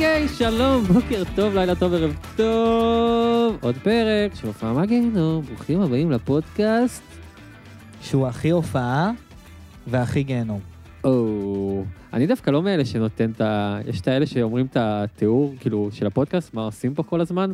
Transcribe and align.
אוקיי, 0.00 0.28
שלום, 0.28 0.84
בוקר 0.84 1.22
טוב, 1.36 1.54
לילה 1.54 1.74
טוב, 1.74 1.94
ערב 1.94 2.16
טוב. 2.36 3.58
עוד 3.60 3.76
פרק 3.82 4.34
של 4.34 4.46
הופעה 4.46 4.72
מהגיהנום, 4.72 5.42
ברוכים 5.44 5.80
הבאים 5.80 6.10
לפודקאסט. 6.10 7.02
שהוא 8.02 8.26
הכי 8.26 8.50
הופעה 8.50 9.10
והכי 9.86 10.22
גיהנום. 10.22 10.60
או, 11.04 11.84
אני 12.12 12.26
דווקא 12.26 12.50
לא 12.50 12.62
מאלה 12.62 12.84
שנותן 12.84 13.30
את 13.30 13.40
ה... 13.40 13.78
יש 13.86 14.00
את 14.00 14.08
האלה 14.08 14.26
שאומרים 14.26 14.66
את 14.66 14.76
התיאור, 14.76 15.54
כאילו, 15.60 15.88
של 15.92 16.06
הפודקאסט, 16.06 16.54
מה 16.54 16.62
עושים 16.62 16.94
פה 16.94 17.02
כל 17.02 17.20
הזמן. 17.20 17.52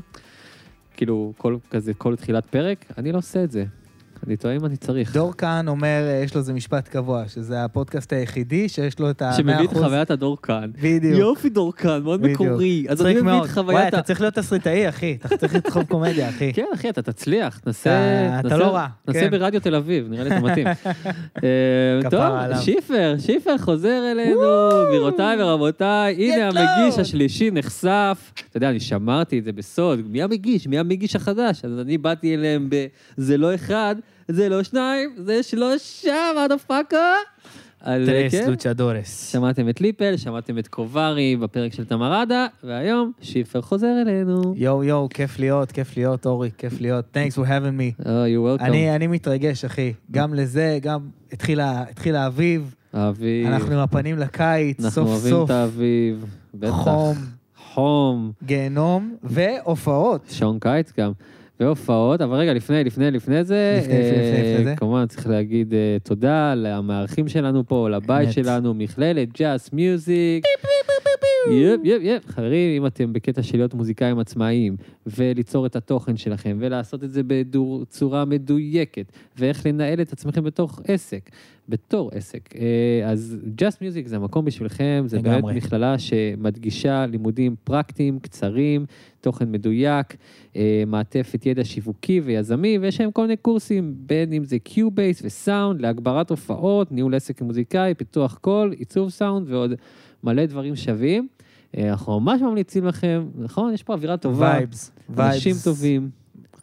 כאילו, 0.96 1.32
כל 1.38 1.56
כזה, 1.70 1.94
כל 1.94 2.16
תחילת 2.16 2.46
פרק, 2.46 2.84
אני 2.98 3.12
לא 3.12 3.18
עושה 3.18 3.44
את 3.44 3.50
זה. 3.50 3.64
אני 4.26 4.36
טועה 4.36 4.56
אם 4.56 4.64
אני 4.66 4.76
צריך. 4.76 5.12
דור 5.14 5.32
כאן 5.32 5.68
אומר, 5.68 6.20
יש 6.24 6.34
לו 6.34 6.40
איזה 6.40 6.52
משפט 6.52 6.88
קבוע, 6.88 7.28
שזה 7.28 7.64
הפודקאסט 7.64 8.12
היחידי 8.12 8.68
שיש 8.68 8.98
לו 8.98 9.10
את 9.10 9.22
ה-100%. 9.22 9.36
שמביא 9.36 9.64
את 9.64 9.72
חוויית 9.72 10.10
הדור 10.10 10.42
כאן. 10.42 10.70
בדיוק. 10.82 11.18
יופי 11.18 11.48
דור 11.48 11.72
כאן, 11.72 12.02
מאוד. 12.02 12.22
מקורי. 12.22 12.86
אז 12.88 13.02
אני 13.06 13.14
מביא 13.14 13.32
את. 13.32 13.36
וואי, 13.38 13.48
חוויית 13.48 13.84
ה... 13.84 13.88
אתה 13.88 14.02
צריך 14.02 14.20
להיות 14.20 14.34
תסריטאי, 14.34 14.88
אחי. 14.88 15.16
אתה 15.24 15.36
צריך 15.36 15.54
לדחוף 15.54 15.84
קומדיה, 15.88 16.28
אחי. 16.28 16.52
כן, 16.52 16.66
אחי, 16.74 16.88
אתה 16.88 17.02
תצליח, 17.02 17.58
אתה- 17.58 17.70
נסה... 17.70 17.90
אתה 18.46 18.56
לא 18.56 18.64
רע, 18.64 18.86
נסה 19.08 19.20
כן. 19.20 19.30
ברדיו 19.30 19.60
תל 19.60 19.74
אביב, 19.74 20.06
נראה 20.10 20.24
לי 20.24 20.30
אתה 20.30 20.40
מתאים. 20.40 20.66
אה, 21.44 22.10
טוב. 22.10 22.22
שיפר, 22.60 23.14
שיפר 23.18 23.58
חוזר 23.58 24.12
אלינו, 24.12 24.40
גבירותיי 24.88 25.42
ורבותיי, 25.42 26.14
הנה 26.14 26.48
המגיש. 26.48 26.98
השלישי 26.98 27.50
נחשף. 27.50 28.32
אתה 28.50 28.56
יודע, 28.56 28.70
אני 28.70 28.80
שמרתי 28.80 29.38
את 29.38 29.44
זה 29.44 29.52
בסוד, 29.52 30.00
מי 30.10 30.22
המגיש? 30.22 30.66
מי 30.66 30.78
המגיש 30.78 31.16
החדש? 31.16 31.64
אז 31.64 31.78
אני 31.80 31.98
באתי 31.98 32.34
אליהם 32.34 32.66
ב... 32.70 32.86
זה 33.16 33.36
לא 33.36 33.54
אחד, 33.54 33.96
זה 34.28 34.48
לא 34.48 34.62
שניים, 34.62 35.14
זה 35.16 35.42
שלושה, 35.42 36.30
מה 36.36 36.48
דה 36.48 36.58
פאקה? 36.58 37.12
אז 37.80 38.08
אה, 38.08 38.26
כן, 38.30 38.50
לוצ'דורס. 38.50 39.32
שמעתם 39.32 39.68
את 39.68 39.80
ליפל, 39.80 40.16
שמעתם 40.16 40.58
את 40.58 40.68
קוברי 40.68 41.36
בפרק 41.36 41.72
של 41.72 41.84
תמרדה, 41.84 42.46
והיום 42.64 43.12
שיפר 43.20 43.60
חוזר 43.62 44.02
אלינו. 44.02 44.54
יואו 44.56 44.84
יואו, 44.84 45.08
כיף 45.08 45.38
להיות, 45.38 45.72
כיף 45.72 45.96
להיות, 45.96 46.26
אורי, 46.26 46.50
כיף 46.58 46.80
להיות. 46.80 47.04
Thanks 47.16 47.34
for 47.34 47.44
having 47.46 48.00
me. 48.00 48.02
Oh, 48.02 48.06
you're 48.06 48.60
welcome. 48.60 48.64
אני 48.64 48.94
אני 48.96 49.06
מתרגש, 49.06 49.64
אחי. 49.64 49.92
גם 50.10 50.34
לזה, 50.34 50.78
גם 50.82 51.00
התחיל 51.32 51.60
האביב, 52.16 52.74
האביב. 52.92 53.46
אנחנו 53.46 53.72
עם 53.72 53.78
הפנים 53.78 54.18
לקיץ, 54.18 54.84
אנחנו 54.84 54.90
סוף 54.90 55.08
אוהבים 55.08 55.30
סוף. 55.30 55.50
את 55.50 55.54
האביב. 55.54 56.24
בטח. 56.54 56.70
חום, 56.70 57.16
חום. 57.74 58.32
גיהנום 58.44 59.16
והופעות. 59.22 60.24
שעון 60.30 60.58
קיץ 60.60 60.92
גם. 60.98 61.12
והופעות, 61.60 62.20
אבל 62.20 62.36
רגע, 62.36 62.54
לפני, 62.54 62.84
לפני, 62.84 63.10
לפני 63.10 63.44
זה, 63.44 63.80
לפני, 63.82 63.98
לפני, 63.98 64.10
לפני, 64.10 64.36
אה, 64.36 64.52
לפני 64.52 64.64
זה. 64.64 64.74
כמובן 64.76 65.06
צריך 65.06 65.26
להגיד 65.26 65.74
אה, 65.74 65.96
תודה 66.02 66.54
למארחים 66.54 67.28
שלנו 67.28 67.66
פה, 67.66 67.90
לבית. 67.90 68.32
שלנו, 68.32 68.74
מכללת 68.74 69.28
ג'אס 69.38 69.72
מיוזיק. 69.72 70.44
yep, 71.50 71.80
yep, 71.84 72.00
yep. 72.02 72.26
חברים, 72.26 72.82
אם 72.82 72.86
אתם 72.86 73.12
בקטע 73.12 73.42
של 73.42 73.56
להיות 73.56 73.74
מוזיקאים 73.74 74.18
עצמאיים, 74.18 74.76
וליצור 75.06 75.66
את 75.66 75.76
התוכן 75.76 76.16
שלכם, 76.16 76.56
ולעשות 76.60 77.04
את 77.04 77.10
זה 77.10 77.20
בצורה 77.26 78.24
מדויקת, 78.24 79.12
ואיך 79.38 79.66
לנהל 79.66 80.00
את 80.00 80.12
עצמכם 80.12 80.44
בתוך 80.44 80.80
עסק, 80.84 81.30
בתור 81.68 82.10
עסק, 82.14 82.56
אה, 82.56 83.10
אז 83.10 83.36
Just 83.54 83.82
Music 83.82 84.06
זה 84.06 84.16
המקום 84.16 84.44
בשבילכם, 84.44 85.04
זה 85.06 85.18
באמת. 85.18 85.44
מכללה 85.44 85.98
שמדגישה 85.98 87.06
לימודים 87.06 87.54
פרקטיים, 87.64 88.18
קצרים, 88.18 88.86
תוכן 89.20 89.52
מדויק, 89.52 90.16
אה, 90.56 90.82
מעטפת 90.86 91.46
ידע 91.46 91.64
שיווקי 91.64 92.20
ויזמי, 92.20 92.78
ויש 92.78 93.00
להם 93.00 93.10
כל 93.10 93.22
מיני 93.22 93.36
קורסים, 93.36 93.94
בין 93.96 94.32
אם 94.32 94.44
זה 94.44 94.58
Cubase 94.58 95.22
וסאונד, 95.24 95.80
להגברת 95.80 96.30
הופעות, 96.30 96.92
ניהול 96.92 97.14
עסק 97.14 97.38
כמוזיקאי, 97.38 97.94
פיתוח 97.94 98.38
קול, 98.40 98.72
עיצוב 98.72 99.10
סאונד 99.10 99.50
ועוד 99.50 99.72
מלא 100.26 100.46
דברים 100.46 100.76
שווים. 100.76 101.28
אה, 101.76 101.90
אנחנו 101.90 102.20
ממש 102.20 102.40
ממליצים 102.40 102.84
לכם, 102.86 103.26
נכון? 103.38 103.72
יש 103.72 103.82
פה 103.82 103.92
אווירה 103.92 104.16
טובה, 104.16 104.52
vibes. 104.56 104.92
Vibes. 105.10 105.34
אנשים 105.34 105.54
טובים, 105.64 106.10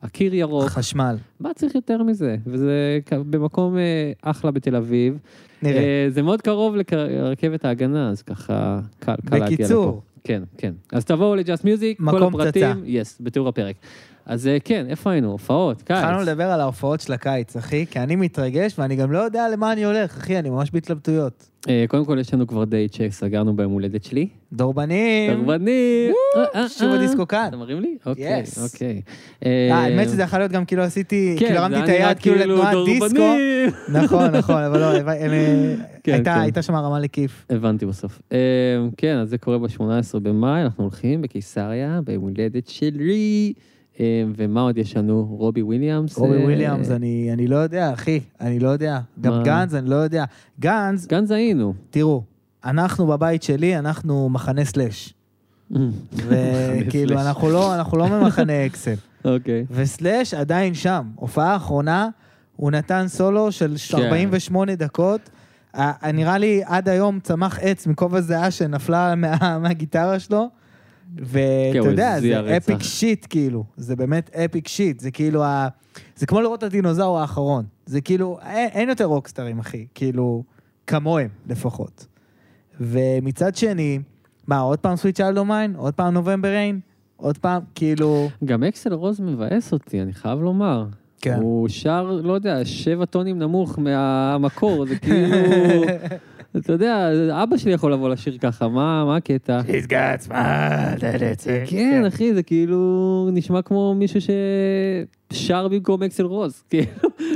הקיר 0.02 0.34
ירוק, 0.34 0.66
חשמל. 0.66 1.16
מה 1.40 1.54
צריך 1.54 1.76
יותר 1.76 2.04
מזה? 2.04 2.36
וזה 2.46 3.00
במקום 3.10 3.78
אה, 3.78 4.12
אחלה 4.22 4.52
בתל 4.52 4.76
אביב. 4.76 5.18
נראה. 5.62 5.78
אה, 5.78 6.06
זה 6.10 6.22
מאוד 6.22 6.42
קרוב 6.42 6.76
לרכבת 6.76 7.66
ההגנה, 7.66 8.10
אז 8.10 8.22
ככה 8.22 8.80
קל, 9.00 9.16
קל 9.26 9.38
להגיע 9.38 9.46
לפה. 9.46 9.56
בקיצור. 9.56 10.02
כן, 10.24 10.44
כן. 10.58 10.74
אז 10.92 11.06
תבואו 11.06 11.36
ל 11.36 11.42
Just 11.42 11.66
Music, 11.66 12.02
כל 12.10 12.24
הפרטים. 12.24 12.84
Yes, 12.86 13.18
בתיאור 13.22 13.48
הפרק. 13.48 13.76
אז 14.26 14.48
אה, 14.48 14.58
כן, 14.64 14.86
איפה 14.90 15.12
היינו? 15.12 15.32
הופעות, 15.32 15.82
קיץ. 15.82 15.98
התחלנו 15.98 16.22
לדבר 16.22 16.44
על 16.52 16.62
ההופעות 16.62 17.02
של 17.02 17.14
הקיץ, 17.14 17.56
אחי, 17.56 17.86
כי 17.86 18.00
אני 18.00 18.16
מתרגש 18.16 18.80
ואני 18.80 18.96
גם 18.96 19.12
לא 19.12 19.18
יודע 19.18 19.50
למה 19.54 19.74
אני 19.74 19.86
הולך, 19.86 20.18
אחי, 20.18 20.40
אני 20.40 20.50
ממש 20.50 20.72
בהתלבטויות. 20.72 21.50
אה, 21.70 21.86
קודם 21.88 22.06
כל, 22.06 22.18
יש 22.20 22.34
לנו 22.34 22.48
כבר 22.48 22.64
דייט 22.64 22.94
שסגרנו 22.94 23.56
ביום 23.56 23.72
הולדת 23.72 24.04
שלי. 24.04 24.28
דורבנים! 24.54 25.34
תרבנים! 25.34 26.14
אה, 26.56 26.70
שוב 26.70 26.92
הדיסקו 26.92 27.28
כאן. 27.28 27.46
אתה 27.48 27.58
מרים 27.58 27.80
לי? 27.80 27.98
אוקיי. 28.06 28.44
אוקיי. 28.64 29.02
אה, 29.46 29.76
האמת 29.76 30.08
שזה 30.08 30.22
יכול 30.22 30.40
להיות 30.40 30.52
גם 30.52 30.66
כאילו 30.66 30.84
עשיתי, 30.84 31.36
כן, 31.40 31.46
כאילו 31.46 31.60
הרמתי 31.60 31.84
את 31.84 31.90
היד 31.90 32.20
כאילו 32.20 32.36
לתנועת 32.36 32.78
דיסקו. 32.86 33.08
דורבנים. 33.08 33.70
נכון, 34.04 34.32
נכון, 34.32 34.64
אבל 34.64 34.80
לא, 34.80 35.14
כן, 36.04 36.14
הייתה 36.14 36.34
כן. 36.34 36.40
הייתה 36.40 36.62
שם 36.62 36.76
הרמה 36.76 37.00
לכיף. 37.00 37.46
הבנתי 37.50 37.86
בסוף. 37.86 38.22
כן, 38.98 39.18
אז 39.18 39.30
זה 39.30 39.38
קורה 39.38 39.58
ב-18 39.58 40.20
במאי, 40.22 40.62
אנחנו 40.62 40.84
הולכים 40.84 41.22
בקיסריה, 41.22 42.00
ביום 42.04 42.24
הולדת 42.24 42.68
שלי. 42.68 43.54
אה, 44.00 44.06
ומה 44.38 44.62
עוד 44.62 44.78
יש 44.78 44.98
לנו? 44.98 45.28
רובי 45.40 45.62
וויליאמס. 45.62 46.18
רובי 46.18 46.38
אה, 46.38 46.44
וויליאמס, 46.44 46.92
אני 46.92 47.30
אני 47.34 47.48
לא 47.48 47.56
יודע, 47.56 47.94
אחי, 47.94 48.20
אני 48.42 48.60
לא 48.60 48.70
יודע. 48.70 49.00
גם 49.22 49.32
מה? 49.34 49.44
Guns, 49.44 49.76
אני 49.76 49.90
לא 49.90 49.96
יודע. 49.96 50.24
גנז, 50.60 51.08
גנז 51.08 51.32
היינו. 51.32 51.74
תראו, 51.90 52.24
אנחנו 52.66 53.08
בבית 53.08 53.44
שלי, 53.44 53.78
אנחנו 53.80 54.30
מחנה 54.30 54.66
סלאש. 54.66 55.14
וכאילו. 56.16 57.22
אנחנו 57.22 57.50
לא- 57.50 57.76
אנחנו 57.76 57.98
לא 57.98 58.08
ממחנה 58.08 58.66
אקסל. 58.66 58.94
אוקיי. 59.26 59.66
וסלאש 59.72 60.34
עדיין 60.34 60.74
שם. 60.74 61.08
הופעה 61.16 61.54
האחרונה, 61.54 62.10
הוא 62.56 62.72
נתן 62.72 63.06
סולו 63.08 63.52
של 63.52 63.76
כן. 63.92 63.98
48 63.98 64.76
דקות. 64.76 65.30
ה- 65.74 66.12
נראה 66.12 66.38
לי 66.38 66.62
עד 66.66 66.90
היום 66.90 67.20
צמח 67.20 67.60
עץ 67.62 67.88
מכובע 67.88 68.22
זיעה 68.22 68.52
שנפלה 68.52 69.16
מה- 69.16 69.60
מהגיטרה 69.62 70.20
שלו. 70.20 70.50
כן, 71.18 71.24
ואתה 71.26 71.90
יודע, 71.90 72.20
זה. 72.22 72.58
אפיק 72.58 72.84
שיט, 72.84 73.26
כאילו. 73.30 73.64
זה 73.78 73.96
באמת 73.96 74.36
אפיק 74.36 74.68
שיט. 74.68 75.00
זה 75.00 75.12
כאילו 75.12 75.44
ה... 75.44 75.68
זה 76.16 76.26
כמו 76.26 76.42
לראות 76.42 76.58
את 76.58 76.64
הדינוזאור 76.64 77.20
האחרון. 77.20 77.66
זה 77.86 78.02
כאילו, 78.02 78.38
אין, 78.46 78.70
אין 78.74 78.90
יותר 78.90 79.06
רוקסטרים, 79.06 79.60
אחי. 79.60 79.86
כאילו, 79.96 80.44
כמוהם 80.88 81.30
לפחות. 81.48 82.06
ומצד 82.80 83.56
שני, 83.56 84.00
מה, 84.48 84.60
עוד 84.60 84.80
פעם 84.80 84.96
סוויט 84.96 85.16
צ'יילד 85.16 85.42
מיין? 85.42 85.76
עוד 85.76 85.94
פעם 85.94 86.14
נובמבר 86.14 86.50
ריין? 86.50 86.80
עוד 87.18 87.38
פעם, 87.38 87.62
כאילו... 87.76 88.30
גם 88.46 88.64
אקסל 88.64 88.94
רוז 88.94 89.20
מבאס 89.20 89.74
אותי, 89.74 90.02
אני 90.02 90.14
חייב 90.14 90.40
לומר. 90.40 90.86
כן. 91.22 91.34
הוא 91.34 91.70
שר, 91.70 92.20
לא 92.24 92.34
יודע, 92.34 92.66
שבע 92.66 93.06
טונים 93.06 93.40
נמוך 93.40 93.80
מהמקור, 93.80 94.86
זה 94.86 94.96
כאילו... 94.96 95.38
אתה 96.58 96.74
יודע, 96.74 97.10
אבא 97.44 97.58
שלי 97.58 97.72
יכול 97.72 97.94
לבוא 97.94 98.10
לשיר 98.10 98.38
ככה, 98.38 98.68
מה 98.68 99.16
הקטע? 99.18 99.62
He's 99.62 99.88
got 99.88 100.28
it. 100.28 100.34
כן, 101.68 102.06
אחי, 102.08 102.34
זה 102.34 102.44
כאילו 102.44 103.30
נשמע 103.34 103.62
כמו 103.62 103.96
מישהו 103.96 104.20
ששר 105.32 105.68
במקום 105.68 106.04
אקסל 106.04 106.24
רוז. 106.26 106.64
כאילו, 106.70 106.86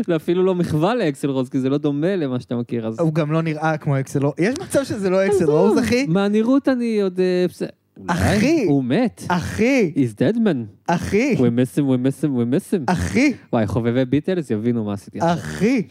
זה 0.08 0.16
אפילו 0.16 0.44
לא 0.44 0.56
מחווה 0.56 0.96
לאקסל 0.96 1.30
רוז, 1.30 1.50
כי 1.50 1.60
זה 1.60 1.70
לא 1.70 1.78
דומה 1.78 2.16
למה 2.16 2.40
שאתה 2.40 2.56
מכיר. 2.56 2.88
אז 2.88 3.00
הוא 3.00 3.14
גם 3.14 3.32
לא 3.32 3.42
נראה 3.42 3.78
כמו 3.78 4.00
אקסל 4.00 4.26
רוז. 4.26 4.34
יש 4.40 4.56
מצב 4.62 4.84
שזה 4.84 5.10
לא 5.10 5.26
אקסל 5.26 5.46
רוז, 5.46 5.80
אחי? 5.80 6.06
מהנראות 6.08 6.68
אני 6.68 7.02
עוד... 7.02 7.20
אה. 7.20 7.68
אחי! 8.08 8.66
הוא 8.68 8.84
מת. 8.84 9.24
אחי! 9.28 9.94
He's 9.96 10.14
dead 10.20 10.38
man. 10.38 10.88
אחי! 10.88 11.36
We 11.38 11.40
miss 11.40 11.78
him, 11.78 11.88
we 11.88 11.98
miss 11.98 12.24
him, 12.24 12.28
we 12.28 12.46
miss 12.54 12.74
him. 12.74 12.84
אחי! 12.88 13.34
וואי, 13.54 13.68
חובבי 13.68 14.06
ביטלס 14.06 14.52
יבינו 14.52 14.84
מה 14.84 14.94
עשיתי 14.94 15.20
עכשיו. 15.20 15.34
אחי! 15.34 15.84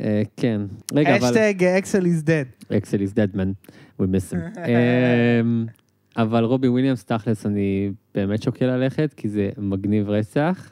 אה, 0.00 0.22
כן. 0.36 0.60
רגע, 0.92 1.16
אבל... 1.16 1.26
אשטג 1.26 1.64
אקסל 1.64 2.04
is 2.04 2.26
dead. 2.26 2.76
אקסל 2.76 2.96
is 2.96 3.14
dead 3.14 3.36
man, 3.36 3.70
we 4.00 4.04
miss 4.04 4.32
him. 4.32 4.58
אמ, 4.68 5.66
אבל 6.16 6.44
רובי 6.44 6.68
וויליאמס, 6.68 7.04
תכלס, 7.04 7.46
אני 7.46 7.90
באמת 8.14 8.42
שוקל 8.42 8.66
ללכת, 8.66 9.14
כי 9.16 9.28
זה 9.28 9.50
מגניב 9.58 10.10
רצח, 10.10 10.70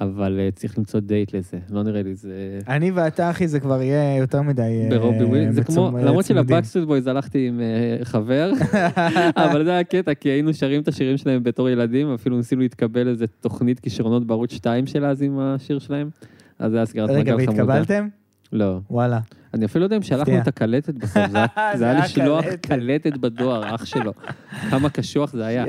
אבל 0.00 0.40
אה, 0.40 0.48
צריך 0.50 0.78
למצוא 0.78 1.00
דייט 1.00 1.34
לזה, 1.34 1.58
לא 1.70 1.82
נראה 1.82 2.02
לי 2.02 2.14
זה... 2.14 2.58
אני 2.68 2.90
ואתה, 2.90 3.30
אחי, 3.30 3.48
זה 3.48 3.60
כבר 3.60 3.82
יהיה 3.82 4.16
יותר 4.16 4.42
מדי... 4.42 4.62
אה, 4.82 4.88
ברובי 4.90 5.24
וויליאמס, 5.24 5.54
זה 5.54 5.64
כמו, 5.64 5.90
למרות. 6.02 6.24
של 6.24 6.38
Backstreet 6.38 6.86
Boys 6.86 7.06
הלכתי 7.06 7.48
עם 7.48 7.60
אה, 7.60 8.04
חבר, 8.04 8.52
אבל 9.44 9.64
זה 9.64 9.70
היה 9.70 9.84
קטע, 9.84 10.14
כי 10.14 10.28
היינו 10.28 10.54
שרים 10.54 10.82
את 10.82 10.88
השירים 10.88 11.16
שלהם 11.16 11.42
בתור 11.42 11.68
ילדים, 11.68 12.14
אפילו 12.14 12.36
ניסינו 12.36 12.60
להתקבל 12.60 13.08
איזה 13.08 13.26
תוכנית 13.26 13.80
כישרונות 13.80 14.26
בערוץ 14.26 14.52
2 14.52 14.86
של 14.86 15.04
אז 15.04 15.22
עם 15.22 15.38
השיר 15.38 15.78
שלהם, 15.78 16.10
אז 16.58 16.70
זה 16.70 16.76
היה 16.76 16.86
סגירת 16.86 17.10
רגע, 17.10 17.36
מעגל 17.36 17.46
חמודה. 17.46 17.64
והתקבלתם? 17.64 18.08
לא. 18.52 18.80
וואלה. 18.90 19.20
אני 19.54 19.64
אפילו 19.64 19.80
לא 19.80 19.86
יודע 19.86 19.96
אם 19.96 20.02
שלחנו. 20.02 20.38
את 20.38 20.48
הקלטת 20.48 20.94
בסוף, 20.94 21.22
זה 21.74 21.90
היה- 21.90 22.00
לשלוח 22.04 22.44
קלטת. 22.60 23.16
בדואר, 23.16 23.74
אח 23.74 23.84
שלו. 23.84 24.12
כמה 24.70 24.90
קשוח 24.90 25.32
זה 25.32 25.46
היה. 25.46 25.64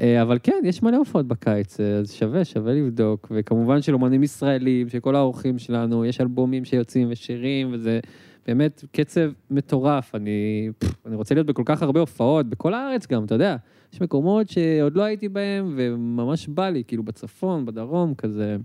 אה, 0.00 0.22
אבל 0.22 0.38
כן, 0.42 0.60
יש 0.64 0.82
מלא 0.82 0.96
הופעות 0.96 1.26
בקיץ, 1.28 1.80
אה, 1.80 1.86
אז 1.98 2.12
שווה, 2.12 2.44
שווה 2.44 2.72
לבדוק. 2.74 3.28
וכמובן 3.30 3.82
של 3.82 3.94
אומנים 3.94 4.22
ישראלים, 4.22 4.88
של 4.88 5.00
כל 5.00 5.16
האורחים 5.16 5.58
שלנו, 5.58 6.04
יש 6.04 6.20
אלבומים 6.20 6.64
שיוצאים 6.64 7.08
ושירים, 7.10 7.70
וזה 7.72 8.00
באמת 8.46 8.84
קצב 8.92 9.20
מטורף. 9.50 10.14
אני, 10.14 10.68
פff, 10.84 10.88
אני 11.06 11.16
רוצה 11.16 11.34
להיות 11.34 11.46
בכל 11.46 11.62
כך 11.66 11.82
הרבה 11.82 12.00
הופעות, 12.00 12.46
בכל 12.46 12.74
הארץ 12.74 13.06
גם, 13.06 13.24
אתה 13.24 13.34
יודע. 13.34 13.56
יש 13.92 14.00
מקומות 14.00 14.48
שעוד 14.48 14.96
לא 14.96 15.02
הייתי 15.02 15.28
בהם, 15.28 15.74
וממש 15.76 16.48
בא 16.48 16.68
לי, 16.68 16.82
כאילו 16.86 17.02
בצפון, 17.02 17.66
בדרום, 17.66 18.14
כזה, 18.14 18.56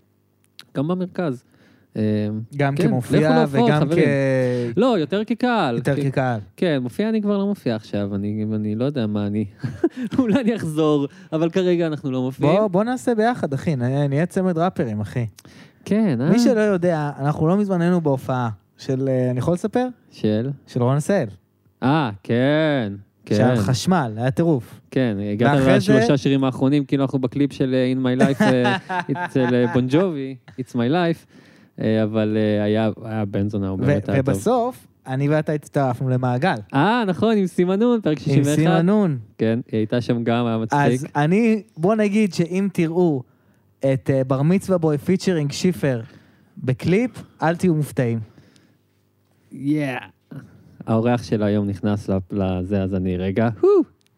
גם 0.76 0.88
במרכז. 0.88 1.44
אה, 1.98 2.02
גם 2.58 2.76
כן, 2.76 2.88
כמופיע 2.88 3.46
וגם 3.50 3.66
כ... 3.68 3.72
חברים. 3.82 4.06
לא, 4.78 5.00
יותר 5.00 5.24
כקהל. 5.24 5.76
יותר 5.76 5.96
כי- 5.96 6.12
כקהל. 6.12 6.40
כן, 6.58 6.80
מופיע 6.82 7.10
אני 7.10 7.22
כבר 7.22 7.38
לא 7.38 7.46
מופיע 7.46 7.76
עכשיו, 7.76 8.16
אני, 8.16 8.46
אני 8.56 8.76
לא 8.76 8.86
יודע 8.86 9.08
מה 9.08 9.28
אני. 9.28 9.46
אולי 10.20 10.42
אני 10.42 10.56
אחזור, 10.56 11.08
אבל 11.34 11.50
כרגע 11.50 11.88
אנחנו 11.88 12.12
לא 12.12 12.22
מופיעים. 12.22 12.56
בוא, 12.56 12.68
בוא 12.68 12.84
נעשה 12.84 13.16
ביחד, 13.16 13.54
אחי, 13.54 13.76
נהיה 13.76 14.26
צמד 14.26 14.58
ראפרים, 14.58 15.00
אחי. 15.02 15.26
כן, 15.86 16.22
אה? 16.22 16.30
מי 16.30 16.40
שלא 16.40 16.60
יודע, 16.60 17.12
אנחנו 17.20 17.48
לא 17.48 17.58
מזמן 17.58 17.82
היינו 17.82 18.02
בהופעה 18.02 18.50
של, 18.78 19.08
אה, 19.10 19.30
אני 19.32 19.40
יכול 19.40 19.54
לספר? 19.54 19.88
של? 20.12 20.50
של 20.68 20.84
רון 20.84 20.98
עשהאל. 20.98 21.28
אה, 21.84 22.10
כן. 22.24 22.94
כן, 23.26 23.36
שעל 23.36 23.56
חשמל, 23.56 24.14
היה 24.18 24.32
טירוף. 24.32 24.80
כן, 24.92 25.18
הגעת 25.34 25.60
לשלושה 25.68 26.08
זה- 26.08 26.18
שירים 26.18 26.44
האחרונים, 26.44 26.86
כאילו 26.86 27.04
אנחנו 27.04 27.20
בקליפ 27.20 27.54
של 27.54 27.74
אה, 27.76 27.94
In 27.94 28.06
My 28.06 28.22
Life 28.22 28.42
אה, 28.44 28.76
אצל 29.26 29.66
בון 29.74 29.88
ג'ובי, 29.90 30.36
It's 30.50 30.72
My 30.74 30.92
Life, 30.92 31.26
אבל 31.80 32.38
אה, 32.38 32.64
היה 32.64 32.90
היה 33.04 33.26
בן 33.26 33.50
זונה, 33.50 33.68
הוא 33.68 33.80
באמת 33.80 34.10
היה 34.10 34.24
טוב. 34.24 34.36
ובסוף, 34.36 34.88
אני 35.08 35.30
ואתה 35.30 35.52
הצטרפנו 35.52 36.10
למעגל. 36.10 36.56
אה, 36.74 37.04
נכון, 37.08 37.38
עם 37.38 37.48
סימנון, 37.48 38.02
פרק 38.02 38.18
עם 38.18 38.34
61. 38.36 38.56
סימנון. 38.56 39.18
כן, 39.38 39.60
היא 39.72 39.78
הייתה 39.78 40.02
שם 40.02 40.24
גם, 40.24 40.46
היה 40.46 40.56
אז 40.56 40.62
מצחיק. 40.62 41.12
אני, 41.16 41.64
בוא 41.78 41.96
נגיד 41.96 42.34
שאם 42.34 42.68
תראו 42.74 43.24
את 43.80 44.10
אה, 44.10 44.24
בר 44.24 44.42
מצווה 44.42 44.78
בוי 44.78 44.98
featuring 44.98 45.52
שיפר 45.52 46.02
בקליפ, 46.58 47.12
אל 47.42 47.56
תהיו 47.56 47.76
מופתעים. 47.76 48.20
Yeah. 49.52 49.98
האורח 50.88 51.24
של 51.24 51.44
היום 51.44 51.68
נכנס 51.68 52.10
לזה, 52.32 52.84
אז 52.84 52.96
אני 52.96 53.18
רגע, 53.18 53.50
הו, 53.62 53.70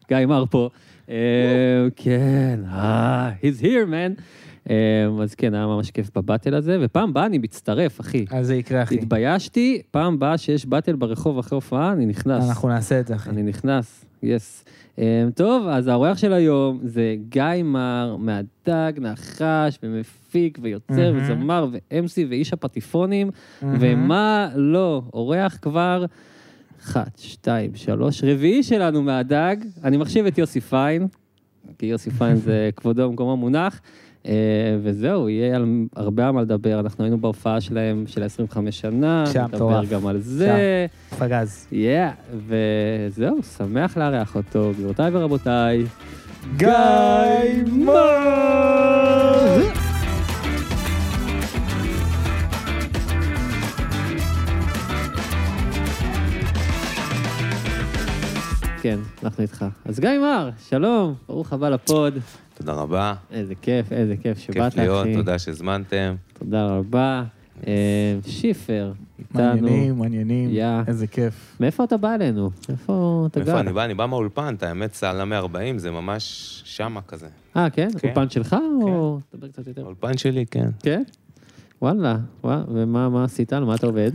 גיא 0.08 0.26
מר 0.26 0.44
פה. 0.50 0.68
אה, 1.10 1.86
כן, 1.96 2.60
אה, 2.66 3.30
he's 3.40 3.62
here, 3.62 3.86
man. 3.90 4.22
אה, 4.70 4.74
אז 5.22 5.34
כן, 5.34 5.54
היה 5.54 5.66
ממש 5.66 5.90
כיף 5.90 6.10
בבאטל 6.16 6.54
הזה, 6.54 6.78
ופעם 6.80 7.12
באה 7.12 7.26
אני 7.26 7.38
מצטרף, 7.38 8.00
אחי. 8.00 8.24
אז 8.30 8.46
זה 8.46 8.54
יקרה, 8.54 8.82
אחי. 8.82 8.94
התביישתי, 8.94 9.82
פעם 9.90 10.18
באה 10.18 10.38
שיש 10.38 10.66
באטל 10.66 10.96
ברחוב 10.96 11.38
אחרי 11.38 11.56
הופעה, 11.56 11.92
אני 11.92 12.06
נכנס. 12.06 12.48
אנחנו 12.48 12.68
נעשה 12.68 13.00
את 13.00 13.06
זה, 13.06 13.14
אחי. 13.14 13.30
אני 13.30 13.42
נכנס, 13.42 14.04
יס. 14.22 14.64
Um, 14.96 15.00
טוב, 15.34 15.66
אז 15.66 15.88
האורח 15.88 16.18
של 16.18 16.32
היום 16.32 16.80
זה 16.82 17.16
גיא 17.28 17.62
מר, 17.64 18.16
מהדג, 18.18 18.92
נחש, 19.00 19.78
ומפיק, 19.82 20.58
ויוצר, 20.62 21.12
מהמם. 21.12 21.22
וזמר, 21.22 21.66
ו-MC, 21.72 22.26
ואיש 22.28 22.52
הפטיפונים, 22.52 23.30
מהמם. 23.62 23.76
ומה 23.80 24.48
לא, 24.54 25.02
אורח 25.14 25.58
כבר 25.62 26.04
אחת, 26.82 27.18
שתיים, 27.18 27.70
שלוש, 27.74 28.24
רביעי 28.24 28.62
שלנו 28.62 29.02
מהדג. 29.02 29.56
אני 29.84 29.96
מחשיב 29.96 30.26
את 30.26 30.38
יוסי 30.38 30.60
פיין, 30.60 31.06
כי 31.78 31.86
יוסי 31.86 32.10
פיין 32.10 32.36
זה 32.36 32.70
כבודו 32.76 33.08
במקומו 33.08 33.36
מונח. 33.36 33.80
אה, 34.28 34.34
וזהו, 34.82 35.28
יהיה 35.28 35.56
על 35.56 35.66
הרבה 35.96 36.26
על 36.26 36.30
מה 36.30 36.42
לדבר. 36.42 36.80
אנחנו 36.80 37.04
היינו 37.04 37.20
בהופעה 37.20 37.60
שלהם 37.60 38.04
של 38.06 38.22
25 38.22 38.80
שנה, 38.80 39.24
שם 39.32 39.44
נדבר. 39.52 39.84
גם 39.84 40.06
על 40.06 40.18
זה. 40.20 40.86
פגז. 41.18 41.66
יאה, 41.72 42.10
וזהו, 42.46 43.38
שמח 43.56 43.96
לארח 43.96 44.36
אותו, 44.36 44.72
גבירותיי 44.74 45.10
ורבותיי. 45.12 45.84
גיא 46.56 46.68
אנחנו 59.22 59.42
איתך. 59.42 59.64
אז 59.84 60.00
גיא 60.00 60.18
מר, 60.20 60.50
שלום, 60.68 61.14
ברוך 61.28 61.52
הבא 61.52 61.68
לפוד. 61.68 62.14
תודה 62.54 62.72
רבה, 62.72 63.14
איזה 63.30 63.54
כיף, 63.54 63.92
איזה 63.92 64.16
כיף 64.16 64.38
שבאת, 64.38 64.72
כיף 64.72 64.80
להיות, 64.82 65.06
אחי. 65.06 65.14
תודה 65.14 65.38
שהזמנתם. 65.38 66.14
תודה 66.38 66.66
רבה. 66.66 67.24
אה, 67.66 67.72
שיפר, 68.26 68.92
איתנו. 69.18 69.42
מעניינים, 69.42 69.98
מעניינים. 69.98 70.48
יא. 70.52 70.66
איזה 70.86 71.06
כיף. 71.06 71.56
מאיפה 71.60 71.84
אתה 71.84 71.96
בא 71.96 72.14
אלינו? 72.14 72.50
איפה 72.68 73.24
אתה 73.30 73.40
גר? 73.40 73.46
איפה 73.46 73.60
אני 73.60 73.72
בא? 73.72 73.84
אני 73.84 73.94
בא 73.94 74.06
מהאולפן, 74.06 74.54
את 74.54 74.62
האמת, 74.62 74.94
סעלה 74.94 75.24
140, 75.24 75.78
זה 75.78 75.90
ממש 75.90 76.22
שמה 76.64 77.02
כזה. 77.02 77.28
אה, 77.56 77.70
כן? 77.70 77.88
כן. 77.98 78.08
אולפן 78.08 78.30
שלך 78.30 78.56
או... 78.82 79.18
דבר 79.34 79.48
קצת 79.48 79.66
יותר. 79.66 79.82
האולפן 79.82 80.16
שלי, 80.16 80.46
כן. 80.46 80.68
כן? 80.82 81.02
וואלה, 81.82 82.16
וואלה, 82.44 82.62
ומה 82.68 83.08
מה 83.08 83.24
עשית? 83.24 83.52
על 83.52 83.64
מה 83.64 83.74
אתה 83.74 83.86
עובד? 83.86 84.10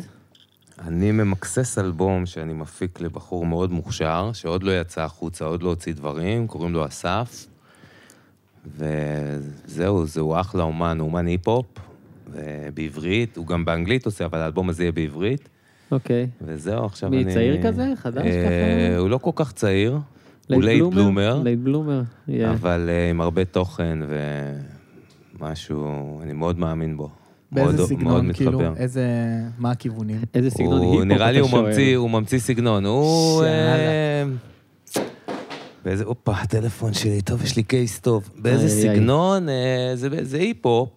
אני 0.79 1.11
ממקסס 1.11 1.77
אלבום 1.77 2.25
שאני 2.25 2.53
מפיק 2.53 3.01
לבחור 3.01 3.45
מאוד 3.45 3.71
מוכשר, 3.71 4.31
שעוד 4.33 4.63
לא 4.63 4.81
יצא 4.81 5.01
החוצה, 5.01 5.45
עוד 5.45 5.63
לא 5.63 5.69
הוציא 5.69 5.93
דברים, 5.93 6.47
קוראים 6.47 6.73
לו 6.73 6.85
אסף. 6.85 7.47
וזהו, 8.77 10.05
זהו 10.05 10.39
אחלה 10.39 10.63
אומן, 10.63 10.97
אומן 10.99 11.27
היפ-הופ, 11.27 11.65
בעברית, 12.73 13.37
הוא 13.37 13.47
גם 13.47 13.65
באנגלית 13.65 14.05
עושה, 14.05 14.25
אבל 14.25 14.39
האלבום 14.39 14.69
הזה 14.69 14.83
יהיה 14.83 14.91
בעברית. 14.91 15.49
אוקיי. 15.91 16.27
וזהו, 16.41 16.85
עכשיו 16.85 17.09
מי, 17.09 17.23
אני... 17.23 17.33
צעיר 17.33 17.63
כזה? 17.63 17.93
חדש 17.95 18.25
אה, 18.25 18.43
ככה? 18.45 18.97
הוא 18.97 19.09
לא 19.09 19.17
כל 19.17 19.31
כך 19.35 19.51
צעיר, 19.51 19.97
הוא 20.47 20.63
late 20.63 20.83
bloomer. 20.83 21.41
Late 21.43 21.59
bloomer. 21.59 22.01
אבל 22.51 22.89
uh, 22.89 23.11
עם 23.11 23.21
הרבה 23.21 23.45
תוכן 23.45 23.99
ומשהו, 25.39 26.21
אני 26.21 26.33
מאוד 26.33 26.59
מאמין 26.59 26.97
בו. 26.97 27.09
באיזה 27.53 27.85
סגנון, 27.85 28.33
כאילו, 28.33 28.51
מתחבר. 28.51 28.73
איזה... 28.77 29.05
מה 29.57 29.71
הכיוונים? 29.71 30.21
איזה 30.33 30.49
סגנון 30.49 30.81
היפ-הופ 30.81 31.05
נראה 31.05 31.31
לי 31.31 31.39
הוא. 31.39 31.49
ממציא, 31.51 31.97
הוא 31.97 32.09
ממציא 32.09 32.39
סגנון. 32.39 32.85
הוא... 32.85 33.43
אה, 33.43 34.23
באיזה, 35.85 36.03
הופה, 36.03 36.31
הטלפון 36.31 36.93
שלי, 36.93 37.21
טוב, 37.21 37.43
יש 37.43 37.55
לי 37.55 37.63
case 37.63 37.99
טוב. 37.99 38.29
באיזה 38.37 38.67
איי, 38.67 38.89
איי. 38.89 38.95
סגנון, 38.95 39.49
אה, 39.49 39.91
זה, 39.95 40.09
זה 40.21 40.37
היפ-הופ, 40.37 40.89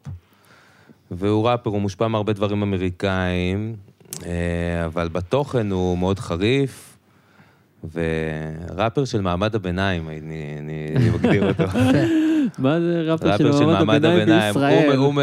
והוא 1.10 1.48
ראפר, 1.48 1.70
הוא 1.70 1.80
מושפע 1.80 2.08
מהרבה 2.08 2.32
דברים 2.32 2.62
אמריקאים, 2.62 3.74
אה, 4.26 4.86
אבל 4.86 5.08
בתוכן 5.08 5.70
הוא 5.70 5.98
מאוד 5.98 6.18
חריף, 6.18 6.85
וראפר 7.92 9.04
של 9.04 9.20
מעמד 9.20 9.54
הביניים, 9.54 10.08
אני, 10.08 10.18
אני, 10.58 10.92
אני 10.96 11.10
מגדיר 11.10 11.48
אותו. 11.48 11.64
מה 12.58 12.80
זה 12.80 13.02
ראפר 13.06 13.30
ראפר 13.30 13.58
של 13.58 13.66
מעמד 13.66 14.04
הביניים 14.04 14.54
בישראל? 14.54 14.96
הוא, 14.96 15.06
הוא, 15.06 15.14
הוא, 15.14 15.22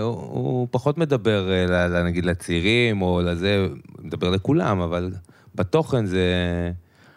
הוא, 0.00 0.48
הוא 0.48 0.68
פחות 0.70 0.98
מדבר, 0.98 1.50
אה, 1.70 2.02
נגיד, 2.02 2.24
לצעירים 2.24 3.02
או 3.02 3.20
לזה, 3.24 3.66
מדבר 4.02 4.30
לכולם, 4.30 4.80
אבל 4.80 5.10
בתוכן 5.54 6.06
זה... 6.06 6.24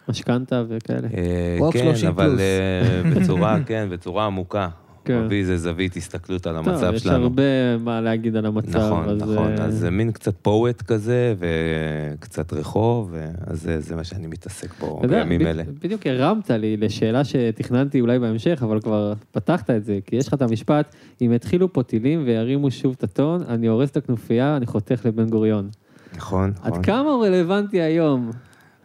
משכנתה 0.10 0.63
וכאלה. 0.70 1.08
אה, 1.18 1.72
כן, 1.72 1.80
30 1.80 2.10
אבל. 2.10 2.40
אה, 2.40 3.12
בצורה, 3.12 3.58
כן, 3.68 3.88
בצורה 3.92 4.25
עמוקה. 4.25 4.70
כן. 5.05 5.25
מביא 5.25 5.39
איזה 5.39 5.58
זווית 5.58 5.96
הסתכלות 5.96 6.48
על 6.48 6.55
טוב, 6.58 6.67
המצב 6.74 6.91
יש 6.96 7.01
שלנו. 7.03 7.24
הרבה 7.24 7.43
מה 7.84 8.01
להגיד 8.01 8.36
על 8.36 8.46
המצב. 8.46 8.79
נכון, 8.79 9.10
אז, 9.10 9.17
נכון. 9.22 9.38
אה, 9.38 9.63
אז 9.65 9.77
זה 9.77 9.91
מין 9.91 10.12
קצת 10.12 10.34
פואט 10.41 10.81
כזה, 10.81 11.34
וקצת 11.39 12.53
רחוב, 12.53 13.13
אז 13.48 13.62
זה- 13.62 13.79
זה 13.79 13.96
מה 13.96 14.03
שאני 14.03 14.27
מתעסק 14.27 14.79
בו 14.79 15.00
יודע, 15.03 15.24
בימים 15.24 15.39
ב- 15.43 15.48
אלה. 15.48 15.63
בדיוק 15.84 16.08
הרמת 16.08 16.50
לי 16.51 16.77
לשאלה 16.77 17.24
שתכננתי 17.24 18.01
אולי 18.01 18.20
בהמשך, 18.20 18.60
אבל 18.63 18.81
כבר 18.81 19.13
פתחת 19.31 19.70
את 19.70 19.86
זה, 19.86 20.00
כי 20.05 20.15
יש 20.15 20.27
לך 20.27 20.34
את 20.34 20.41
המשפט, 20.41 20.96
אם 21.22 21.31
יתחילו 21.36 21.74
פה 21.74 21.84
טילים 21.84 22.24
וירימו 22.25 22.72
שוב 22.72 22.96
את 22.98 23.03
הטון, 23.03 23.41
אני 23.48 23.67
הורס 23.67 23.89
את 23.91 23.98
הכנופיה, 23.98 24.58
אני 24.58 24.65
חותך 24.65 25.01
לבן 25.05 25.29
גוריון. 25.29 25.70
נכון, 26.15 26.53
נכון. 26.60 26.74
עד 26.79 26.86
כמה 26.86 27.10
הוא 27.12 27.25
רלוונטי 27.25 27.81
היום? 27.81 28.31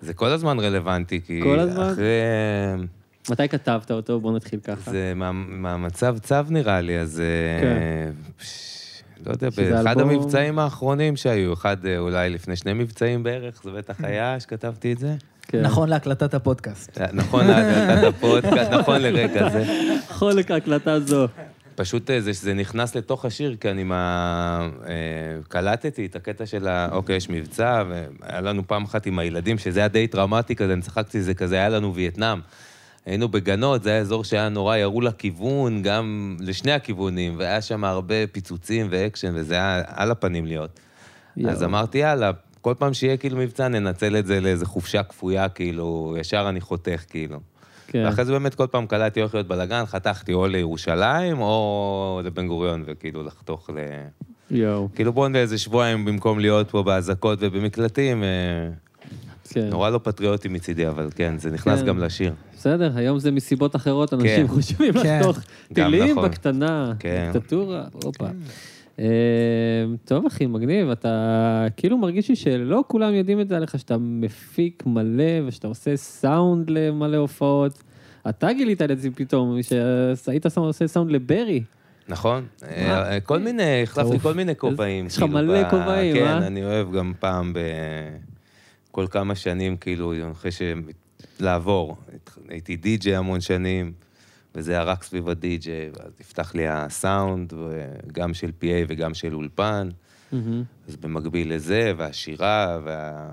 זה 0.03 0.15
כל 0.15 0.27
הזמן 0.27 0.59
רלוונטי, 0.59 1.21
כי 1.27 1.41
כל 1.43 1.59
הזמן? 1.59 1.83
אחרי... 1.93 2.05
מתי 3.31 3.49
כתבת 3.49 3.91
אותו? 3.91 4.21
בוא 4.21 4.37
נתחיל 4.37 4.61
ככה. 4.61 4.91
זה 4.91 5.13
מה- 5.17 5.33
מהמצב 5.33 6.17
צו 6.19 6.37
נראה 6.49 6.81
לי, 6.81 6.99
אז... 6.99 7.21
אה, 7.21 7.61
כן. 7.61 8.11
פש, 8.39 8.77
לא 9.27 9.33
יודע, 9.33 9.51
שזה 9.51 9.71
באחד 9.71 9.99
אלבום- 9.99 10.11
המבצעים 10.11 10.59
האחרונים 10.59 11.17
שהיו, 11.17 11.53
אחד 11.53 11.87
אה, 11.87 11.99
אולי 11.99 12.31
לפני 12.31 12.57
שני 12.57 12.73
מבצעים 12.73 13.23
בערך, 13.23 13.61
זה 13.65 13.71
בטח 13.71 13.95
היה 14.05 14.41
שכתבתי 14.41 14.93
את 14.93 14.99
זה. 14.99 15.15
כן. 15.43 15.61
נכון 15.63 15.89
להקלטת 15.89 16.35
הפודקאסט. 16.35 17.01
אה, 17.01 17.07
נכון 17.13 17.47
להקלטת 17.47 18.15
הפודקאסט, 18.17 18.71
נכון 18.71 19.01
לרגע 19.03 19.49
זה. 19.51 19.65
חולק 20.09 20.51
ההקלטה 20.51 21.01
זו. 21.01 21.27
פשוט 21.75 22.11
אה, 22.11 22.21
זה 22.21 22.35
שזה 22.35 22.55
נכנס 22.55 22.95
לתוך 22.97 23.25
השיר, 23.25 23.57
כי 23.61 23.71
אני 23.71 23.85
מה... 23.85 24.69
אה, 24.89 24.93
קלטתי 25.49 26.07
את 26.07 26.17
הקטע 26.17 26.47
של 26.47 26.69
ה... 26.69 26.89
אוקיי, 26.93 27.17
יש 27.17 27.31
מבצע, 27.31 27.83
והיה 27.89 28.41
לנו 28.41 28.63
פעם 28.67 28.85
אחת 28.85 29.07
עם 29.07 29.19
הילדים, 29.19 29.59
שזה 29.59 29.81
היה 29.81 29.89
די 29.89 30.07
טראומטי 30.07 30.57
כזה, 30.57 30.73
אני 30.73 30.83
צחקתי, 30.83 31.23
זה 31.23 31.35
כזה, 31.35 31.55
היה 31.57 31.69
לנו 31.69 31.95
וייטנאם. 31.95 32.39
היינו 33.07 33.29
בגנות, 33.29 33.83
זה 33.83 33.91
היה 33.91 34.01
אזור 34.01 34.25
שהיה 34.25 34.49
נורא, 34.49 34.77
ירו 34.77 35.01
לכיוון, 35.01 35.83
גם 35.83 36.37
לשני 36.41 36.73
הכיוונים, 36.73 37.35
והיה 37.39 37.63
שם 37.63 37.85
הרבה 37.85 38.27
פיצוצים 38.33 38.87
ואקשן, 38.91 39.33
וזה 39.35 39.55
היה 39.55 39.83
על 39.87 40.11
הפנים 40.11 40.47
להיות. 40.47 40.81
יואו. 41.37 41.53
אז 41.53 41.63
אמרתי, 41.63 41.99
יאללה, 41.99 42.31
כל 42.61 42.75
פעם 42.79 42.95
שיהיה 42.95 43.17
כאילו 43.17 43.37
מבצע, 43.37 43.69
ננצל 43.69 44.17
את 44.17 44.27
זה 44.27 44.41
לאיזה 44.41 44.67
חופשה 44.67 45.03
כפויה, 45.03 45.49
כאילו, 45.49 46.17
ישר 46.21 46.47
אני 46.49 46.61
חותך, 46.61 47.05
כאילו. 47.11 47.39
כן. 47.87 48.03
ואחרי 48.07 48.25
זה 48.25 48.33
באמת 48.33 48.55
כל 48.55 48.67
פעם 48.67 48.87
קלטתי 48.87 49.21
הולך 49.21 49.35
להיות 49.35 49.49
בלאגן, 49.49 49.85
חתכתי 49.87 50.33
או 50.33 50.47
לירושלים 50.47 51.41
או 51.41 52.21
לבן 52.25 52.47
גוריון, 52.47 52.83
וכאילו 52.87 53.23
לחתוך 53.23 53.71
ל... 53.71 53.79
יואו, 54.51 54.89
כאילו 54.95 55.13
בואו 55.13 55.35
איזה 55.35 55.59
שבועיים 55.59 56.05
במקום 56.05 56.39
להיות 56.39 56.71
פה 56.71 56.83
באזעקות 56.83 57.39
ובמקלטים, 57.43 58.23
אה, 58.23 58.29
כן. 59.57 59.69
נורא 59.71 59.91
לא 59.91 60.01
פטריוטי 60.03 60.49
מצידי, 60.49 60.89
אבל 60.89 61.09
כן, 61.15 61.39
זה 61.39 61.51
נכנס 61.51 61.81
כן. 61.81 61.87
גם 61.87 61.99
לשיר. 61.99 62.33
בסדר, 62.57 62.93
היום 62.95 63.19
זה 63.19 63.31
מסיבות 63.31 63.77
אחרות, 63.77 64.15
אנשים 64.15 64.47
כן. 64.47 64.55
חושבים 64.55 64.93
כן. 64.93 65.19
לחתוך 65.19 65.39
טילים 65.73 66.11
נכון. 66.11 66.25
בקטנה, 66.25 66.93
כן. 66.99 67.31
דיקטטורה, 67.33 67.85
הופה. 67.93 68.27
אה, 68.99 69.05
טוב 70.05 70.27
אחי, 70.27 70.47
מגניב, 70.47 70.91
אתה 70.91 71.67
כאילו 71.77 71.99
מרגיש 71.99 72.29
לי 72.29 72.37
שלא 72.37 72.85
כולם 72.87 73.15
יודעים 73.15 73.41
את 73.41 73.49
זה 73.49 73.57
עליך, 73.57 73.79
שאתה 73.79 73.97
מפיק 73.99 74.83
מלא 74.87 75.47
ושאתה 75.47 75.69
עושה 75.69 75.97
סאונד 75.97 76.71
למלא 76.71 77.17
הופעות. 77.17 77.83
אתה 78.29 78.53
גילית 78.53 78.83
את 78.83 79.01
זה 79.01 79.09
פתאום, 79.15 79.59
שהיית 80.25 80.47
עושה 80.57 80.87
סאונד 80.87 81.11
לברי. 81.11 81.63
נכון? 82.09 82.45
אה, 82.69 83.21
כל 83.21 83.39
מיני, 83.39 83.83
החלפתי. 83.83 84.19
כל 84.19 84.35
מיני 84.35 84.57
כובעים. 84.57 85.07
יש 85.07 85.17
לך 85.17 85.23
כאילו, 85.23 85.35
מלא 85.35 85.63
ב- 85.63 85.71
כובעים, 85.71 86.17
כן, 86.17 86.27
אה? 86.27 86.47
אני 86.47 86.65
אוהב 86.65 86.93
גם 86.93 87.13
פעם 87.21 87.53
ב... 87.53 87.59
כל 88.97 89.07
כמה 89.11 89.35
שנים, 89.35 89.77
כאילו, 89.77 90.13
אחרי 90.33 90.53
ש... 90.53 90.63
לעבור. 91.41 91.97
הייתי 92.49 92.77
די-ג'יי 92.77 93.17
המון 93.17 93.41
שנים, 93.41 93.93
וזה 94.55 94.73
היה 94.73 94.83
רק 94.83 95.03
סביב 95.03 95.29
הדי-ג'יי, 95.29 95.91
ואז 95.95 96.13
נפתח 96.21 96.55
לי 96.55 96.69
הסאונד, 96.69 97.53
גם 98.13 98.35
של 98.35 98.53
PA 98.61 98.85
וגם 98.89 99.15
של 99.15 99.35
אולפן. 99.35 99.89
מהמם. 100.33 100.63
אז 100.89 100.97
במקביל 100.97 101.55
לזה, 101.55 101.93
והשירה, 101.97 102.79
וה... 102.85 103.29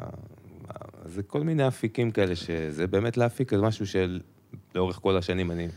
זה 1.06 1.24
כל 1.24 1.42
מיני 1.42 1.68
אפיקים 1.68 2.12
כאלה, 2.12 2.36
שזה 2.36 2.88
באמת 2.88 3.18
להפיק, 3.18 3.52
זה 3.52 3.62
משהו 3.62 3.86
שלאורך 3.88 4.96
כל 4.96 5.18
השנים 5.18 5.52
אני 5.52 5.68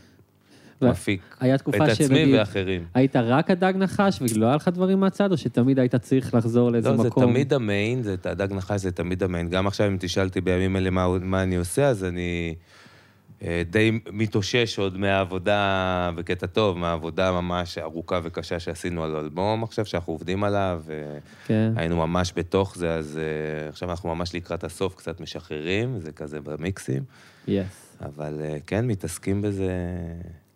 מפיק 0.81 1.35
את 1.69 1.81
עצמי 1.81 2.37
ואחרים. 2.37 2.85
היית 2.93 3.15
רק 3.15 3.51
הדג 3.51 3.73
נחש 3.77 4.19
ולא 4.21 4.45
היה 4.45 4.55
לך 4.55 4.67
דברים 4.67 4.99
מהצד, 4.99 5.31
או 5.31 5.37
שתמיד 5.37 5.79
היית 5.79 5.95
צריך 5.95 6.33
לחזור 6.33 6.71
לאיזה 6.71 6.89
לא, 6.89 6.97
זה 6.97 7.07
מקום? 7.07 7.23
תמיד 7.23 7.53
המיין, 7.53 8.03
זה 8.03 8.15
הדג 8.25 8.53
נחש 8.53 8.81
זה 8.81 8.91
תמיד 8.91 9.23
המיין. 9.23 9.49
גם 9.49 9.67
עכשיו, 9.67 9.87
אם 9.87 9.97
תשאל 9.99 10.25
אותי 10.27 10.41
בימים 10.41 10.75
אלה 10.75 10.89
מה, 10.89 11.07
מה 11.21 11.43
אני 11.43 11.55
עושה, 11.55 11.87
אז 11.87 12.03
אני 12.03 12.55
אה, 13.43 13.61
די 13.69 13.99
מתאושש 14.11 14.79
עוד 14.79 14.97
מהעבודה, 14.97 16.11
בקטע 16.15 16.47
טוב, 16.47 16.77
מהעבודה 16.77 17.31
ממש 17.31 17.77
ארוכה 17.77 18.19
וקשה 18.23 18.59
שעשינו 18.59 19.03
על 19.03 19.15
אלבום 19.15 19.63
עכשיו, 19.63 19.85
שאנחנו 19.85 20.13
עובדים 20.13 20.43
עליו, 20.43 20.83
כן. 21.47 21.71
והיינו 21.75 21.95
ממש 22.07 22.33
בתוך 22.35 22.77
זה, 22.77 22.93
אז 22.93 23.19
אה, 23.19 23.69
עכשיו 23.69 23.89
אנחנו 23.89 24.15
ממש 24.15 24.35
לקראת 24.35 24.63
הסוף 24.63 24.95
קצת 24.95 25.19
משחררים, 25.19 25.99
זה 25.99 26.11
כזה 26.11 26.41
במיקסים, 26.41 27.03
יס. 27.47 27.97
אבל 28.01 28.39
אה, 28.41 28.57
כן, 28.67 28.87
מתעסקים 28.87 29.41
בזה. 29.41 29.71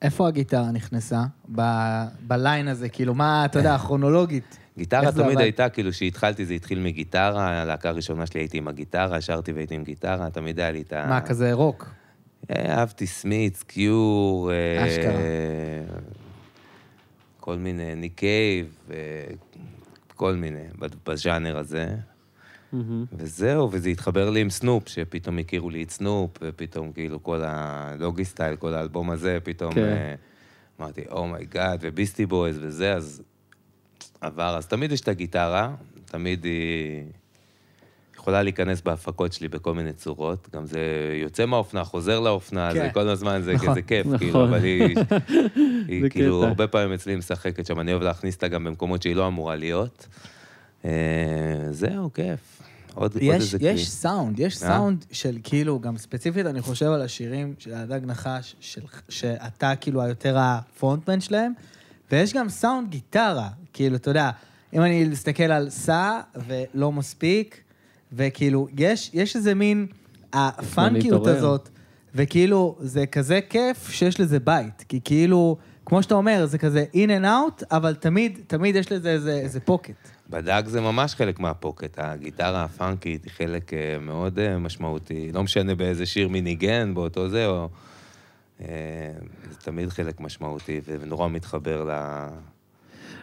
איפה 0.01 0.27
הגיטרה 0.27 0.71
נכנסה? 0.71 1.23
ב- 1.55 2.03
בליין 2.27 2.67
הזה, 2.67 2.89
כאילו, 2.89 3.13
מה, 3.13 3.45
אתה 3.45 3.59
יודע, 3.59 3.77
כרונולוגית. 3.77 4.57
גיטרה 4.77 5.11
תמיד 5.11 5.25
עבד? 5.25 5.37
הייתה, 5.37 5.69
כאילו, 5.69 5.91
כשהתחלתי 5.91 6.45
זה 6.45 6.53
התחיל 6.53 6.79
מגיטרה, 6.79 7.61
הלהקה 7.61 7.89
הראשונה 7.89 8.25
שלי 8.25 8.39
הייתי 8.39 8.57
עם 8.57 8.67
הגיטרה, 8.67 9.21
שרתי 9.21 9.51
והייתי 9.51 9.75
עם 9.75 9.83
גיטרה, 9.83 10.29
תמיד 10.29 10.59
היה 10.59 10.71
לי 10.71 10.81
את 10.81 10.93
ה... 10.93 11.05
מה, 11.09 11.21
כזה 11.21 11.53
רוק? 11.53 11.89
אה, 12.51 12.79
אהבתי 12.79 13.07
סמית'ס, 13.07 13.63
קיור, 13.63 14.51
אה, 14.51 14.87
אשכרה. 14.87 15.13
כל 17.39 17.55
מיני, 17.55 17.95
ניק 17.95 18.13
קייב, 18.15 18.67
אה, 18.91 18.95
כל 20.15 20.35
מיני, 20.35 20.63
בז'אנר 21.07 21.57
הזה. 21.57 21.95
מהמם. 22.73 23.05
וזהו, 23.13 23.69
וזה 23.71 23.89
התחבר 23.89 24.29
לי 24.29 24.41
עם 24.41 24.49
סנופ, 24.49 24.89
שפתאום 24.89 25.37
הכירו 25.37 25.69
לי 25.69 25.83
את 25.83 25.91
סנופ, 25.91 26.31
ופתאום 26.41 26.91
כאילו 26.91 27.23
כל 27.23 27.41
ה 27.43 28.25
Doggystyle, 28.25 28.55
כל 28.55 28.73
האלבום 28.73 29.09
הזה, 29.09 29.37
פתאום 29.43 29.73
כן. 29.73 29.81
אה, 29.81 30.15
אמרתי, 30.79 31.01
oh 31.11 31.28
my 31.28 31.45
god, 31.45 31.79
וביסטי 31.81 32.25
בויז 32.25 32.57
וזה, 32.61 32.93
אז 32.93 33.21
עבר. 34.21 34.57
אז 34.57 34.67
תמיד 34.67 34.91
יש 34.91 35.01
את 35.01 35.07
הגיטרה, 35.07 35.75
תמיד 36.05 36.43
היא 36.43 37.03
יכולה 38.21 38.43
להיכנס 38.43 38.81
בהפקות 38.81 39.33
שלי 39.33 39.47
בכל 39.47 39.73
מיני 39.73 39.93
צורות. 39.93 40.47
גם 40.55 40.65
זה 40.65 40.79
יוצא 41.21 41.45
מהאופנה, 41.45 41.83
חוזר 41.83 42.19
לאופנה, 42.19 42.73
כן. 42.73 42.79
זה 42.79 42.89
כל 42.93 43.09
הזמן, 43.09 43.41
זה 43.41 43.53
נכון. 43.53 43.69
כזה 43.69 43.81
כיף, 43.81 44.05
נכון. 44.05 44.17
כאילו, 44.17 44.43
אבל 44.43 44.63
היא, 44.63 44.95
היא 45.87 46.09
כאילו, 46.09 46.39
קטע. 46.39 46.47
הרבה 46.47 46.67
פעמים 46.67 46.93
אצלי 46.93 47.15
משחקת 47.15 47.65
שם, 47.65 47.79
אני 47.79 47.91
אוהב 47.91 48.03
להכניס 48.03 48.35
אותה 48.35 48.47
גם 48.47 48.63
במקומות 48.63 49.01
שהיא 49.01 49.15
לא 49.15 49.27
אמורה 49.27 49.55
להיות. 49.55 50.07
אה, 50.85 50.91
זהו, 51.71 52.13
כיף. 52.13 52.61
עוד, 52.93 53.13
עוד 53.13 53.23
יש, 53.23 53.43
איזה 53.43 53.59
כלי. 53.59 53.69
יש 53.69 53.89
סאונד, 53.89 54.39
יש 54.39 54.63
אה? 54.63 54.67
סאונד 54.67 55.05
של 55.11 55.37
כאילו, 55.43 55.79
גם 55.79 55.97
ספציפית 55.97 56.45
אני 56.45 56.61
חושב 56.61 56.85
על 56.85 57.01
השירים 57.01 57.53
של 57.59 57.73
הדג 57.73 57.99
נחש, 58.05 58.55
של, 58.59 58.81
שאתה 59.09 59.73
כאילו 59.75 60.01
היותר 60.01 60.37
הפרונטמן 60.39 61.21
שלהם, 61.21 61.53
ויש 62.11 62.33
גם 62.33 62.49
סאונד 62.49 62.89
גיטרה, 62.89 63.49
כאילו, 63.73 63.95
אתה 63.95 64.09
יודע, 64.09 64.31
אם 64.73 64.81
אני 64.81 65.03
מסתכל 65.03 65.43
על 65.43 65.69
סע 65.69 66.19
ולא 66.47 66.91
מספיק, 66.91 67.61
וכאילו, 68.13 68.67
יש, 68.77 69.11
יש 69.13 69.35
איזה 69.35 69.53
מין, 69.53 69.87
הפאנקיות. 70.33 71.27
הזאת, 71.27 71.69
וכאילו, 72.15 72.77
זה 72.79 73.05
כזה 73.05 73.39
כיף 73.49 73.89
שיש 73.89 74.19
לזה 74.19 74.39
בית, 74.39 74.85
כי 74.87 74.99
כאילו, 75.03 75.57
כמו 75.85 76.03
שאתה 76.03 76.15
אומר, 76.15 76.45
זה 76.45 76.57
כזה 76.57 76.85
in 76.93 77.09
and 77.21 77.25
out, 77.25 77.65
אבל 77.71 77.95
תמיד, 77.95 78.39
תמיד 78.47 78.75
יש 78.75 78.91
לזה 78.91 79.09
איזה, 79.09 79.33
איזה 79.33 79.59
פוקט. 79.59 80.09
בדג 80.31 80.63
זה 80.65 80.81
ממש 80.81 81.15
חלק 81.15 81.39
מהפוקט, 81.39 81.99
הגיטרה 81.99 82.63
הפאנקית 82.63 83.23
היא 83.23 83.31
חלק 83.31 83.73
אה, 83.73 83.97
מאוד 83.99 84.39
אה, 84.39 84.57
משמעותי, 84.57 85.31
לא 85.33 85.43
משנה 85.43 85.75
באיזה 85.75 86.05
שיר 86.05 86.27
מי 86.27 86.41
ניגן 86.41 86.93
באותו 86.93 87.29
זה, 87.29 87.47
או... 87.47 87.69
אה, 88.61 88.67
זה 89.49 89.55
תמיד 89.57 89.89
חלק 89.89 90.19
משמעותי, 90.19 90.81
ונורא 90.85 91.27
מתחבר 91.27 91.83
ל... 91.83 91.91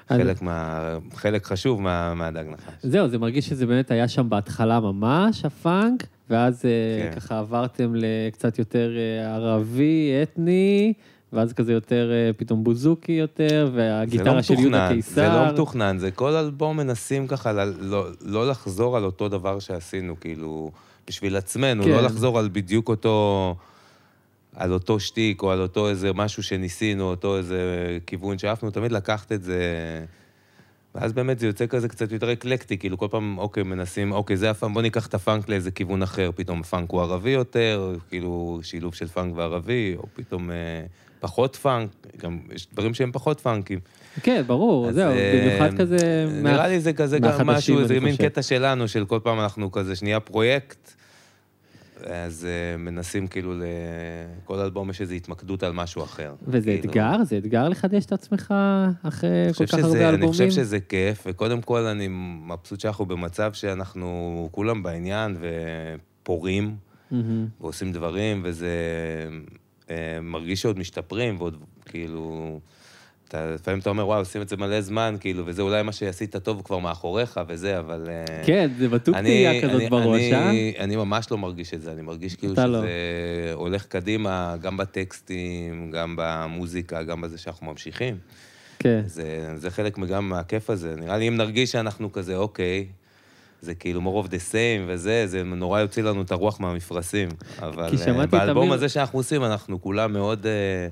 חלק, 0.08 0.42
מה... 0.42 0.98
חלק 1.14 1.44
חשוב 1.44 1.82
מה... 1.82 2.14
מהדג 2.14 2.44
נחש. 2.50 2.72
זהו, 2.82 3.08
זה 3.08 3.18
מרגיש 3.18 3.48
שזה 3.48 3.66
באמת 3.66 3.90
היה 3.90 4.08
שם 4.08 4.28
בהתחלה 4.28 4.80
ממש, 4.80 5.44
הפאנק, 5.44 6.06
ואז 6.30 6.62
כן. 6.62 7.20
ככה 7.20 7.38
עברתם 7.38 7.94
לקצת 7.94 8.58
יותר 8.58 8.90
ערבי, 9.24 10.12
אתני, 10.22 10.92
ואז 11.32 11.52
כזה 11.52 11.72
יותר 11.72 12.10
אה, 12.12 12.30
פתאום 12.36 12.64
בוזוקי 12.64 13.12
יותר, 13.12 13.70
והגיטרה 13.74 14.42
של 14.42 14.54
יהודה 14.54 14.88
קיסר. 14.92 15.14
זה 15.14 15.28
לא 15.28 15.52
מתוכנן, 15.52 15.98
זה 15.98 16.10
כל 16.10 16.36
אלבום 16.36 16.76
מנסים 16.76 17.26
ככה 17.26 17.52
ל... 17.52 17.72
לא, 17.80 18.06
לא 18.22 18.48
לחזור 18.48 18.96
על 18.96 19.04
אותו 19.04 19.28
דבר 19.28 19.58
שעשינו, 19.58 20.20
כאילו, 20.20 20.70
בשביל 21.06 21.36
עצמנו, 21.36 21.84
כן. 21.84 21.90
לא 21.90 22.00
לחזור 22.00 22.38
על 22.38 22.48
בדיוק 22.52 22.88
אותו... 22.88 23.54
על 24.56 24.72
אותו 24.72 25.00
שטיק, 25.00 25.42
או 25.42 25.50
על 25.50 25.60
אותו 25.60 25.88
איזה 25.88 26.12
משהו 26.12 26.42
שניסינו, 26.42 27.10
אותו 27.10 27.36
איזה 27.36 27.58
כיוון 28.06 28.38
שאפנו, 28.38 28.70
תמיד 28.70 28.92
לקחת 28.92 29.32
את 29.32 29.42
זה... 29.42 29.60
ואז 30.94 31.12
באמת 31.12 31.38
זה 31.38 31.46
יוצא 31.46 31.66
כזה 31.66 31.88
קצת 31.88 32.12
יותר 32.12 32.32
אקלקטי, 32.32 32.78
כאילו 32.78 32.98
כל 32.98 33.06
פעם, 33.10 33.38
אוקיי, 33.38 33.62
מנסים, 33.62 34.12
אוקיי, 34.12 34.36
זה 34.36 34.50
הפאנק, 34.50 34.74
בוא 34.74 34.82
ניקח 34.82 35.06
את 35.06 35.14
הפאנק 35.14 35.48
לאיזה 35.48 35.70
כיוון 35.70 36.02
אחר, 36.02 36.30
פתאום 36.34 36.60
הפאנק 36.60 36.90
הוא 36.90 37.00
ערבי 37.00 37.30
יותר, 37.30 37.94
כאילו 38.08 38.60
שילוב 38.62 38.94
של 38.94 39.08
פאנק 39.08 39.36
וערבי, 39.36 39.94
או 39.96 40.04
פתאום 40.14 40.50
אה, 40.50 40.56
פחות 41.20 41.56
פאנק, 41.56 41.90
גם 42.22 42.38
יש 42.54 42.68
דברים 42.72 42.94
שהם 42.94 43.12
פחות 43.12 43.40
פאנקים. 43.40 43.78
כן, 44.22 44.42
ברור, 44.46 44.88
אז, 44.88 44.94
זהו, 44.94 45.10
אה, 45.12 45.40
במיוחד 45.46 45.78
כזה... 45.80 45.96
נראה 46.42 46.56
מה- 46.56 46.68
לי 46.68 46.80
זה 46.80 46.92
כזה 46.92 47.18
גם 47.18 47.46
משהו, 47.46 47.84
זה 47.86 48.00
מין. 48.00 48.16
קטע 48.16 48.42
שלנו, 48.42 48.88
של 48.88 49.04
כל 49.04 49.18
פעם 49.22 49.40
אנחנו 49.40 49.72
כזה 49.72 49.96
שנייה 49.96 50.20
פרויקט, 50.20 50.92
אז 52.06 52.46
אה, 52.50 52.76
מנסים 52.76 53.26
כאילו, 53.26 53.54
ל- 53.54 53.62
כל 54.44 54.58
אלבום 54.58 54.90
יש 54.90 55.00
איזו 55.00 55.14
התמקדות 55.14 55.62
על 55.62 55.72
משהו 55.72 56.02
אחר. 56.02 56.34
וזה 56.48 56.64
כאילו. 56.70 56.78
אתגר? 56.84 57.24
זה 57.24 57.38
אתגר 57.38 57.68
לחדש 57.68 58.04
את 58.06 58.12
עצמך 58.12 58.54
אחרי 59.02 59.30
כל 59.56 59.66
כך 59.66 59.72
שזה- 59.72 59.86
הרבה 59.86 59.98
אלבומים? 60.08 60.22
אני 60.22 60.26
חושב 60.32 60.50
שזה 60.50 60.80
כיף, 60.80 61.24
וקודם 61.26 61.60
כל 61.62 61.80
אני 61.80 62.06
מבסוט 62.46 62.80
שאנחנו 62.80 63.06
במצב 63.06 63.52
שאנחנו 63.52 64.48
כולם 64.52 64.82
בעניין 64.82 65.36
ופורים, 66.22 66.76
מהמם. 67.10 67.46
ועושים 67.60 67.92
דברים, 67.92 68.40
וזה 68.44 68.70
מרגיש 70.22 70.62
שעוד 70.62 70.78
משתפרים, 70.78 71.36
ועוד 71.38 71.56
כאילו... 71.84 72.60
אתה, 73.28 73.50
לפעמים 73.54 73.80
אתה 73.80 73.90
אומר, 73.90 74.06
וואו, 74.06 74.18
עושים 74.18 74.42
את 74.42 74.48
זה 74.48 74.56
מלא 74.56 74.80
זמן, 74.80 75.16
כאילו, 75.20 75.46
וזה 75.46 75.62
אולי 75.62 75.82
מה 75.82 75.92
שעשית 75.92 76.36
טוב 76.36 76.62
כבר 76.64 76.78
מאחוריך 76.78 77.40
וזה, 77.48 77.78
אבל... 77.78 78.08
אה, 78.08 78.42
כן, 78.44 78.70
זה 78.78 78.88
בטוח 78.88 79.20
תהיה 79.20 79.62
כזאת 79.62 79.80
אני, 79.80 79.90
בראש, 79.90 80.20
אני, 80.20 80.74
אה? 80.78 80.84
אני 80.84 80.96
ממש 80.96 81.30
לא 81.30 81.38
מרגיש 81.38 81.74
את 81.74 81.82
זה, 81.82 81.92
אני 81.92 82.02
מרגיש 82.02 82.34
כאילו 82.34 82.52
אתה 82.52 82.62
שזה 82.62 82.72
לא. 82.72 82.82
הולך 83.54 83.86
קדימה, 83.86 84.56
גם 84.60 84.76
בטקסטים, 84.76 85.90
גם 85.90 86.14
במוזיקה, 86.18 87.02
גם 87.02 87.20
בזה 87.20 87.38
שאנחנו 87.38 87.66
ממשיכים. 87.66 88.16
כן. 88.78 89.02
זה, 89.06 89.52
זה 89.56 89.70
חלק 89.70 89.98
גם 89.98 90.28
מהכיף 90.28 90.70
הזה. 90.70 90.94
נראה 90.96 91.18
לי 91.18 91.28
אם 91.28 91.36
נרגיש 91.36 91.72
שאנחנו 91.72 92.12
כזה, 92.12 92.36
אוקיי, 92.36 92.86
זה 93.60 93.74
כאילו 93.74 94.00
more 94.00 94.26
of 94.26 94.30
the 94.30 94.52
same 94.52 94.82
וזה, 94.86 95.26
זה 95.26 95.42
נורא 95.44 95.80
יוציא 95.80 96.02
לנו 96.02 96.22
את 96.22 96.32
הרוח 96.32 96.60
מהמפרשים. 96.60 97.28
אבל 97.58 97.84
אה, 98.08 98.26
באלבום 98.26 98.64
תמיד- 98.64 98.74
הזה 98.74 98.88
שאנחנו 98.88 99.18
עושים, 99.18 99.44
אנחנו 99.44 99.82
כולם 99.82 100.12
מאוד 100.12 100.46
אה, 100.46 100.88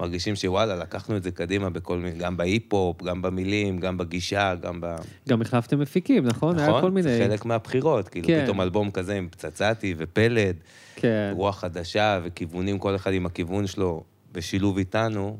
מרגישים 0.00 0.36
שוואלה, 0.36 0.76
לקחנו 0.76 1.16
את 1.16 1.22
זה 1.22 1.30
קדימה 1.30 1.70
בכל 1.70 1.98
מיני, 1.98 2.18
גם 2.18 2.36
בהיפ-הופ, 2.36 3.02
גם 3.02 3.22
במילים, 3.22 3.78
גם 3.78 3.98
בגישה, 3.98 4.54
גם 4.54 4.80
ב... 4.80 4.96
גם 5.28 5.42
החלפתם 5.42 5.78
מפיקים, 5.78 6.24
נכון? 6.26 6.58
היה 6.58 6.70
כל 6.70 6.78
נכון? 6.78 6.94
מיני... 6.94 7.02
זה 7.16 7.26
חלק 7.28 7.44
מהבחירות. 7.44 8.08
כאילו, 8.08 8.26
כן. 8.26 8.42
פתאום 8.44 8.60
אלבום 8.60 8.90
כזה 8.90 9.14
עם 9.14 9.28
פצצתי 9.30 9.94
ופלד, 9.98 10.56
כן. 10.96 11.32
רוח 11.36 11.58
חדשה 11.60 12.20
וכיוונים, 12.24 12.78
כל 12.78 12.94
אחד 12.96 13.12
עם 13.12 13.26
הכיוון 13.26 13.66
שלו, 13.66 14.02
בשילוב 14.32 14.78
איתנו, 14.78 15.38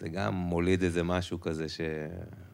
זה 0.00 0.08
גם 0.08 0.34
מוליד 0.34 0.82
איזה 0.82 1.02
משהו 1.02 1.40
כזה 1.40 1.66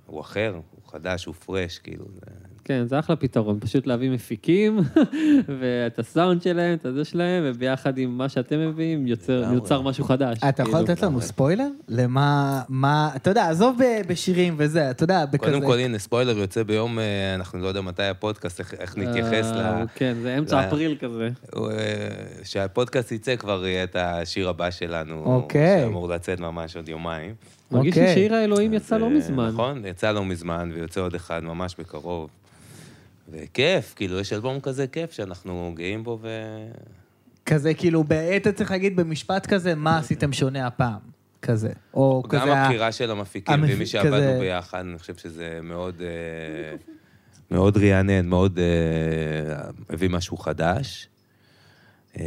הוא 0.07 0.21
אחר, 0.21 0.55
הוא 0.55 0.91
חדש, 0.93 1.25
הוא 1.25 1.35
פרש, 1.35 1.79
כאילו. 1.79 2.05
זה... 2.15 2.21
כן, 2.65 2.85
זה 2.87 2.99
אחלה 2.99 3.17
פתרון, 3.17 3.61
פשוט 3.61 3.87
להביא 3.87 4.11
מפיקים, 4.11 4.79
ואת 5.61 5.99
הסאונד 5.99 6.43
שלהם, 6.43 6.75
את 6.75 6.87
הזה 6.87 7.05
שלהם, 7.05 7.43
וביחד 7.47 7.99
עם 7.99 8.19
מה 8.19 8.29
שאתם 8.29 8.69
מביאים, 8.69 9.07
יוצר. 9.07 9.45
יוצר 9.55 9.81
משהו 9.83 10.05
חדש. 10.05 10.39
אתה 10.49 10.63
יכול 10.63 10.73
כאילו. 10.75 10.93
לתת 10.93 11.03
לנו 11.03 11.21
ספוילר? 11.21 11.67
למה, 11.89 12.61
מה, 12.69 13.11
אתה 13.17 13.31
יודע, 13.31 13.49
עזוב 13.51 13.77
ב- 13.83 14.13
בשירים 14.13 14.55
וזה, 14.59 14.91
אתה 14.91 15.05
יודע, 15.05 15.25
בכזה... 15.27 15.39
קודם 15.53 15.67
כל, 15.67 15.79
הנה, 15.79 15.99
ספוילר 15.99 16.39
יוצא 16.39 16.63
ביום, 16.63 16.99
אה, 16.99 17.35
אנחנו 17.35 17.59
לא 17.59 17.69
יודע 17.69 17.81
מתי 17.81 18.03
הפודקאסט, 18.03 18.61
איך- 18.61 18.75
איך 18.75 18.97
נתייחס 18.99 19.47
אה, 19.53 19.83
ל... 19.83 19.87
כן, 19.95 20.15
זה 20.23 20.39
אמצע 20.39 20.69
אפריל 20.69 20.97
כזה. 21.01 21.29
אה, 21.57 21.61
שהפודקאסט 22.45 23.13
יצא, 23.13 23.37
כבר 23.37 23.67
יהיה 23.67 23.85
את 23.85 23.97
השיר 23.99 24.49
הבא 24.49 24.71
שלנו, 24.71 25.23
אוקיי. 25.25 25.81
שאמור 25.85 26.09
לצאת 26.09 26.41
ממש 26.41 26.77
עוד 26.77 26.89
יומיים. 26.89 27.35
מרגיש 27.73 27.97
לי 27.97 28.01
אוקיי. 28.03 28.15
שיר 28.15 28.35
האלוהים 28.35 28.75
יצא 28.75 28.97
לא 28.97 29.11
מזמן. 29.11 29.49
נכון, 29.49 29.87
יצא 29.87 30.11
לא 30.13 30.25
מזמן, 30.25 30.71
ויוצא 30.75 31.01
עוד 31.01 31.15
אחד 31.15 31.45
ממש 31.45 31.75
בקרוב. 31.79 32.29
וכיף, 33.33 33.93
כאילו, 33.97 34.19
יש 34.21 34.33
אלבום 34.33 34.61
כזה 34.61 34.87
כיף 34.87 35.13
שאנחנו 35.13 35.73
גאים 35.77 36.05
בו, 36.05 36.19
ו... 36.23 36.29
כזה, 37.47 37.75
כאילו, 37.75 38.05
ב- 38.05 38.13
היית 38.13 38.49
צריך 38.49 38.71
להגיד 38.71 38.97
במשפט 38.97 39.47
כזה, 39.47 39.75
מה 39.75 39.99
עשיתם 39.99 40.33
שונה 40.33 40.67
הפעם? 40.67 40.99
כזה. 41.43 41.71
או 41.95 42.23
כזה... 42.29 42.43
גם 42.43 42.49
הבחירה 42.49 42.93
של 42.93 43.11
המפיקים, 43.11 43.55
המפיק- 43.55 43.77
ומי 43.77 43.87
שעבדנו 43.87 44.17
כזה- 44.17 44.37
ביחד, 44.41 44.79
אני 44.79 44.99
חושב 44.99 45.15
שזה 45.17 45.59
מאוד, 45.63 45.95
אה, 46.01 46.77
מאוד 47.51 47.77
רענן, 47.79 48.27
מאוד 48.27 48.59
אה, 48.59 48.65
הביא 49.91 50.11
משהו 50.11 50.37
חדש. 50.37 51.09
אה, 52.19 52.25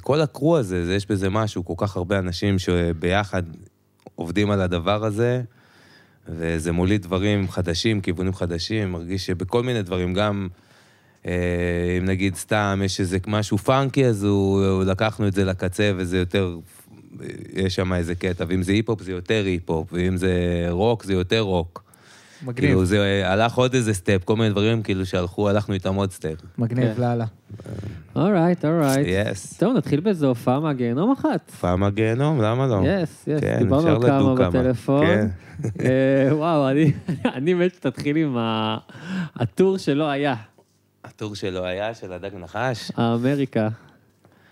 כל 0.00 0.20
הקרו 0.20 0.56
הזה, 0.56 0.86
זה- 0.86 0.94
יש 0.94 1.06
בזה 1.06 1.30
משהו, 1.30 1.64
כל 1.64 1.74
כך 1.76 1.96
הרבה 1.96 2.18
אנשים 2.18 2.58
שביחד 2.58 3.42
עובדים 4.14 4.50
על 4.50 4.60
הדבר 4.60 5.04
הזה, 5.04 5.42
וזה 6.28 6.72
מוליד 6.72 7.02
דברים 7.02 7.48
חדשים, 7.48 8.00
כיוונים 8.00 8.34
חדשים, 8.34 8.92
מרגיש 8.92 9.26
שבכל 9.26 9.62
מיני 9.62 9.82
דברים, 9.82 10.14
גם 10.14 10.48
אה, 11.26 11.32
אם 11.98 12.04
נגיד 12.04 12.34
סתם 12.34 12.80
יש 12.84 13.00
איזה 13.00 13.18
משהו 13.26 13.58
פאנקי, 13.58 14.06
אז 14.06 14.24
הוא, 14.24 14.66
הוא 14.66 14.84
לקחנו 14.84 15.28
את 15.28 15.32
זה 15.32 15.44
לקצה 15.44 15.92
וזה 15.96 16.18
יותר, 16.18 16.56
יש 17.52 17.74
שם 17.74 17.92
איזה 17.92 18.14
קטע, 18.14 18.44
ואם 18.48 18.62
זה 18.62 18.72
היפ-הופ 18.72 19.02
זה 19.02 19.12
יותר 19.12 19.44
היפ-הופ, 19.44 19.92
ואם 19.92 20.16
זה 20.16 20.66
רוק 20.70 21.04
זה 21.04 21.12
יותר 21.12 21.40
רוק. 21.40 21.91
מגניב, 22.42 22.56
כאילו 22.70 22.84
זה 22.84 22.98
אה, 22.98 23.32
הלך 23.32 23.54
עוד 23.54 23.74
איזה 23.74 23.94
step, 23.94 24.24
כל 24.24 24.36
מיני 24.36 24.50
דברים 24.50 24.82
כאילו 24.82 25.06
שהלכו, 25.06 25.48
הלכנו 25.48 25.74
איתם 25.74 25.94
עוד 25.94 26.10
step. 26.12 26.34
מגניב 26.58 26.94
כן. 26.94 27.00
לאללה. 27.00 27.24
alright, 28.16 28.64
alright. 28.64 29.06
Yes. 29.30 29.56
טוב, 29.58 29.76
נתחיל 29.76 30.00
באיזו 30.00 30.26
הופעה 30.28 30.60
מהגיהנום 30.60 31.12
אחת. 31.12 31.50
פעם 31.60 31.82
הגיהנום, 31.82 32.40
למה 32.42 32.66
לא? 32.66 32.80
yes, 32.86 33.24
יס, 33.28 33.40
כן, 33.40 33.58
דיברנו 33.58 33.88
על 33.88 34.02
כמה. 34.06 34.34
בטלפון. 34.48 35.06
כן. 35.06 35.26
אה, 35.84 36.36
וואו, 36.36 36.68
אני- 36.70 36.92
אני 37.36 37.54
מת 37.54 37.74
שתתחיל 37.74 38.16
עם 38.16 38.36
ה 39.36 39.44
tour 39.44 39.78
שלא 39.78 40.04
היה, 40.10 40.34
ה 41.04 41.10
tour 41.10 41.34
שלא 41.34 41.64
היה 41.64 41.94
של 41.94 42.12
הדג 42.12 42.30
נחש. 42.40 42.90
האמריקה. 42.96 43.68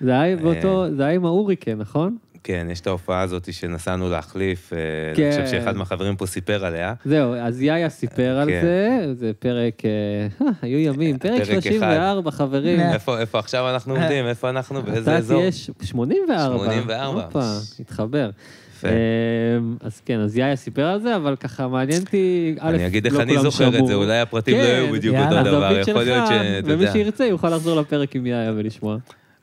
זה 0.01 0.21
היה 0.21 0.37
באותו, 0.37 0.87
זה 0.97 1.03
היה 1.05 1.15
עם 1.15 1.25
ההוריקן, 1.25 1.79
נכון? 1.79 2.17
כן, 2.45 2.67
יש 2.71 2.81
את 2.81 2.87
ההופעה 2.87 3.21
הזאת 3.21 3.53
שנסענו 3.53 4.09
להחליף, 4.11 4.73
אה, 4.73 4.79
כן. 5.15 5.23
אני 5.23 5.45
חושב 5.45 5.59
שאחד 5.59 5.77
מהחברים 5.77 6.17
פה 6.17 6.27
סיפר 6.27 6.65
עליה. 6.65 6.95
זהו, 7.05 7.35
אז 7.35 7.63
יאיה 7.63 7.89
סיפר 7.89 8.39
על 8.39 8.49
כן. 8.49 8.61
זה, 8.63 9.15
זה 9.15 9.33
פרק, 9.39 9.83
אה, 9.85 10.49
היו 10.63 10.79
ימים, 10.79 11.19
פרק 11.19 11.33
פרק 11.45 11.49
אחד. 11.51 11.71
34, 11.71 12.31
חברים. 12.31 12.81
איפה 12.95 13.19
איפה 13.21 13.39
עכשיו 13.39 13.71
אנחנו 13.71 13.95
עומדים? 13.95 14.27
איפה 14.27 14.51
אנחנו? 14.51 14.83
באיזה 14.83 15.17
אזור? 15.17 15.39
תהיה 15.41 15.53
ש- 15.53 15.71
84. 15.83 16.57
84. 16.57 17.25
הופה, 17.25 17.41
התחבר. 17.81 18.31
יפה. 18.77 18.89
אמ, 18.89 19.77
אז 19.81 20.01
כן, 20.05 20.21
אז 20.21 20.37
יאיה 20.39 20.57
סיפר 20.57 20.83
על 20.85 21.01
זה, 21.01 21.17
אבל 21.17 21.37
ככה 21.37 21.69
מעניין 21.69 22.01
אותי, 22.03 22.55
א', 22.61 22.75
אני 22.75 22.87
אגיד 22.87 23.05
איך 23.07 23.15
לא 23.15 23.23
אני 23.23 23.31
כולם 23.33 23.43
זוכר 23.43 23.69
את 23.69 23.73
שמעו. 23.75 23.87
זה, 23.87 23.95
אולי 23.95 24.19
הפרטים 24.21 24.57
לא 24.59 24.63
כן, 24.63 24.75
היו 24.75 24.93
בדיוק 24.93 25.17
אותו 25.17 25.43
דבר, 25.43 25.79
יכול 25.81 26.03
להיות 26.03 26.27
שאתה 26.27 26.73
ומי. 26.75 26.87
שירצה 26.93 27.25
יוכל 27.25 27.49
לחזור 27.51 27.81
לפרק 27.81 28.17
עם 28.17 28.27
יאיה 28.27 28.53
ולשמוע. 28.57 28.97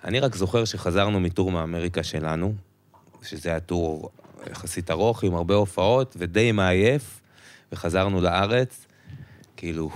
אני 0.06 0.20
רק 0.20 0.36
זוכר 0.36 0.66
שחזרנו 0.66 1.20
מטור 1.20 1.52
מאמריקה 1.52 2.04
שלנו, 2.04 2.54
שזה 3.24 3.50
היה 3.50 3.60
טור 3.60 4.10
יחסית 4.52 4.92
ארוך, 4.92 5.24
עם 5.24 5.36
הרבה 5.36 5.56
הופעות, 5.56 6.16
ודי 6.20 6.52
מעייף, 6.52 7.22
וחזרנו 7.72 8.22
לארץ, 8.22 8.86
כאילו, 9.58 9.90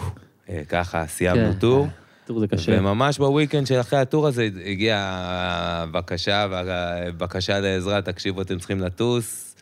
אה, 0.49 0.61
ככה 0.69 1.07
סיימנו 1.07 1.53
כן. 1.53 1.59
טור. 1.59 1.87
טור 2.25 2.39
זה 2.39 2.47
קשה. 2.47 2.79
וממש 2.79 3.17
בוויקנד 3.17 3.67
של 3.67 3.79
אחרי 3.79 3.99
הטור 3.99 4.27
הזה 4.27 4.49
הגיעה 4.65 5.85
בקשה, 5.91 6.47
בקשה 7.17 7.59
לעזרה, 7.59 8.01
תקשיבו, 8.01 8.41
אתם 8.41 8.59
צריכים 8.59 8.79
לטוס, 8.79 9.55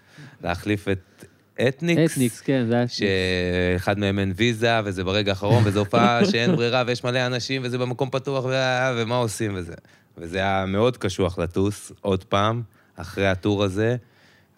להחליף 0.43 0.87
את 0.87 1.25
אתניקס. 1.67 2.13
אתניקס, 2.13 2.41
כן, 2.41 2.65
זה 2.67 2.75
היה... 2.75 2.85
שאחד 2.87 3.99
מהם 3.99 4.19
אין 4.19 4.33
ויזה, 4.35 4.79
וזה 4.83 5.03
ברגע 5.03 5.31
האחרון, 5.31 5.63
וזו 5.65 5.79
הופעה 5.79 6.25
שאין 6.31 6.55
ברירה, 6.55 6.83
ויש 6.87 7.03
מלא 7.03 7.25
אנשים, 7.25 7.61
וזה 7.65 7.77
במקום 7.77 8.09
פתוח, 8.09 8.45
ומה 8.97 9.15
עושים 9.15 9.51
וזה. 9.55 9.73
וזה 10.17 10.37
היה 10.37 10.65
מאוד 10.67 10.97
קשוח 10.97 11.39
לטוס, 11.39 11.91
עוד 12.01 12.23
פעם, 12.23 12.61
אחרי 13.01 13.27
הטור 13.27 13.63
הזה. 13.63 13.95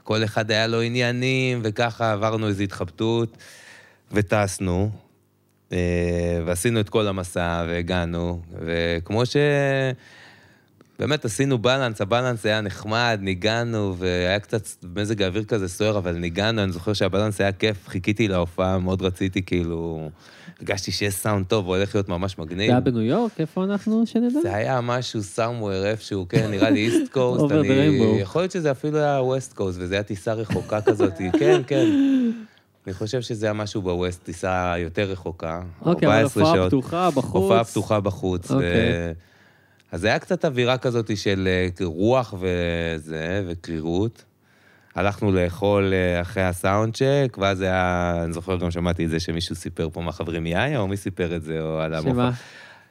כל 0.03 0.23
אחד 0.23 0.51
היה 0.51 0.67
לו 0.67 0.81
עניינים, 0.81 1.59
וככה 1.63 2.11
עברנו 2.11 2.47
איזו 2.47 2.63
התחבטות, 2.63 3.37
וטסנו, 4.11 4.91
אה, 5.71 5.77
ועשינו 6.45 6.79
את 6.79 6.89
כל 6.89 7.07
המסע, 7.07 7.65
והגענו, 7.67 8.41
וכמו 8.65 9.25
ש... 9.25 9.35
באמת 10.99 11.25
עשינו 11.25 11.57
בלנס, 11.57 12.01
הבלנס 12.01 12.45
היה 12.45 12.61
נחמד, 12.61 13.19
ניגענו, 13.21 13.95
והיה 13.97 14.39
קצת 14.39 14.67
מזג 14.95 15.21
האוויר 15.21 15.43
כזה 15.43 15.67
סוער, 15.67 15.97
אבל 15.97 16.11
ניגענו, 16.11 16.63
אני 16.63 16.71
זוכר 16.71 16.93
שהבלנס 16.93 17.41
היה 17.41 17.51
כיף, 17.51 17.87
חיכיתי 17.87 18.27
להופעה, 18.27 18.79
מאוד 18.79 19.01
רציתי, 19.01 19.41
כאילו, 19.41 20.09
הרגשתי 20.61 20.91
שיש 20.91 21.13
סאונד 21.13 21.45
טוב, 21.45 21.65
הוא 21.65 21.75
הולך 21.75 21.95
להיות 21.95 22.09
ממש 22.09 22.35
זה 22.35 22.41
מגניב. 22.43 22.69
היה 22.71 22.79
בניו 22.79 23.01
יורק? 23.01 23.39
איפה 23.39 23.63
אנחנו, 23.63 24.05
שנדע? 24.05 24.41
זה 24.41 24.55
היה 24.55 24.81
משהו 24.81 25.21
somewhere 25.35 25.85
איפשהו, 25.85 26.25
כן, 26.29 26.51
נראה 26.51 26.69
לי 26.69 26.79
East 26.85 27.11
Coast. 27.11 27.45
יכול 28.19 28.41
להיות 28.41 28.51
שזה 28.51 28.71
אפילו 28.71 28.97
היה 28.97 29.21
West 29.21 29.53
Coast, 29.53 29.79
וזו 29.81 29.93
הייתה 29.93 30.07
טיסה 30.07 30.33
רחוקה 30.33 30.81
כזאת, 30.81 31.13
כן, 31.39 31.61
כן. 31.67 31.85
אני 32.87 32.93
חושב 32.93 33.21
שזה 33.21 33.45
היה 33.45 33.53
משהו 33.53 33.81
ב 33.81 33.88
West, 33.88 34.23
טיסה 34.23 34.73
יותר 34.77 35.03
רחוקה, 35.03 35.61
אוקיי, 35.81 36.07
אבל 36.07 36.17
14 36.17 36.43
הופעה. 36.43 36.67
פתוחה 36.67 37.09
בחוץ. 37.11 37.33
הופעה 37.33 37.63
פתוחה 37.63 37.99
בחוץ. 37.99 38.51
אוקיי. 38.51 39.13
אז 39.91 40.03
היה 40.03 40.19
קצת 40.19 40.45
אווירה 40.45 40.77
כזאת 40.77 41.17
של 41.17 41.47
אה, 41.47 41.85
רוח 41.85 42.33
וזה, 42.39 43.43
וקרירות. 43.47 44.23
הלכנו 44.95 45.31
לאכול 45.31 45.93
אה, 45.93 46.21
אחרי 46.21 46.43
ה 46.43 46.51
sound 46.51 46.93
check, 46.93 47.37
ואז 47.37 47.61
היה, 47.61 48.13
אני 48.23 48.33
זוכר 48.33 48.57
גם 48.57 48.71
שמעתי 48.71 49.05
את 49.05 49.09
זה 49.09 49.19
שמישהו 49.19 49.55
סיפר 49.55 49.89
פה 49.93 50.01
מהחברים 50.01 50.47
יאיה, 50.47 50.79
או 50.79 50.87
מי 50.87 50.97
סיפר 50.97 51.35
את 51.35 51.43
זה, 51.43 51.61
או 51.61 51.79
על 51.79 51.93
המופע. 51.93 52.11
שמה? 52.11 52.31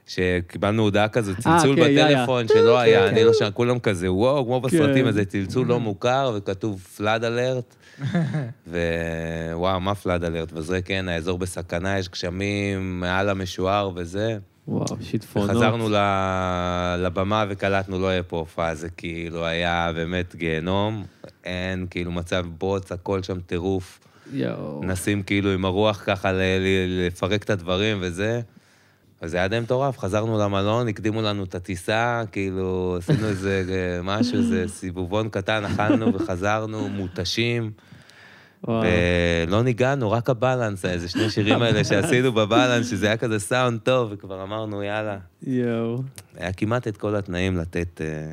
שקיבלנו 0.06 0.82
הודעה 0.82 1.08
כזאת, 1.08 1.38
צלצול 1.38 1.76
כן, 1.76 1.82
יאיה. 1.82 2.06
בטלפון, 2.06 2.48
שלא 2.48 2.78
היה, 2.78 3.08
אני 3.08 3.24
לא 3.24 3.32
שם, 3.32 3.48
כולם 3.54 3.78
כזה, 3.78 4.12
וואו, 4.12 4.44
כמו 4.44 4.60
בסרטים, 4.60 5.02
כן. 5.02 5.06
איזה 5.06 5.24
צלצול 5.24 5.66
לא 5.66 5.80
מוכר, 5.80 6.32
וכתוב 6.36 6.80
פלאד 6.96 7.24
אלרט. 7.24 7.76
ווואו, 9.52 9.80
מה 9.80 9.94
פלאד 9.94 10.24
אלרט? 10.24 10.52
וזה 10.52 10.82
כן, 10.82 11.08
האזור 11.08 11.38
בסכנה, 11.38 11.98
יש 11.98 12.08
גשמים, 12.08 13.00
מעל 13.00 13.28
המשוער 13.28 13.90
וזה. 13.94 14.38
וואו, 14.70 14.96
שיטפונות. 15.00 15.50
חזרנו 15.50 15.88
לבמה 16.98 17.44
וקלטנו, 17.48 17.98
לא 17.98 18.06
יהיה 18.06 18.22
פה 18.22 18.36
הופעה, 18.36 18.74
זה 18.74 18.88
כאילו 18.88 19.46
היה 19.46 19.92
באמת 19.94 20.36
גיהנום. 20.36 21.04
אין, 21.44 21.86
כאילו 21.90 22.12
מצב 22.12 22.46
בוץ, 22.58 22.92
הכל 22.92 23.22
שם 23.22 23.40
טירוף. 23.40 24.00
יואו. 24.32 24.82
מנסים 24.82 25.22
כאילו 25.22 25.50
עם 25.50 25.64
הרוח 25.64 26.02
ככה 26.06 26.32
לפרק 26.86 27.42
את 27.44 27.50
הדברים 27.50 27.98
וזה. 28.00 28.40
וזה 29.22 29.36
היה 29.36 29.48
די 29.48 29.60
מטורף, 29.60 29.98
חזרנו 29.98 30.38
למלון, 30.38 30.88
הקדימו 30.88 31.22
לנו 31.22 31.44
את 31.44 31.54
הטיסה, 31.54 32.22
כאילו, 32.32 32.96
עשינו 32.98 33.28
איזה 33.28 33.64
אה, 33.68 34.02
משהו, 34.02 34.38
איזה 34.38 34.68
סיבובון 34.68 35.28
קטן, 35.28 35.64
אכלנו 35.64 36.14
וחזרנו, 36.14 36.88
מותשים. 36.88 37.70
ולא 38.68 39.62
ניגענו, 39.62 40.10
רק 40.10 40.30
הבלנס, 40.30 40.84
איזה 40.84 41.08
שני 41.08 41.30
שירים 41.30 41.62
האלה 41.62 41.84
שעשינו 41.84 42.32
בבלנס, 42.32 42.90
שזה 42.90 43.06
היה 43.06 43.16
כזה 43.16 43.38
סאונד 43.38 43.80
טוב, 43.80 44.08
וכבר 44.12 44.42
אמרנו, 44.42 44.82
יאללה. 44.82 45.18
יואו. 45.42 46.02
היה 46.36 46.52
כמעט 46.52 46.88
את 46.88 46.96
כל 46.96 47.16
התנאים 47.16 47.56
לתת... 47.56 48.00
אה, 48.00 48.32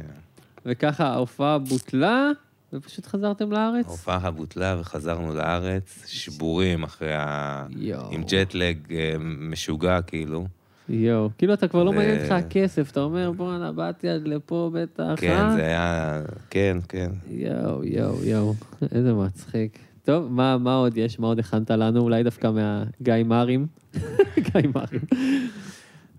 וככה 0.65 1.07
ההופעה 1.07 1.57
בוטלה, 1.57 2.29
ופשוט 2.73 3.05
חזרתם 3.05 3.51
לארץ? 3.51 3.85
ההופעה 3.87 4.31
בוטלה 4.31 4.75
וחזרנו 4.79 5.35
לארץ, 5.35 6.03
שבורים 6.07 6.83
אחרי 6.83 7.13
ה... 7.13 7.65
יואו. 7.77 8.11
עם 8.11 8.23
ג'טלג 8.23 8.77
אה, 8.91 9.15
משוגע, 9.19 10.01
כאילו. 10.01 10.47
יואו. 10.89 11.29
כאילו 11.37 11.53
אתה 11.53 11.67
כבר 11.67 11.83
לא 11.83 11.93
מעניין 11.93 12.21
אותך 12.21 12.31
הכסף, 12.31 12.91
אתה 12.91 12.99
אומר, 12.99 13.31
בואנה, 13.31 13.71
באתי 13.71 14.09
עד 14.09 14.27
לפה 14.27 14.71
בטח, 14.73 15.13
כן, 15.17 15.31
אה? 15.31 15.55
זה 15.55 15.61
היה... 15.61 16.21
כן, 16.49 16.77
כן. 16.89 17.11
יואו, 17.29 17.83
יואו, 17.83 18.23
יואו. 18.23 18.53
איזה 18.91 19.13
מצחיק. 19.13 19.86
טוב, 20.07 20.31
מה, 20.31 20.57
מה 20.57 20.75
עוד 20.75 20.97
יש? 20.97 21.19
מה 21.19 21.27
עוד 21.27 21.39
הכנת 21.39 21.71
לנו? 21.71 22.01
אולי 22.01 22.23
דווקא 22.23 22.49
מהגיא 22.51 23.23
מרים? 23.25 23.67
גיא 24.53 24.69
מרים. 24.75 25.01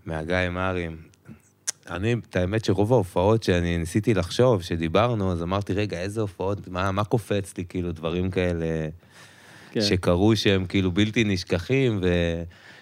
מהגיא 0.05 0.49
מרים. 0.51 0.97
אני, 1.89 2.15
את 2.29 2.35
האמת 2.35 2.65
שרוב 2.65 2.93
ההופעות 2.93 3.43
שאני 3.43 3.77
ניסיתי 3.77 4.13
לחשוב, 4.13 4.61
שדיברנו, 4.61 5.31
אז 5.31 5.43
אמרתי, 5.43 5.73
רגע, 5.73 5.97
איזה 5.97 6.21
הופעות, 6.21 6.67
מה, 6.67 6.91
מה 6.91 7.03
קופץ 7.03 7.57
לי, 7.57 7.65
כאילו, 7.65 7.91
דברים 7.91 8.31
כאלה. 8.31 8.65
כן. 9.71 9.81
שקרו 9.81 10.35
שהם 10.35 10.65
כאילו 10.65 10.91
בלתי 10.91 11.23
נשכחים, 11.23 12.01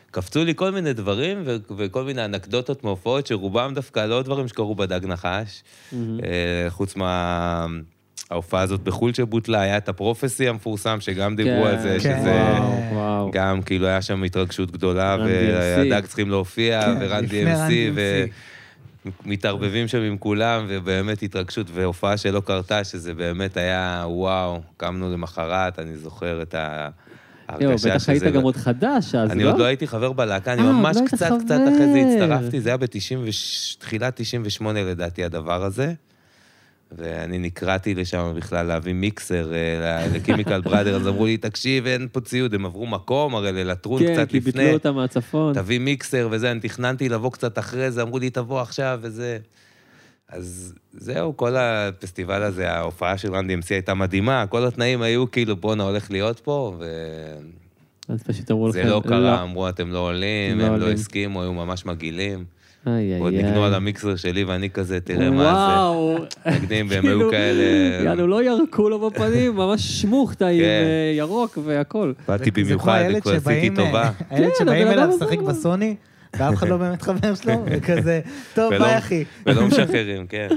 וקפצו 0.10 0.44
לי 0.44 0.54
כל 0.56 0.72
מיני 0.72 0.94
דברים 0.94 1.44
ו- 1.46 1.58
וכל 1.78 2.04
מיני 2.04 2.26
אנקדוטות 2.26 2.84
מהופעות, 2.84 3.28
שרובם 3.28 3.72
דווקא 3.76 4.06
לא 4.06 4.22
דברים 4.22 4.48
שקרו 4.48 4.76
בדג 4.76 5.06
נחש. 5.06 5.64
אה, 5.94 6.70
חוץ 6.70 6.96
מה... 6.96 7.68
ההופעה 8.32 8.62
הזאת 8.62 8.82
בחו"ל 8.82 9.14
שבוטלה, 9.14 9.62
היה 9.62 9.78
את 9.78 9.90
הפרופסי 9.90 10.48
המפורסם, 10.48 10.98
שגם 11.02 11.36
דיברו 11.36 11.64
כן, 11.64 11.70
על 11.70 11.80
זה, 11.80 11.98
כן. 12.04 12.20
שזה... 12.20 12.32
וואו, 12.32 12.94
וואו. 12.94 13.32
גם 13.34 13.62
כאילו 13.62 13.88
היה 13.88 14.02
שם 14.02 14.24
התרגשות 14.24 14.72
גדולה, 14.72 15.18
והדג. 15.20 16.06
צריכים 16.06 16.30
להופיע, 16.30 16.82
כן, 16.82 16.98
ורן 17.00 17.26
DMC, 17.26 17.70
DMC. 17.70 18.32
ומתערבבים 19.26 19.88
שם 19.88 20.02
עם 20.02 20.18
כולם, 20.18 20.66
ובאמת 20.70 21.24
התרגשות, 21.24 21.68
והופעה 21.74 22.18
שלא 22.18 22.40
קרתה, 22.40 22.84
שזה 22.84 23.14
באמת 23.14 23.58
היה 23.58 24.06
וואו, 24.08 24.62
קמנו 24.78 25.14
למחרת, 25.14 25.80
אני 25.80 25.98
זוכר 25.98 26.42
את 26.42 26.56
ה- 26.56 26.90
יואו, 27.60 27.76
בטח 27.76 28.10
היית 28.10 28.22
שזה... 28.22 28.30
גם 28.30 28.42
עוד 28.42 28.56
חדש 28.56 29.16
אז, 29.16 29.32
אני 29.32 29.44
לא? 29.44 29.50
עוד 29.50 29.60
לא 29.60 29.64
הייתי 29.66 29.88
חבר 29.88 30.12
בלהקה, 30.12 30.54
אני 30.54 30.62
אה, 30.62 30.72
ממש 30.72 30.98
לא 30.98 31.06
קצת. 31.08 31.32
קצת 31.46 31.60
אחרי 31.76 31.94
זה 31.94 32.00
הצטרפתי, 32.00 32.62
זה 32.62 32.70
היה 32.70 32.78
בתחילת 32.78 34.16
98 34.16 34.84
לדעתי 34.84 35.24
הדבר 35.24 35.64
הזה. 35.64 35.94
ואני 36.92 37.38
נקראתי 37.38 37.96
לשם 37.96 38.34
בכלל 38.36 38.66
להביא 38.66 38.94
מיקסר 38.94 39.54
אה, 39.54 40.08
לקימיקל 40.14 40.62
בראדר, 40.62 40.96
אז 40.96 41.08
אמרו 41.08 41.26
לי, 41.26 41.38
תקשיב, 41.38 41.86
אין 41.86 42.08
פה 42.12 42.22
ציוד, 42.22 42.54
הם 42.54 42.66
עברו 42.66 42.88
מקום, 42.88 43.36
הרי 43.36 43.52
ללטרון 43.52 44.02
כן, 44.02 44.14
קצת 44.14 44.30
כי 44.30 44.40
ביטלו 44.40 44.62
לפני, 44.62 44.74
אותה 44.74 44.92
מהצפון. 44.92 45.54
תביא 45.54 45.80
מיקסר 45.80 46.28
וזה, 46.32 46.52
אני 46.52 46.60
תכננתי 46.60 47.10
לבוא 47.10 47.32
קצת 47.32 47.60
אחרי 47.60 47.92
זה, 47.92 48.02
אמרו 48.02 48.20
לי, 48.20 48.30
תבוא 48.30 48.62
עכשיו 48.62 49.00
וזה. 49.02 49.38
אז 50.30 50.74
זהו, 50.94 51.38
כל 51.38 51.56
הפסטיבל 51.56 52.44
הזה, 52.44 52.72
ההופעה 52.72 53.18
של 53.18 53.34
רן 53.34 53.50
DMC 53.50 53.68
הייתה 53.70 53.94
מדהימה, 53.94 54.48
כל 54.48 54.66
התנאים 54.66 55.02
היו 55.02 55.32
כאילו, 55.32 55.56
בואנה, 55.56 55.84
הולך 55.84 56.12
להיות 56.12 56.40
פה, 56.40 56.76
וזה 56.80 57.38
אז 58.10 58.24
פשוט 58.24 58.52
אמרו 58.52 58.68
לכם, 58.68 58.88
לא 58.88 59.02
קרה, 59.08 59.44
אמרו, 59.44 59.70
אתם 59.70 59.92
לא 59.92 60.00
עולים, 60.00 60.60
לא 60.60 60.64
הם 60.64 60.80
לא. 60.80 60.92
הסכימו, 60.92 61.42
היו 61.42 61.54
ממש 61.54 61.86
מגעילים. 61.86 62.46
איי, 62.88 63.14
איי, 63.14 63.20
עוד. 63.20 63.34
ניגנו 63.34 63.64
על 63.64 63.74
המיקסר 63.74 64.16
שלי, 64.16 64.44
ואני 64.44 64.70
כזה, 64.70 65.00
תראה 65.00 65.30
מה 65.30 65.44
וואו. 65.44 66.18
זה. 66.46 66.52
נגנים, 66.52 66.88
והם 66.90 67.06
היו 67.06 67.18
כאילו, 67.18 67.32
כאלה... 67.32 67.64
יענו, 68.04 68.28
לא 68.28 68.44
ירקו 68.44 68.90
לו 68.90 69.10
בפנים, 69.10 69.56
ממש 69.56 70.02
שמוכתה 70.02 70.48
עם 70.48 70.60
כן. 70.60 70.66
אה, 70.66 71.14
ירוק 71.18 71.58
והכל. 71.64 72.14
באתי 72.28 72.52
במיוחד, 72.52 73.04
עשיתי 73.10 73.40
שבאים, 73.40 73.76
טובה. 73.76 74.04
אה, 74.04 74.12
הילד 74.30 74.52
כן, 74.58 74.66
שבאים 74.66 74.88
אליו 74.88 75.10
לשחק. 75.16 75.40
בסוני, 75.40 75.96
ואף 76.38 76.54
אחד 76.54 76.68
לא 76.68 76.78
באמת 76.84 77.02
חבר 77.02 77.36
שלו, 77.36 77.64
וכזה, 77.66 78.22
טוב, 78.54 78.78
ביי 78.78 78.98
אחי. 78.98 79.24
ולא 79.46 79.68
משחררים, 79.68 80.28
כן. 80.28 80.48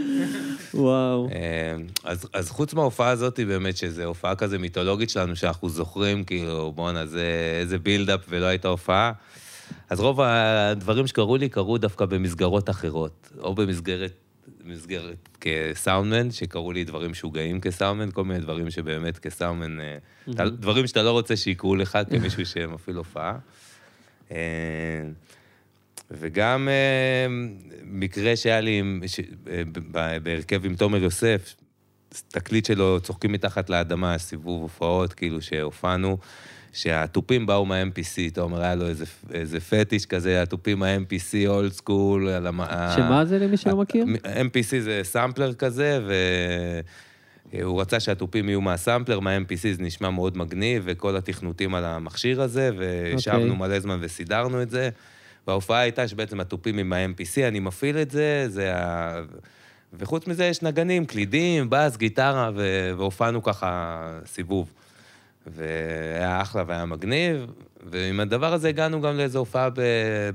וואו. 0.75 1.29
אה, 1.33 1.75
אז, 2.05 2.29
אז 2.33 2.51
חוץ 2.51 2.75
מההופעה 2.75 3.09
הזאת, 3.09 3.41
באמת, 3.41 3.77
שזו 3.77 4.03
הופעה 4.03 4.35
כזה 4.35 4.59
מיתולוגית 4.59 5.11
שלנו, 5.11 5.37
שאנחנו 5.37 5.69
זוכרים, 5.69 6.25
כאילו, 6.25 6.73
בואנה, 6.75 7.07
זה 7.07 7.25
איזה 7.61 7.79
בילדאפ 7.79 8.21
ולא 8.29 8.47
הייתה 8.47 8.69
הופעה. 8.69 9.13
אז 9.91 10.01
רוב 10.01 10.21
הדברים 10.21 11.07
שקרו 11.07 11.37
לי 11.37 11.49
קרו 11.49 11.79
דווקא 11.79 12.05
במסגרות 12.05 12.71
אחרות, 12.71 13.31
או 13.39 13.55
במסגרת, 13.55 14.13
מסגרת 14.65 15.29
כסאונדמן, 15.41 16.31
שקרו 16.31 16.73
לי 16.73 16.85
דברים 16.85 17.11
משוגעים 17.11 17.61
כסאונדמן, 17.61 18.11
כל 18.11 18.25
מיני 18.25 18.41
דברים 18.41 18.71
שבאמת 18.71 19.19
כסאונדמן, 19.19 19.81
אה, 19.81 19.97
אתה- 20.31 20.49
דברים 20.49 20.87
שאתה 20.87 21.03
לא 21.03 21.11
רוצה 21.11 21.37
שיקרו 21.37 21.77
לך 21.77 21.99
כמישהו 22.11 22.47
שמפעיל 22.47 22.97
הופעה. 22.97 23.39
אה, 24.31 24.37
וגם 26.11 26.69
אה, 26.69 27.27
מקרה 27.85 28.37
שהיה 28.37 28.61
לי 28.61 28.79
עם- 28.79 29.03
ש- 29.07 29.21
בהרכב 30.23 30.65
עם 30.65 30.77
תומר 30.77 31.03
יוסף, 31.03 31.55
תקליט 32.29 32.65
שלו, 32.65 33.01
צוחקים 33.03 33.33
מתחת 33.33 33.71
לאדמה, 33.71 34.19
סיבוב 34.19 34.63
הופעות, 34.63 35.13
כאילו 35.15 35.43
שהופענו, 35.43 36.19
שהתופים 36.73 37.47
באו 37.47 37.67
מה-MPC, 37.67 38.35
תומר 38.35 38.63
היה 38.63 38.75
לו 38.75 38.87
איזה, 38.87 39.05
איזה 39.33 39.61
פטיש 39.61 40.07
כזה, 40.07 40.43
התופים 40.43 40.79
מה-MPC, 40.79 41.35
אולד 41.47 41.73
סקול. 41.73 42.29
שמה 42.97 43.25
זה 43.25 43.39
למי 43.39 43.57
שלא 43.57 43.77
מכיר? 43.77 44.05
MPC 44.25 44.81
זה 44.81 45.01
סאמפלר 45.03 45.55
כזה, 45.55 46.01
והוא 47.53 47.81
רצה 47.81 48.01
שהתופים 48.01 48.49
יהיו 48.49 48.61
מהסאמפלר, 48.61 49.21
מה-MPC 49.21 49.77
זה 49.77 49.83
נשמע 49.83 50.11
מאוד 50.11 50.39
מגניב, 50.39 50.83
וכל 50.87 51.17
התכנותים 51.17 51.75
על 51.75 51.85
המכשיר 51.85 52.43
הזה, 52.43 52.71
וישבנו 52.79 53.43
אוקיי. 53.43 53.57
מלא 53.57 53.81
זמן 53.81 53.99
וסידרנו 54.01 54.63
את 54.63 54.71
זה. 54.71 54.89
וההופעה 55.47 55.81
הייתה 55.81 56.09
שבעצם 56.09 56.41
התופים 56.41 56.79
עם 56.79 56.93
ה-MPC, 56.93 57.49
אני 57.49 57.61
מפעיל 57.61 57.99
את 57.99 58.11
זה, 58.11 58.45
זה 58.49 58.77
ה... 58.77 59.21
וחוץ 59.93 60.27
מזה 60.27 60.45
יש 60.45 60.63
נגנים, 60.63 61.07
קלידים, 61.07 61.67
בס, 61.71 61.97
גיטרה, 61.97 62.51
ו... 62.55 62.91
והופענו 62.97 63.43
ככה 63.43 64.01
סיבוב. 64.27 64.73
והיה 65.55 66.43
אחלה 66.43 66.65
והיה 66.67 66.85
מגניב, 66.85 67.47
ועם 67.91 68.21
הדבר 68.21 68.53
הזה 68.53 68.69
הגענו 68.69 69.01
גם 69.01 69.17
לאיזו 69.17 69.39
הופעה 69.39 69.71
ב... 69.71 69.81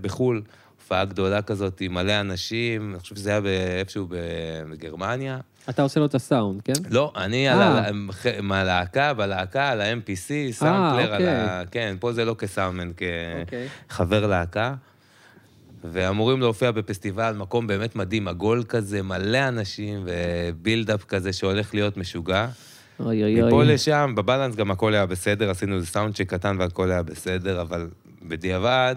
בחו"ל, 0.02 0.42
הופעה 0.82 1.06
גדולה 1.06 1.42
כזאת 1.42 1.82
עם 1.82 1.94
מלא 1.94 2.20
אנשים, 2.20 2.92
אני 2.92 3.00
חושב 3.00 3.16
שזה 3.16 3.30
היה 3.30 3.42
איפשהו 3.80 4.08
בגרמניה. 4.10 5.40
אתה 5.70 5.82
עושה 5.82 6.00
לו 6.00 6.06
את 6.06 6.16
הסאונד, 6.16 6.62
כן? 6.62 6.74
לא, 6.90 7.14
אני 7.16 7.50
אה. 7.50 7.54
על 7.54 7.62
ה... 7.62 7.90
מהלהקה, 8.42 9.14
בלהקה, 9.14 9.70
על 9.70 9.82
ה-MPC, 9.82 10.52
סאמפלר, 10.52 11.14
על 11.14 11.28
ה... 11.28 11.64
כן, 11.72 11.96
פה 12.00 12.14
זה 12.14 12.26
לא 12.26 12.36
כסאונדמן, 12.40 12.90
אוקיי. 12.90 13.68
כחבר 13.90 14.28
להקה. 14.28 14.74
ואמורים 15.92 16.40
להופיע 16.40 16.72
בפסטיבל, 16.72 17.34
מקום 17.38 17.68
באמת 17.68 17.96
מדהים, 17.96 18.28
עגול 18.28 18.64
כזה, 18.64 19.02
מלא 19.02 19.48
אנשים, 19.48 20.06
ובילדאפ 20.06 21.04
כזה 21.04 21.34
שהולך 21.34 21.74
להיות 21.74 21.98
משוגע. 21.98 22.48
אוי 23.00 23.24
אוי 23.24 23.42
מפה 23.42 23.56
אוי. 23.56 23.66
לשם, 23.66 24.14
בבלנס 24.16 24.56
גם 24.56 24.72
הכל 24.72 24.94
היה 24.94 25.06
בסדר, 25.06 25.50
עשינו 25.50 25.76
איזה 25.76 25.88
סאונדצ'ק 25.88 26.30
קטן 26.30 26.56
והכל 26.60 26.92
היה 26.92 27.04
בסדר, 27.04 27.62
אבל 27.62 27.88
בדיעבד, 28.28 28.96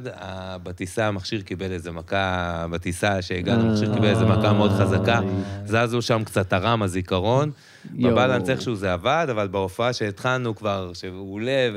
בטיסה 0.63 1.07
המכשיר 1.07 1.41
קיבל 1.43 1.73
איזה 1.73 1.93
מכה, 1.93 2.67
בטיסה 2.71 3.23
שהגענו, 3.23 3.71
המכשיר 3.71 3.95
קיבל 3.95 4.09
איזה 4.09 4.25
מכה 4.25 4.53
מאוד 4.53 4.71
חזקה, 4.71 5.21
זזו 5.65 6.03
שם 6.03 6.25
קצת 6.25 6.53
הרם, 6.53 6.83
הזיכרון. 6.83 7.51
בבלנס 7.85 8.51
איכשהו 8.51 8.75
זה 8.75 8.93
עבד, 8.93 9.27
אבל 9.31 9.49
בהופעה 9.49 9.93
שהתחלנו 9.93 10.57
כבר, 10.57 10.91
שהוא 10.95 11.35
עולה, 11.35 11.71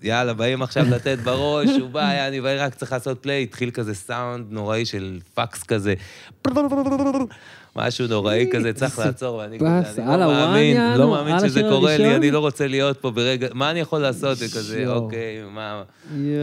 ויאללה, 0.00 0.34
באים 0.34 0.62
עכשיו 0.62 0.84
לתת 0.90 1.18
בראש, 1.18 1.68
הוא 1.80 1.90
בא, 1.90 2.08
היה 2.08 2.28
אני 2.28 2.40
רק 2.40 2.74
צריך 2.74 2.92
לעשות 2.92 3.22
פליי, 3.22 3.42
התחיל 3.42 3.70
כזה 3.70 3.94
סאונד 3.94 4.46
נוראי 4.50 4.84
של 4.84 5.18
פקס 5.34 5.62
כזה. 5.62 5.94
משהו 7.76 8.06
נוראי 8.06 8.48
כזה, 8.52 8.72
צריך 8.72 8.98
לעצור, 8.98 9.36
ואני 9.36 9.58
כזה, 9.58 10.04
אני 10.04 10.20
לא 10.20 10.26
מאמין, 10.26 10.98
לא 10.98 11.10
מאמין 11.10 11.48
שזה 11.48 11.62
קורה 11.62 11.96
לי? 11.96 12.16
אני 12.16 12.30
לא 12.30 12.38
רוצה 12.38 12.66
להיות 12.66 12.98
פה 13.00 13.10
ברגע, 13.10 13.48
מה 13.54 13.70
אני 13.70 13.80
יכול 13.80 14.00
לעשות? 14.00 14.36
זה 14.38 14.44
כזה. 14.44 14.84
אוקיי, 14.86 15.42
מה. 15.50 15.82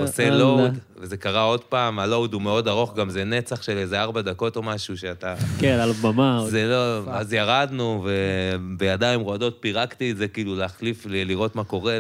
עושה 0.02 0.30
לואוד, 0.30 0.78
וזה 0.98 1.18
קרה 1.18 1.42
עוד 1.42 1.64
פעם, 1.64 2.00
הלואוד 2.00 2.34
הוא 2.34 2.42
מאוד 2.42 2.68
ארוך, 2.68 2.96
גם 2.96 3.10
זה 3.10 3.24
נצח 3.24 3.62
של 3.62 3.78
איזה 3.78 4.02
ארבע 4.02 4.22
דקות 4.22 4.56
או 4.56 4.64
משהו, 4.64 4.98
שאתה... 4.98 5.36
כן, 5.60 5.80
על 5.82 5.92
במה. 5.92 6.46
זה 6.48 6.66
לא, 6.66 7.12
אז 7.12 7.34
ירדנו, 7.34 8.08
ובידיים 8.08 9.20
רועדות 9.20 9.58
פירקתי 9.60 10.12
את 10.12 10.18
זה, 10.18 10.28
כאילו 10.28 10.56
להחליף, 10.56 11.06
לראות 11.10 11.56
מה 11.56 11.64
קורה, 11.64 11.98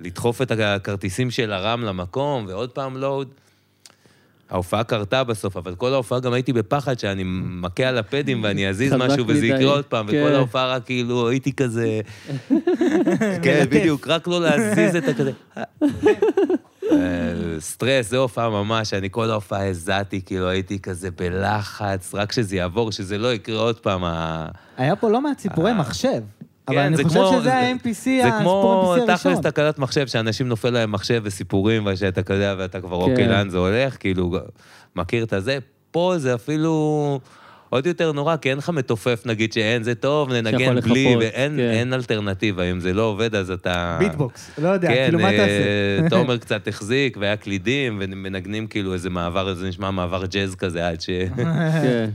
לדחוף 0.00 0.42
את 0.42 0.50
הכרטיסים 0.50 1.30
של 1.30 1.52
הרם 1.52 1.84
למקום, 1.84 2.44
ועוד 2.48 2.70
פעם 2.70 2.96
לואוד. 2.96 3.28
ההופעה 4.50 4.84
קרתה 4.84 5.24
בסוף, 5.24 5.56
אבל 5.56 5.74
כל 5.74 5.92
ההופעה 5.92 6.20
גם 6.20 6.32
הייתי 6.32 6.52
בפחד 6.52 6.98
שאני 6.98 7.22
מכה 7.26 7.84
על 7.84 7.98
הפדים 7.98 8.42
ואני 8.42 8.68
אזיז 8.68 8.92
משהו 8.92 9.24
וזה. 9.26 9.46
יקרה 9.46 9.70
עוד 9.70 9.84
פעם, 9.84 10.06
כן. 10.10 10.22
וכל 10.24 10.34
ההופעה 10.34 10.68
רק 10.74 10.84
כאילו 10.86 11.28
הייתי 11.28 11.52
כזה... 11.52 12.00
כן, 13.42 13.64
בדיוק, 13.70 14.08
רק 14.08 14.28
לא 14.28 14.40
להזיז 14.40 14.96
את 14.96 15.08
הכזה. 15.08 15.32
אה, 16.92 17.34
סטרס, 17.60 18.10
זו 18.10 18.16
הופעה 18.16 18.50
ממש, 18.50 18.94
אני 18.94 19.08
כל 19.10 19.30
ההופעה 19.30 19.68
הזעתי, 19.68 20.20
כאילו 20.26 20.48
הייתי 20.48 20.78
כזה 20.78 21.10
בלחץ, 21.10 22.14
רק 22.14 22.32
שזה 22.32 22.56
יעבור, 22.56 22.92
שזה 22.92 23.18
לא 23.18 23.34
יקרה 23.34 23.60
עוד 23.60 23.78
פעם. 23.78 24.04
היה 24.76 24.96
פה 24.96 25.10
לא 25.10 25.20
מעט 25.20 25.38
סיפורי 25.38 25.72
מחשב, 25.72 26.22
אבל 26.68 26.76
כן, 26.76 26.82
אני 26.82 26.96
זה 26.96 27.04
חושב 27.04 27.20
שזה 27.32 27.40
זה- 27.40 27.54
ה-MPC, 27.54 28.04
זה 28.04 28.30
כמו 28.40 28.94
תכלס. 29.06 29.38
תקלת 29.38 29.78
מחשב, 29.78 30.06
שאנשים 30.06 30.48
נופל 30.48 30.70
להם 30.70 30.92
מחשב 30.92 31.20
וסיפורים, 31.24 31.86
ושאתה 31.86 32.34
יודע, 32.34 32.54
ואתה 32.58 32.80
כבר 32.80 33.04
כן. 33.04 33.10
אוקיי, 33.10 33.28
לאן 33.28 33.48
זה 33.50 33.58
הולך, 33.58 33.96
כאילו, 34.00 34.32
מכיר 34.96 35.24
את 35.24 35.32
הזה. 35.32 35.58
פה 35.90 36.14
זה 36.16 36.34
אפילו 36.34 37.20
עוד 37.70 37.86
יותר 37.86 38.12
נורא, 38.12 38.36
כי 38.36 38.50
אין 38.50 38.58
לך 38.58 38.70
מתופף, 38.70 39.22
נגיד, 39.26 39.52
שאין, 39.52 39.82
זה 39.82 39.94
טוב, 39.94 40.32
ננגן 40.32 40.58
בלי, 40.80 41.04
לחפות, 41.04 41.22
ואין 41.22 41.52
כן. 41.56 41.60
אין 41.60 41.92
אלטרנטיבה, 41.94 42.62
אם 42.64 42.80
זה 42.80 42.92
לא 42.92 43.02
עובד, 43.02 43.34
אז 43.34 43.50
אתה... 43.50 43.96
ביטבוקס, 44.00 44.50
לא 44.58 44.68
יודע, 44.68 44.88
כן, 44.88 45.04
כאילו, 45.04 45.18
מה 45.18 45.30
אה, 45.32 45.36
תעשה? 45.36 46.08
תומר 46.16 46.36
קצת 46.38 46.68
החזיק, 46.68 47.16
והיה 47.20 47.36
קלידים, 47.36 47.98
ומנגנים 48.00 48.66
כאילו 48.66 48.92
איזה 48.94 49.10
מעבר, 49.10 49.54
זה 49.54 49.68
נשמע 49.68 49.90
מעבר 49.90 50.26
ג'אז 50.26 50.54
כזה, 50.54 50.88
עד 50.88 51.00
ש... 51.00 51.10
כן. 51.82 52.10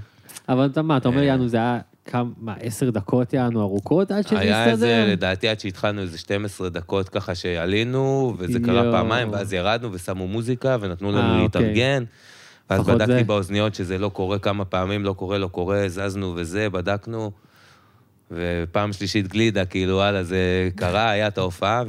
אבל 0.50 0.66
אתה 0.66 0.82
מה, 0.82 0.98
אתה 0.98 1.08
אומר. 1.08 1.24
יענו, 1.24 1.48
זה 1.48 1.58
היה 1.58 1.80
כמה, 2.06 2.30
מה, 2.38 2.54
עשר 2.60 2.90
דקות 2.90 3.34
יענו 3.34 3.62
ארוכות 3.62 4.12
עד 4.12 4.28
שזה 4.28 4.40
היה 4.40 4.70
איזה? 4.70 5.06
לדעתי 5.08 5.48
עד 5.48 5.60
שהתחלנו 5.60 6.02
איזה 6.02 6.18
12 6.18 6.70
דקות 6.70 7.10
ככה 7.10 7.36
שעלינו, 7.36 8.34
וזה 8.38 8.60
קרה 8.60 8.84
יואו. 8.84 8.92
פעמיים, 8.92 9.32
ואז 9.32 9.54
ירדנו 9.54 9.94
ושמו 9.94 10.28
מוזיקה, 10.28 10.78
ונתנו 10.82 11.10
אה, 11.10 11.14
לנו 11.14 11.28
אוקיי. 11.28 11.42
להתארגן. 11.44 12.04
ואז 12.70 12.80
לפחות 12.80 12.96
בדקתי 12.96 13.14
זה. 13.14 13.24
באוזניות 13.24 13.76
שזה 13.76 13.98
לא 13.98 14.10
קורה 14.10 14.40
כמה 14.40 14.66
פעמים, 14.66 15.06
לא 15.06 15.14
קורה, 15.14 15.38
לא 15.38 15.48
קורה, 15.48 15.84
זזנו 15.88 16.34
וזה, 16.36 16.70
בדקנו. 16.70 17.32
ופעם 18.32 18.94
שלישית 18.94 19.28
גלידה, 19.28 19.66
כאילו, 19.66 19.96
וואלה, 19.96 20.24
זה 20.24 20.70
קרה, 20.76 21.10
היה 21.16 21.28
את 21.28 21.38
ההופעה, 21.38 21.84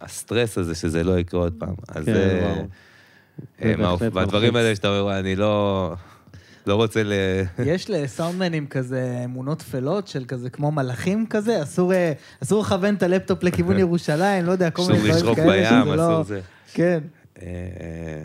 הסטרס 0.00 0.58
הזה 0.58 0.74
שזה 0.74 1.04
לא 1.04 1.18
יקרה 1.18 1.40
עוד 1.40 1.54
פעם. 1.58 1.74
אז 1.88 2.04
כן, 2.04 2.12
זה... 2.14 2.40
וואו. 2.42 2.66
אה, 3.62 3.72
זה 3.76 3.76
בהחלט 3.76 4.12
והדברים. 4.16 4.56
האלה 4.56 4.76
שאתה 4.76 4.88
אומר, 4.88 5.04
"וואי, 5.04 5.18
אני 5.18 5.36
לא... 5.36 5.94
לא 6.66 6.74
רוצה 6.74 7.02
ל... 7.02 7.12
יש 7.64 7.90
לסאונדמנים 7.90 8.66
כזה 8.66 9.20
אמונות 9.24 9.58
טפלות 9.58 10.08
של 10.08 10.24
כזה 10.24 10.50
כמו 10.50 10.72
מלאכים 10.72 11.26
כזה, 11.30 11.62
אסור 11.62 11.92
אה, 11.92 12.12
אסור 12.42 12.62
לכוון 12.62 12.94
את 12.94 13.02
הלפטופ 13.02 13.44
לכיוון 13.44 13.78
ירושלים, 13.84 14.46
לא 14.46 14.52
יודע, 14.52 14.70
כל 14.70 14.82
אסור 14.82 14.94
מיני 14.94 15.08
דברים 15.08 15.16
לשרוק 15.16 15.36
כאלה 15.36 15.70
בים, 15.70 15.82
שזה 15.84 15.96
לא... 15.96 16.12
אסור 16.12 16.24
זה. 16.24 16.40
כן. 16.74 17.00
אה, 17.42 17.46
אה, 17.46 18.24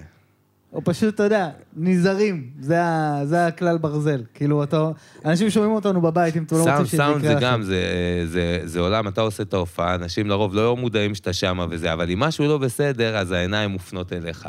או 0.74 0.82
פשוט, 0.84 1.15
אתה 1.15 1.24
יודע, 1.24 1.50
נזהרים, 1.76 2.50
זה, 2.60 2.84
ה, 2.84 3.21
זה 3.24 3.48
הכלל 3.48 3.78
ברזל. 3.78 4.24
כאילו, 4.34 4.62
אותו, 4.62 4.93
אנשים 5.26 5.50
שומעים 5.50 5.71
אותנו 5.71 6.02
בבית, 6.02 6.38
אם 6.38 6.43
אתם 6.43 6.56
לא 6.56 6.63
סאונד, 6.63 6.86
שזה 6.86 6.98
סאונד 6.98 7.17
יקרה 7.17 7.30
זה 7.30 7.36
לכם. 7.36 7.45
גם, 7.45 7.63
זה, 7.63 7.82
זה, 8.26 8.60
זה 8.63 8.80
עולם, 8.80 9.08
אתה 9.08 9.21
עושה 9.21 9.43
את 9.43 9.54
ההופעה, 9.54 9.95
אנשים 9.95 10.28
לרוב 10.28 10.56
לא 10.56 10.78
מודעים 10.78 11.15
שאתה 11.15 11.34
שמה 11.34 11.65
וזה, 11.69 11.93
אבל 11.93 12.12
אם 12.12 12.19
משהו 12.19 12.48
לא 12.48 12.58
בסדר, 12.58 13.17
אז 13.17 13.32
העיניים 13.32 13.69
מופנות 13.69 14.13
אליך. 14.13 14.48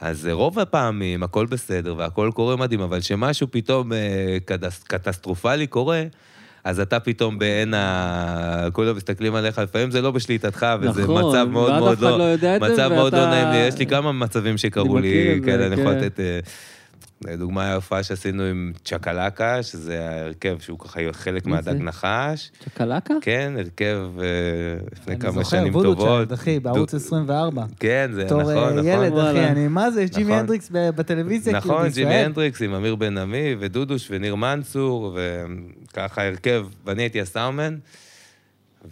אז 0.00 0.28
רוב 0.32 0.58
הפעמים 0.58 1.22
הכל 1.22 1.46
בסדר 1.46 1.94
והכל 1.98 2.30
קורה 2.34 2.56
מדהים, 2.56 2.80
אבל 2.80 3.00
כשמשהו 3.00 3.46
פתאום 3.50 3.92
אה, 3.92 3.98
קדס, 4.44 4.82
קטסטרופלי 4.82 5.66
קורה, 5.66 6.02
אז 6.64 6.80
אתה 6.80 7.00
פתאום 7.00 7.38
בעין 7.38 7.74
ה... 7.74 8.68
כולם 8.72 8.96
מסתכלים 8.96 9.34
עליך, 9.34 9.58
לפעמים 9.58 9.90
זה 9.90 10.00
לא 10.02 10.10
בשליטתך, 10.10 10.66
וזה 10.80 11.02
נכון, 11.02 11.28
מצב 11.28 11.46
מאוד 11.50 11.72
מאוד 11.78 11.92
אף 11.92 11.98
אחד 11.98 12.18
לא 12.18 12.22
יודע 12.22 12.56
את 12.56 12.60
זה, 12.62 12.72
מצב 12.72 12.88
מאוד 12.94 13.14
לא 13.14 13.18
ואתה- 13.18 13.30
נעים 13.30 13.48
לי. 13.48 13.56
יש 13.56 13.78
לי 13.78 13.86
כמה 13.86 14.12
מצבים 14.12 14.58
שקרו 14.58 14.98
לי, 14.98 15.40
כאלה, 15.44 15.66
אני 15.66 15.80
יכול 15.80 15.92
כן. 15.94 16.00
לתת... 16.00 16.20
לדוגמה, 17.28 17.64
היה 17.64 17.74
הופעה 17.74 18.02
שעשינו 18.02 18.42
עם 18.42 18.72
צ'קלקה, 18.84 19.62
שזה 19.62 20.08
ההרכב 20.10 20.58
שהוא 20.60 20.78
ככה 20.78 21.00
חלק? 21.12 21.46
מהדג 21.46 21.74
נחש. 21.82 22.50
צ'קלקה? 22.64 23.14
כן, 23.20 23.52
הרכב 23.58 23.98
אה, 24.20 24.24
לפני 24.92 25.14
אני 25.14 25.20
כמה 25.22 25.30
זוכר, 25.32 25.44
שנים 25.44 25.74
וודו 25.74 25.94
טובות. 25.94 26.08
צ'יילד, 26.08 26.32
אחי, 26.32 26.60
בערוץ 26.60 26.90
דו- 26.90 26.96
24. 26.96 27.64
כן, 27.80 28.10
זה 28.14 28.24
בתור 28.24 28.40
נכון, 28.40 28.56
אה, 28.56 28.70
נכון. 28.72 28.86
ילד, 28.86 29.18
אחי. 29.18 29.44
אני, 29.46 29.68
מה 29.68 29.90
זה, 29.90 30.02
יש 30.02 30.10
ג'ימי 30.10 30.24
נכון. 30.24 30.38
הנדריקס 30.38 30.68
ב- 30.72 30.90
בטלוויזיה, 30.96 31.60
כאילו, 31.60 31.74
נכון. 31.74 31.88
ג'ימי 31.88 32.14
הנדריקס 32.14 32.62
עם 32.62 32.74
אמיר 32.74 32.94
בן 32.94 33.18
עמי 33.18 33.56
ודודוש 33.58 34.08
וניר 34.10 34.34
מנצור, 34.34 35.18
וככה 35.92 36.26
הרכב, 36.26 36.66
ואני 36.86 37.02
הייתי 37.02 37.20
הסאונדמן, 37.20 37.76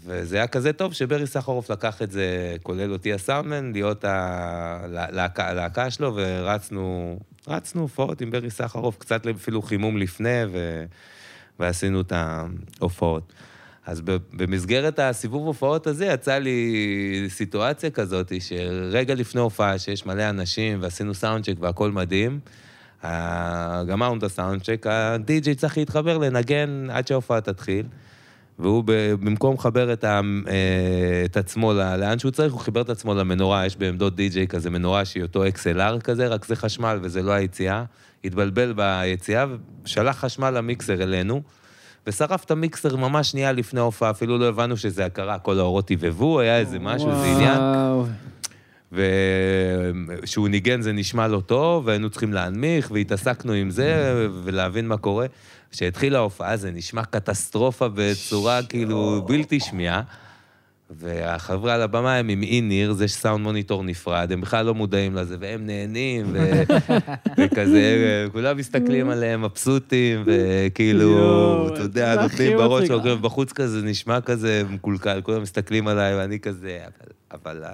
וזה 0.05 0.37
היה 0.37 0.47
כזה 0.47 0.73
טוב 0.73 0.93
שברי 0.93 1.27
סחרוף 1.27 1.71
לקח 1.71 2.03
את 2.03 2.11
זה, 2.11 2.57
כולל 2.63 2.93
אותי 2.93 3.13
הסאונדמן, 3.13 3.73
להיות 3.73 4.05
הלהקה 4.05 5.49
הלהקה 5.49 5.91
שלו, 5.91 6.13
ורצנו, 6.15 7.19
רצנו 7.49 7.81
הופעות 7.81 8.21
עם 8.21 8.31
ברי 8.31 8.51
סחרוף, 8.51 8.99
קצת 8.99 9.27
אפילו 9.27 9.63
חימום 9.63 9.97
לפני, 9.97 10.43
ו... 10.53 10.85
ועשינו 11.59 12.01
את 12.01 12.13
ההופעות. 12.13 13.33
אז 13.87 14.01
במסגרת 14.33 14.99
הסיבוב 14.99 15.47
הופעות 15.47 15.87
הזה 15.87 16.07
יצא 16.07 16.39
לי 16.39 17.27
סיטואציה 17.29 17.91
כזאת, 17.91 18.33
שרגע 18.41 19.15
לפני 19.15 19.41
הופעה 19.41 19.79
שיש 19.79 20.07
מלא 20.07 20.31
אנשים 20.31 20.79
ועשינו 20.83 21.15
סאונדצ'ק 21.15 21.55
והכל 21.61 21.91
מדהים, 21.91 22.41
גמרנו 23.87 24.19
את 24.19 24.23
הסאונדצ'ק, 24.23 24.87
הדי-ג'יי 24.89 25.55
צריך 25.55 25.79
להתחבר 25.79 26.19
לנגן 26.19 26.87
עד 26.91 27.07
שההופעה 27.07 27.41
תתחיל. 27.41 27.87
והוא 28.63 28.85
במקום 29.21 29.55
לחבר 29.55 29.93
את, 29.93 30.05
ה, 30.05 30.21
אה, 30.49 31.23
את 31.25 31.37
עצמו 31.37 31.73
לאן 31.73 32.19
שהוא 32.19 32.31
צריך, 32.31 32.53
הוא 32.53 32.61
חיבר 32.61 32.81
את 32.81 32.91
עצמו 32.91 33.15
למנורה, 33.15 33.67
יש 33.67 33.77
בעמדות 33.77 34.17
די-ג'יי 34.17 34.47
כזה 34.47 34.71
מנורה 34.71 35.05
שהיא 35.05 35.23
אותו 35.23 35.45
XLR 35.47 36.01
כזה, 36.01 36.27
רק 36.27 36.45
זה 36.45 36.57
חשמל 36.57 36.99
וזה 37.03 37.23
לא 37.23 37.33
היציאה. 37.33 37.85
התבלבל 38.25 38.73
ביציאה 38.73 39.45
ושלח 39.85 40.17
חשמל 40.17 40.51
למיקסר 40.51 41.03
אלינו, 41.03 41.43
ושרף 42.07 42.45
את 42.45 42.51
המיקסר 42.51 42.97
ממש 42.97 43.31
שנייה 43.31 43.53
לפני 43.53 43.81
ההופעה, 43.81 44.11
אפילו 44.11 44.39
לא 44.39 44.49
הבנו 44.49 44.77
שזה 44.77 45.09
קרה, 45.13 45.39
כל 45.39 45.59
האורות 45.59 45.91
הבהבו, 45.91 46.41
היה 46.41 46.59
איזה 46.59 46.79
משהו, 46.79 47.11
איזה 47.11 47.27
עניין. 47.27 47.59
וואו. 47.59 48.07
וכשהוא 48.93 50.49
ניגן 50.49 50.81
זה 50.81 50.93
נשמע 50.93 51.29
לא 51.29 51.41
טוב, 51.41 51.87
והיינו 51.87 52.11
צריכים 52.11 52.33
להנמיך, 52.33 52.91
והתעסקנו 52.95 53.53
עם 53.53 53.71
זה, 53.71 54.15
ולהבין 54.45 54.89
מה 54.89 54.97
קורה. 54.97 55.27
כשהתחילה 55.73 56.19
ההופעה 56.19 56.57
זה 56.57 56.71
נשמע 56.71 57.05
קטסטרופה 57.05 57.89
בצורה 57.95 58.63
כאילו 58.63 59.25
בלתי 59.29 59.61
שמיעה. 59.61 60.03
והחבר'ה 60.99 61.75
על 61.75 61.83
הבמה 61.83 62.17
הם 62.17 62.29
עם 62.29 62.43
איניר, 62.43 62.93
זה 62.93 63.09
סאונד 63.09 63.45
מוניטור 63.45 63.85
נפרד, 63.85 64.33
הם 64.33 64.41
בכלל 64.41 64.67
לא 64.67 64.75
מודעים 64.75 65.15
לזה, 65.15 65.37
והם 65.41 65.67
נהנים, 65.67 66.27
ו... 66.33 66.63
וכזה, 67.39 68.27
כולם 68.33 68.57
מסתכלים 68.57 69.09
עליהם 69.09 69.43
מבסוטים, 69.43 70.25
וכאילו, 70.27 71.69
אתה 71.73 71.81
יודע, 71.81 72.23
נותנים 72.23 72.57
בראש, 72.57 72.83
מצחיק. 72.83 72.91
הולכים 72.91 73.23
בחוץ 73.23 73.53
כזה, 73.53 73.83
נשמע 73.83 74.21
כזה 74.21 74.63
מקולקל, 74.71 75.21
כולם 75.23 75.43
מסתכלים 75.43 75.89
עליי, 75.89 76.17
ואני 76.17 76.41
כזה, 76.41 76.79
אבל, 77.33 77.63
אבל, 77.63 77.65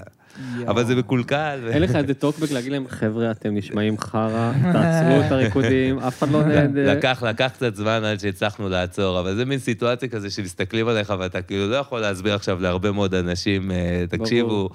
אבל 0.66 0.84
זה 0.84 0.96
מקולקל. 0.96 1.60
ו- 1.62 1.70
אין 1.70 1.82
לך 1.82 1.96
איזה 1.96 2.14
טוקבק 2.14 2.50
להגיד 2.50 2.72
להם, 2.72 2.84
חבר'ה, 2.88 3.30
אתם 3.30 3.54
נשמעים 3.54 3.98
חרא, 3.98 4.52
תעצרו 4.72 5.20
את 5.26 5.32
הריקודים, 5.32 5.98
אף 5.98 6.18
אחד 6.18 6.30
לא 6.30 6.44
נהנה. 6.44 6.94
לקח, 6.94 7.22
לקח 7.26 7.50
קצת 7.54 7.74
זמן 7.74 8.04
עד 8.04 8.20
שהצלחנו 8.20 8.68
לעצור, 8.68 9.20
אבל 9.20 9.36
זה 9.36 9.44
מין 9.44 9.58
סיטואציה 9.58 10.08
כזה 10.08 10.30
שמסתכלים 10.30 10.88
עליך 10.88 11.12
ואתה 11.18 11.42
כאילו 11.42 11.70
לא 11.70 11.76
יכול 11.76 12.00
להסביר 12.00 12.34
עכשיו 12.34 12.62
להרבה 12.62 12.92
מאוד 12.92 13.14
אנשים, 13.14 13.70
אה, 13.70 14.04
תקשיבו, 14.08 14.68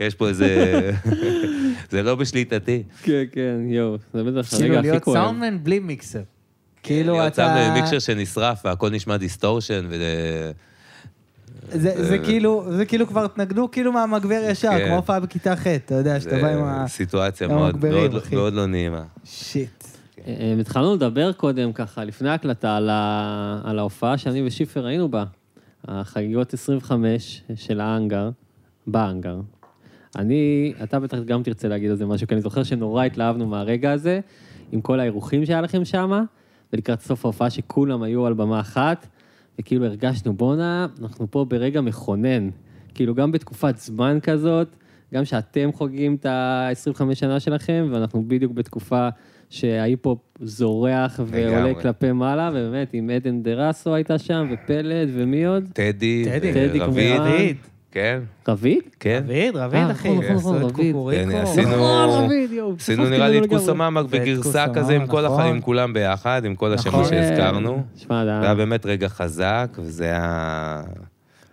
יש 0.00 0.14
פה 0.14 0.28
איזה... 0.28 0.90
זה 1.90 2.02
לא 2.02 2.14
בשליטתי. 2.14 2.82
כן, 3.02 3.22
כן, 3.32 3.56
יואו, 3.68 3.96
זה 4.14 4.24
בטח 4.24 4.48
כאילו 4.48 4.64
הרגע 4.64 4.78
הכי 4.78 4.88
להיות 4.90 5.02
כואב. 5.02 5.16
סאונדמן 5.16 5.64
בלי 5.64 5.78
מיקסר. 5.78 6.22
כאילו 6.82 7.12
להיות 7.12 7.32
אתה... 7.32 7.56
שם 7.66 7.74
מיקסר 7.74 7.98
שנשרף 7.98 8.64
והכל 8.64 8.90
נשמע 8.90 9.16
distortion, 9.16 9.86
וזה... 9.88 10.52
זה, 11.72 12.04
זה 12.04 12.18
כאילו, 12.18 12.64
זה 12.76 12.84
כאילו 12.84 13.06
כבר 13.06 13.26
תנגנו 13.26 13.70
כאילו 13.70 13.92
מהמגבר 13.92 14.40
ישר, 14.50 14.68
כן. 14.70 14.86
כמו 14.86 14.96
הופעה 14.96 15.20
בכיתה 15.20 15.56
ח', 15.56 15.66
אתה 15.66 15.94
יודע, 15.94 16.20
שאתה 16.20 16.36
בא 16.42 16.48
עם 16.48 16.64
ה... 16.64 16.84
סיטואציה 16.88 17.46
עם 17.48 17.54
מאוד 17.54 17.70
המגברים, 17.74 17.92
מאוד- 17.94 18.16
אחי. 18.16 18.34
מאוד 18.36 18.52
לא 18.52 18.66
נעימה. 18.66 19.02
shit. 19.24 19.84
אה, 20.26 20.34
אה, 20.40 20.54
התחלנו 20.60 20.94
לדבר 20.94 21.32
קודם, 21.32 21.72
ככה, 21.72 22.04
לפני 22.04 22.28
ההקלטה, 22.30 22.76
על 22.76 22.90
ה- 22.90 23.60
על 23.64 23.78
ההופעה 23.78 24.18
שאני 24.18 24.46
ושיפר 24.46 24.86
היינו 24.86 25.08
בה, 25.08 25.24
החגיגות 25.88 26.54
25 26.54 27.42
של 27.54 27.80
האנגר, 27.80 28.30
באנגר. 28.86 29.36
אני, 30.16 30.72
אתה 30.82 31.00
בטח 31.00 31.18
גם 31.18 31.42
תרצה 31.42 31.68
להגיד 31.68 31.90
על 31.90 31.96
זה 31.96 32.06
משהו, 32.06 32.26
כי 32.28 32.34
אני 32.34 32.40
זוכר 32.42 32.62
שנורא 32.62 33.04
התלהבנו 33.04 33.46
מהרגע 33.46 33.92
הזה, 33.92 34.20
עם 34.72 34.80
כל 34.80 35.00
האירוחים 35.00 35.46
שהיה 35.46 35.60
לכם 35.60 35.84
שם, 35.84 36.24
ולקראת 36.72 37.00
סוף 37.00 37.24
ההופעה 37.24 37.50
שכולם 37.50 38.02
היו 38.02 38.26
על 38.26 38.32
במה 38.34 38.60
אחת, 38.60 39.06
וכאילו 39.60 39.84
הרגשנו, 39.84 40.32
בואנה, 40.32 40.86
אנחנו 41.02 41.30
פה 41.30 41.44
ברגע 41.44 41.80
מכונן. 41.80 42.50
כאילו, 42.94 43.14
גם 43.14 43.32
בתקופת 43.32 43.76
זמן 43.76 44.18
כזאת, 44.22 44.76
גם 45.14 45.24
שאתם 45.24 45.72
חוגגים 45.72 46.14
את 46.14 46.26
ה-25 46.26 47.14
שנה 47.14 47.40
שלכם, 47.40 47.88
ואנחנו 47.90 48.24
בדיוק 48.28 48.52
בתקופה 48.52 49.08
שההיפ-הופ 49.50 50.18
זורח 50.40 51.20
ועולה. 51.26 51.74
כלפי 51.74 52.12
מעלה, 52.12 52.50
ובאמת, 52.54 52.88
עם 52.92 53.10
עדן 53.10 53.42
דרסו 53.42 53.94
הייתה 53.94 54.18
שם, 54.18 54.48
ופלד, 54.50 55.08
ומי 55.12 55.44
עוד? 55.44 55.64
טדי, 56.24 56.24
טדי. 56.24 56.78
רביד. 56.80 57.56
כן, 57.92 58.20
רביד? 58.48 58.78
כן. 59.00 59.22
רביד, 59.24 59.56
רביד, 59.56 59.80
אה, 59.80 59.90
אחי. 59.90 60.08
נכון, 60.08 60.24
נכון, 60.36 60.56
נכון, 60.56 60.62
רביד. 60.62 60.96
כן, 61.30 61.36
עשינו- 61.36 61.68
נכון, 61.70 62.24
רביד, 62.24 62.52
יואו. 62.52 62.74
עשינו 62.78 63.02
שכחתי 63.02 63.16
נראה 63.16 63.28
לי 63.28 63.38
את. 63.38 63.48
כוסממק 63.48 64.04
ואת 64.10 64.20
בגרסה 64.20 64.64
כזה 64.74 64.92
עם 64.96 65.06
כל 65.06 65.24
נכון. 65.24 65.40
הח- 65.40 65.46
עם 65.46 65.60
כולם 65.60 65.92
ביחד, 65.92 66.42
עם 66.44 66.54
כל 66.54 66.72
השמות 66.74 66.94
נכון. 66.94 67.08
שהזכרנו. 67.08 67.82
שמע, 67.96 68.24
זה 68.24 68.40
היה 68.46 68.54
באמת 68.54 68.86
רגע 68.86 69.08
חזק, 69.08 69.68
וזה 69.78 70.04
היה... 70.04 70.82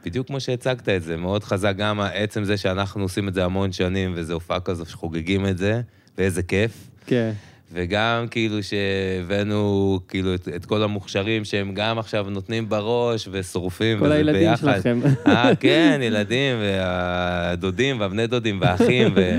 בדיוק 0.05 0.27
כמו 0.27 0.39
שהצגת 0.39 0.89
את 0.89 1.03
זה, 1.03 1.17
מאוד 1.17 1.43
חזק 1.43 1.73
גם 1.77 1.99
עצם 2.13 2.43
זה 2.43 2.57
שאנחנו 2.57 3.01
עושים 3.03 3.27
את 3.27 3.33
זה 3.33 3.45
המון 3.45 3.71
שנים, 3.71 4.11
וזו 4.15 4.33
הופעה 4.33 4.59
כזו 4.59 4.85
שחוגגים 4.85 5.45
את 5.45 5.57
זה, 5.57 5.81
ואיזה 6.17 6.43
כיף. 6.43 6.87
כן. 7.05 7.31
וגם 7.71 8.25
כאילו 8.31 8.57
שהבאנו 8.63 9.99
כאילו 10.07 10.35
את, 10.35 10.47
את 10.55 10.65
כל 10.65 10.83
המוכשרים 10.83 11.45
שהם 11.45 11.73
גם 11.73 11.99
עכשיו 11.99 12.27
נותנים 12.29 12.69
בראש 12.69 13.27
ושורפים, 13.31 13.99
כל 13.99 14.11
הילדים 14.11 14.49
ביחד. 14.49 14.75
שלכם. 14.75 14.99
אה, 15.27 15.55
כן, 15.55 15.99
ילדים, 16.03 16.55
והדודים, 16.59 17.99
והבני 17.99 18.27
דודים, 18.27 18.61
והאחים, 18.61 19.13
ו... 19.15 19.31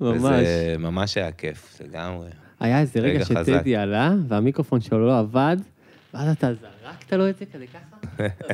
ממש. 0.00 0.20
וזה 0.20 0.76
ממש 0.78 1.16
היה 1.16 1.32
כיף, 1.32 1.80
לגמרי. 1.84 2.28
היה 2.60 2.80
איזה 2.80 3.00
רגע 3.00 3.14
רגע. 3.14 3.24
שטדי 3.24 3.76
עלה, 3.76 4.12
והמיקרופון 4.28 4.80
שלו 4.80 5.06
לא 5.06 5.18
עבד, 5.18 5.56
ואז 6.14 6.28
אתה 6.28 6.50
זרקת 6.54 7.12
לו 7.12 7.28
את 7.28 7.38
זה 7.38 7.44
כזה 7.46 7.66
ככה? 7.66 7.93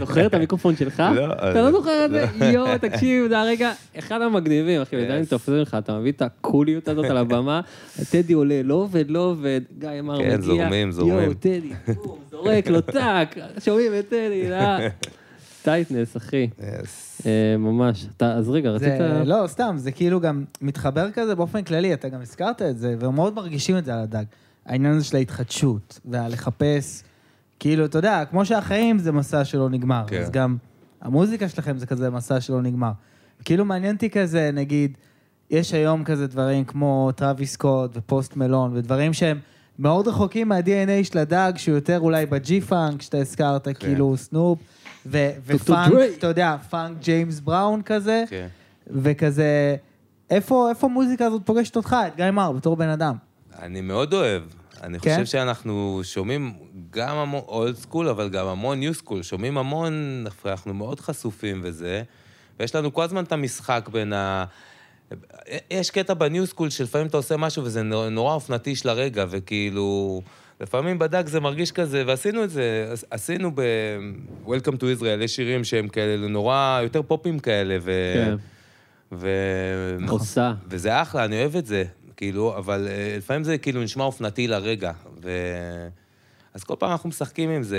זוכר 0.00 0.26
את 0.26 0.34
המיקרופון 0.34 0.76
שלך? 0.76 1.02
לא, 1.14 1.32
אתה 1.32 1.54
לא 1.54 1.64
לא. 1.64 1.70
זוכר 1.70 2.04
את 2.04 2.10
זה? 2.10 2.26
יואו, 2.54 2.78
תקשיב, 2.78 3.28
זה 3.28 3.38
הרגע, 3.40 3.72
אחד 3.98 4.20
המגניבים, 4.22 4.80
אחי, 4.82 4.96
עדיין 5.04 5.22
Yes. 5.24 5.26
תופסים 5.30 5.54
לך, 5.54 5.76
אתה 5.78 5.98
מביא 5.98 6.12
את 6.12 6.22
הקוליות 6.22 6.88
הזאת 6.88 7.04
על 7.04 7.16
הבמה, 7.16 7.60
טדי 8.10 8.32
עולה, 8.32 8.60
לא 8.64 8.74
עובד, 8.74 9.04
לא 9.10 9.18
עובד, 9.18 9.60
גיא 9.78 9.88
אמר, 10.00 10.18
כן, 10.18 10.24
מגיע, 10.24 10.40
זורמים, 10.40 10.92
זורמים. 10.92 11.18
יואו, 11.18 11.34
טדי, 11.34 11.70
זורק 12.30 12.68
לו 12.68 12.80
טאק, 12.80 13.36
שומעים 13.64 13.92
את 13.98 14.08
טדי, 14.08 14.52
אה? 14.52 14.88
tightness, 15.62 16.16
אחי, 16.16 16.48
Yes. 16.58 16.62
אה, 17.26 17.56
ממש. 17.58 18.06
אתה- 18.16 18.32
אז 18.34 18.50
רגע, 18.50 18.70
רצית... 18.70 18.88
זה, 18.98 19.22
לא, 19.24 19.44
סתם, 19.46 19.74
זה 19.78 19.92
כאילו 19.92 20.20
גם 20.20 20.44
מתחבר 20.62 21.10
כזה 21.10 21.34
באופן 21.34 21.62
כללי, 21.62 21.94
אתה 21.94 22.08
גם 22.08 22.20
הזכרת 22.20 22.62
את 22.62 22.78
זה, 22.78 22.94
ומאוד 23.00 23.34
מרגישים 23.34 23.78
את 23.78 23.84
זה 23.84 23.94
על 23.94 24.00
הדג. 24.00 24.24
העניין 24.66 24.92
הזה 24.94 25.04
של 25.04 25.16
ההתחדשות, 25.16 26.00
והלחפש, 26.04 27.02
כאילו, 27.60 27.84
אתה 27.84 27.98
יודע, 27.98 28.24
כמו 28.30 28.44
שהחיים 28.44 28.98
זה 28.98 29.12
מסע 29.12 29.44
שלא 29.44 29.70
נגמר, 29.70 30.04
כן. 30.06 30.20
אז 30.20 30.30
גם 30.30 30.56
המוזיקה 31.02 31.48
שלכם 31.48 31.78
זה 31.78 31.86
כזה 31.86 32.10
מסע 32.10 32.40
שלא 32.40 32.62
נגמר. 32.62 32.90
כאילו 33.44 33.64
מעניין 33.64 33.94
אותי 33.94 34.10
כזה, 34.10 34.50
נגיד, 34.52 34.96
יש 35.50 35.74
היום 35.74 36.04
כזה 36.04 36.26
דברים 36.26 36.64
כמו 36.64 37.10
טראביס 37.16 37.52
סקוט 37.52 37.90
ופוסט 37.94 38.36
מלון, 38.36 38.76
ודברים 38.76 39.12
שהם 39.12 39.38
מאוד 39.78 40.08
רחוקים 40.08 40.48
מה-DNA 40.48 41.04
של 41.04 41.18
הדג, 41.18 41.52
שהוא 41.56 41.74
יותר 41.74 42.00
אולי 42.00 42.26
ב 42.26 42.60
G-funk, 42.60 43.02
שאתה 43.02 43.18
הזכרת, 43.18 43.64
כן. 43.64 43.72
כאילו 43.72 44.16
סנופ, 44.16 44.58
ו- 45.06 45.30
ופאנק. 45.46 45.92
אתה 46.18 46.26
יודע, 46.26 46.56
פאנק 46.70 46.98
ג'יימס 47.00 47.40
בראון 47.40 47.82
כזה, 47.82 48.24
כן. 48.28 48.46
וכזה, 48.86 49.76
איפה 50.30 50.68
איפה 50.70 50.86
המוזיקה 50.86 51.26
הזאת 51.26 51.42
פוגשת 51.44 51.76
אותך, 51.76 51.96
את 52.06 52.16
גיא 52.16 52.30
מר, 52.30 52.52
בתור 52.52 52.76
בן 52.76 52.88
אדם? 52.88 53.14
אני 53.58 53.80
מאוד 53.80 54.14
אוהב. 54.14 54.42
אני 54.82 55.00
כן? 55.00 55.10
חושב 55.10 55.26
שאנחנו 55.26 56.00
שומעים 56.02 56.52
גם 56.90 57.16
המון 57.16 57.42
old 57.48 57.76
school, 57.76 58.08
אבל 58.08 58.28
גם 58.28 58.46
המון 58.46 58.78
new 58.80 58.94
school. 58.94 59.22
שומעים 59.22 59.58
המון, 59.58 60.24
אנחנו 60.46 60.74
מאוד 60.74 61.00
חשופים 61.00 61.60
וזה, 61.64 62.02
ויש 62.60 62.74
לנו 62.74 62.92
כל 62.94 63.02
הזמן 63.02 63.24
את 63.24 63.32
המשחק 63.32 63.88
בין 63.92 64.12
ה... 64.12 64.44
יש 65.70 65.90
קטע 65.90 66.14
ב 66.14 66.22
new 66.22 66.46
school 66.46 66.70
שלפעמים 66.70 67.06
אתה 67.06 67.16
עושה 67.16 67.36
משהו 67.36 67.64
וזה 67.64 67.82
נו- 67.82 68.10
נורא 68.10 68.34
אופנתי 68.34 68.76
של 68.76 68.88
הרגע, 68.88 69.24
וכאילו... 69.30 70.22
לפעמים 70.60 70.98
בדג 70.98 71.26
זה 71.28 71.40
מרגיש 71.40 71.72
כזה, 71.72 72.04
ועשינו 72.06 72.44
את 72.44 72.50
זה, 72.50 72.88
עש- 72.92 73.04
עשינו 73.10 73.50
ב-Welcome 73.54 74.76
to 74.76 75.00
Israel, 75.00 75.22
יש 75.24 75.36
שירים 75.36 75.64
שהם 75.64 75.88
כאלה 75.88 76.28
נורא, 76.28 76.80
יותר 76.82 77.02
פופים 77.02 77.38
כאלה, 77.38 77.76
ו... 77.80 78.12
כן. 78.14 78.34
ו... 79.12 79.28
עושה. 80.08 80.52
וזה 80.68 81.02
אחלה, 81.02 81.24
אני 81.24 81.40
אוהב 81.40 81.56
את 81.56 81.66
זה, 81.66 81.84
כאילו, 82.20 82.56
אבל 82.56 82.88
אה, 82.90 83.14
לפעמים 83.18 83.44
זה 83.44 83.58
כאילו 83.58 83.82
נשמע 83.82 84.04
אופנתי 84.04 84.46
לרגע. 84.48 84.92
ו... 85.22 85.30
אז 86.54 86.64
כל 86.64 86.74
פעם 86.78 86.90
אנחנו 86.90 87.08
משחקים 87.08 87.50
עם 87.50 87.62
זה. 87.62 87.78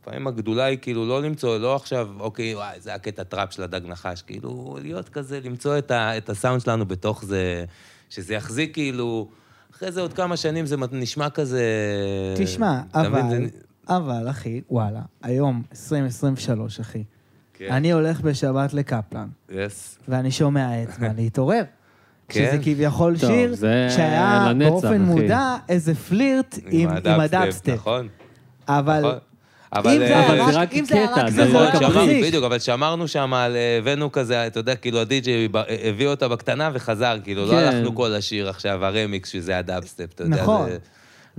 לפעמים 0.00 0.26
הגדולה 0.26 0.64
היא 0.64 0.78
כאילו 0.82 1.06
לא 1.06 1.22
למצוא, 1.22 1.58
לא 1.58 1.76
עכשיו, 1.76 2.08
אוקיי, 2.20 2.54
וואי, 2.54 2.80
זה 2.80 2.94
הקטע 2.94 3.22
טראפ 3.22 3.52
של 3.52 3.62
הדג 3.62 3.80
נחש, 3.86 4.22
כאילו, 4.22 4.78
להיות 4.82 5.08
כזה, 5.08 5.40
למצוא 5.44 5.78
את, 5.78 5.90
ה... 5.90 6.16
את 6.18 6.28
הסאונד 6.30 6.60
שלנו 6.60 6.86
בתוך 6.86 7.24
זה, 7.24 7.64
שזה 8.10 8.34
יחזיק 8.34 8.74
כאילו, 8.74 9.28
אחרי 9.72 9.92
זה 9.92 10.00
עוד 10.00 10.12
כמה 10.12 10.36
שנים 10.36 10.66
זה 10.66 10.76
נשמע 10.92 11.30
כזה... 11.30 11.64
תשמע? 12.38 12.80
אבל, 12.94 13.20
זה- 13.30 13.46
אבל, 13.88 14.30
אחי, 14.30 14.60
וואלה, 14.70 15.00
היום, 15.22 15.62
2023, 15.70 16.80
אחי. 16.80 17.04
כן. 17.54 17.72
אני 17.72 17.92
הולך 17.92 18.20
בשבת 18.20 18.74
לקפלן, 18.74 19.28
Yes. 19.50 19.52
ואני 20.08 20.30
שומע 20.30 20.82
הזמן 20.82 21.08
להתעורר. 21.16 21.62
כן? 22.28 22.48
שזה 22.52 22.58
כביכול 22.62 23.18
טוב, 23.18 23.30
שיר 23.30 23.54
זה 23.54 23.86
שהיה 23.96 24.46
לנצח, 24.50 24.68
באופן 24.70 24.86
אחי. 24.88 24.98
מודע 24.98 25.56
איזה 25.68 25.94
פלירט 25.94 26.58
עם 26.70 26.88
עם 26.90 27.20
הדאבסטפ. 27.20 27.68
נכון. 27.74 28.08
אבל 28.68 28.98
נכון. 29.00 29.18
אבל, 29.72 29.90
אה, 29.90 29.94
אם 30.72 30.84
זה 30.84 30.94
היה 30.94 31.06
קטע, 31.06 31.22
רק 31.24 31.30
זה 31.30 31.50
זה, 31.50 31.58
רק 31.58 31.74
שמרנו, 31.76 32.00
מחזיק. 32.00 32.24
בדיוק, 32.24 32.44
אבל 32.44 32.58
שמרנו 32.58 33.08
שם 33.08 33.34
על... 33.34 33.56
אה, 33.56 33.78
הבאנו 33.78 34.12
כזה, 34.12 34.46
אתה 34.46 34.60
יודע, 34.60 34.74
כאילו 34.76 35.00
הדי-ג'יי 35.00 35.48
הביא 35.84 36.06
אותה 36.06 36.28
בקטנה 36.28 36.70
וחזר, 36.72 37.16
כאילו, 37.24 37.46
לא 37.46 37.50
כן. 37.50 37.56
הלכנו 37.56 37.94
כל 37.94 38.14
השיר 38.14 38.48
עכשיו, 38.48 38.84
הרמיקס, 38.84 39.28
שזה 39.28 39.58
הדאבסטפ, 39.58 40.06
אתה 40.14 40.22
יודע. 40.22 40.42
נכון. 40.42 40.68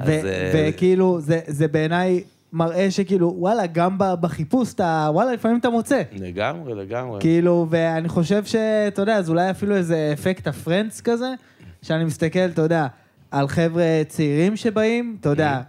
אה, 0.02 0.22
וכאילו, 0.54 1.20
זה- 1.22 1.40
זה 1.48 1.68
בעיניי 1.68 2.24
מראה 2.54 2.92
שכאילו, 2.92 3.36
וואלה, 3.38 3.66
גם 3.66 3.96
בחיפוש 3.98 4.74
אתה, 4.74 5.10
וואלה, 5.12 5.34
לפעמים 5.34 5.58
אתה 5.58 5.70
מוצא. 5.70 6.02
לגמרי, 6.20 6.76
לגמרי. 6.76 7.22
כאילו, 7.22 7.68
ואני 7.70 8.10
חושב 8.10 8.46
שאתה 8.46 9.02
יודע, 9.02 9.16
אז 9.16 9.30
אולי 9.30 9.52
אפילו 9.52 9.76
איזה 9.76 10.10
אפקט 10.14 10.48
ה 10.48 10.55
Friends 10.55 11.02
כזה, 11.02 11.34
שאני 11.82 12.04
מסתכל, 12.06 12.40
אתה 12.40 12.62
יודע, 12.62 12.88
על 13.32 13.48
חבר'ה 13.48 14.02
צעירים 14.08 14.56
שבאים, 14.56 15.18
אתה 15.20 15.30
יודע, 15.30 15.62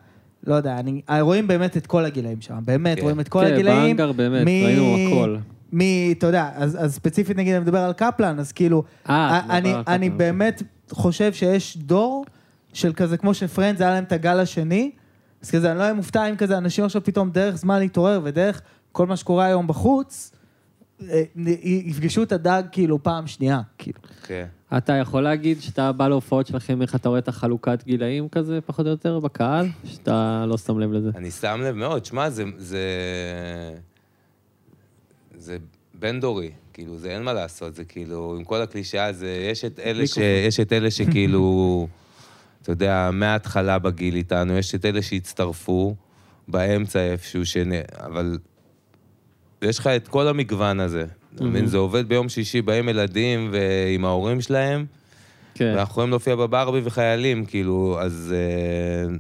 לא 0.47 0.55
יודע, 0.55 0.79
אני, 0.79 1.03
רואים 1.21 1.47
באמת 1.47 1.77
את 1.77 1.87
כל 1.87 2.05
הגילאים 2.05 2.41
שם, 2.41 2.59
באמת, 2.65 2.97
כן. 2.97 3.03
רואים 3.03 3.21
את 3.21 3.29
כל 3.29 3.41
כן, 3.47 3.53
הגילאים. 3.53 3.97
banger 3.97 4.13
באמת, 4.13 4.43
מ- 4.47 4.65
ראינו 4.65 4.97
הכל. 4.97 5.37
מ... 5.73 5.81
אתה 6.11 6.27
יודע, 6.27 6.51
אז, 6.55 6.85
אז 6.85 6.95
ספציפית 6.95 7.37
נגיד 7.37 7.55
אני 7.55 7.63
מדבר 7.63 7.79
על 7.79 7.93
קפלן, 7.93 8.39
אז 8.39 8.53
כאילו, 8.53 8.83
אה, 9.09 9.39
אתה 9.39 9.45
מדבר 9.45 9.57
אני, 9.59 9.73
על 9.75 9.83
אני 9.87 10.07
קפלן, 10.09 10.19
באמת 10.19 10.63
חושב 10.91 11.33
שיש 11.33 11.77
דור 11.77 12.25
של 12.73 12.93
כזה, 12.93 13.17
כמו 13.17 13.35
שפרנדס 13.35 13.81
היה 13.81 13.91
להם 13.91 14.05
את 14.05 14.13
הגל 14.13 14.41
השני, 14.41 14.91
אז 15.43 15.51
כזה, 15.51 15.71
אני 15.71 15.79
לא 15.79 15.83
אהיה 15.83 15.95
מופתע 15.95 16.31
אם 16.31 16.37
כזה 16.37 16.59
אנשים 16.59 16.85
עכשיו 16.85 17.05
פתאום 17.05 17.31
דרך 17.31 17.57
זמן 17.57 17.79
להתעורר 17.79 18.21
ודרך 18.25 18.61
כל 18.93 19.07
מה 19.07 19.17
שקורה 19.17 19.45
היום 19.45 19.67
בחוץ, 19.67 20.33
אה, 21.11 21.23
יפגשו 21.63 22.23
את 22.23 22.33
הדג 22.33 22.63
כאילו 22.73 23.03
פעם 23.03 23.27
שנייה, 23.27 23.61
כאילו. 23.79 23.99
כן. 24.23 24.47
אתה 24.77 24.93
יכול 24.93 25.23
להגיד 25.23 25.61
שאתה 25.61 25.93
בא 25.93 26.09
להופעות 26.09 26.47
שלכם, 26.47 26.83
איך 26.83 26.95
אתה 26.95 27.09
רואה 27.09 27.19
את 27.19 27.29
החלוקת 27.29 27.85
גילאים 27.85 28.29
כזה, 28.29 28.61
פחות 28.67 28.87
או 28.87 28.91
יותר, 28.91 29.19
בקהל? 29.19 29.67
שאתה 29.85 30.45
לא 30.49 30.59
שם 30.59 30.79
לב 30.79 30.93
לזה. 30.93 31.11
אני 31.15 31.31
שם 31.31 31.61
לב 31.65 31.75
מאוד, 31.75 32.05
שמע, 32.05 32.31
זה... 32.31 32.45
זה... 32.57 32.81
זה 35.39 35.59
בין-דורי, 35.95 36.51
כאילו, 36.73 36.99
זה 36.99 37.11
אין 37.11 37.23
מה 37.23 37.33
לעשות, 37.33 37.75
זה 37.75 37.85
כאילו, 37.85 38.37
עם 38.39 38.45
כל 38.45 38.63
הקלישאה, 38.63 39.13
זה, 39.13 39.49
יש 39.51 39.65
את 39.65 39.79
אלה, 39.79 40.07
ש, 40.07 40.17
יש 40.47 40.61
את 40.61 40.73
אלה 40.73 40.91
שכאילו, 40.91 41.87
אתה 42.69 42.75
יודע, 42.75 43.11
מההתחלה 43.13 43.79
בגיל 43.79 44.15
איתנו, 44.15 44.59
יש 44.59 44.75
את 44.75 44.85
אלה 44.85 45.03
שהצטרפו 45.03 45.97
באמצע 46.49 47.01
איפשהו, 47.01 47.47
שנ... 47.47 47.71
אבל 47.97 48.39
יש 49.63 49.79
לך 49.79 49.87
את 49.87 50.09
כל 50.09 50.29
המגוון 50.29 50.81
הזה. 50.81 51.07
אתה 51.35 51.45
מבין? 51.45 51.67
זה 51.67 51.77
עובד 51.77 52.09
ביום 52.09 52.29
שישי, 52.29 52.63
באים 52.63 52.89
ילדים 52.89 53.51
ועם 53.53 54.05
ההורים 54.05 54.41
שלהם, 54.41 54.87
כן. 55.55 55.73
ואנחנו 55.77 55.93
יכולים 55.93 56.11
להופיע 56.11 56.37
בברבי 56.37 56.81
וחיילים, 56.85 57.45
כאילו, 57.45 57.97
אז 58.01 58.35
אה, 58.37 59.17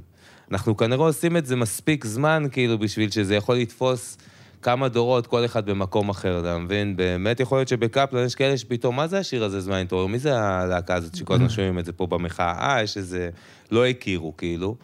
אנחנו 0.50 0.76
כנראה 0.76 1.06
עושים 1.06 1.36
את 1.36 1.46
זה 1.46 1.56
מספיק 1.56 2.04
זמן, 2.04 2.46
כאילו, 2.52 2.78
בשביל 2.78 3.10
שזה 3.10 3.34
יכול 3.34 3.56
לתפוס 3.56 4.18
כמה 4.62 4.88
דורות, 4.88 5.26
כל 5.26 5.44
אחד 5.44 5.70
במקום 5.70 6.08
אחר, 6.08 6.40
אתה 6.40 6.58
מבין? 6.58 6.96
באמת 6.96 7.40
יכול 7.40 7.58
להיות 7.58 7.68
שבקפלן 7.68 8.24
יש 8.24 8.34
כאלה 8.34 8.58
שפתאום, 8.58 8.96
מה 8.96 9.06
זה 9.06 9.18
השיר 9.18 9.44
הזה, 9.44 9.60
זמן 9.60 9.76
התעורר? 9.76 10.06
מי 10.06 10.18
זה 10.18 10.38
הלהקה 10.38 10.94
הזאת 10.94 11.16
שכל 11.16 11.34
הזמן 11.34 11.48
שומעים 11.48 11.78
את 11.78 11.84
זה 11.84 11.92
פה 11.92 12.06
במחאה? 12.06 12.76
אה, 12.76 12.82
יש 12.82 12.96
איזה... 12.96 13.30
לא 13.70 13.86
הכירו, 13.86 14.36
כאילו. 14.36 14.76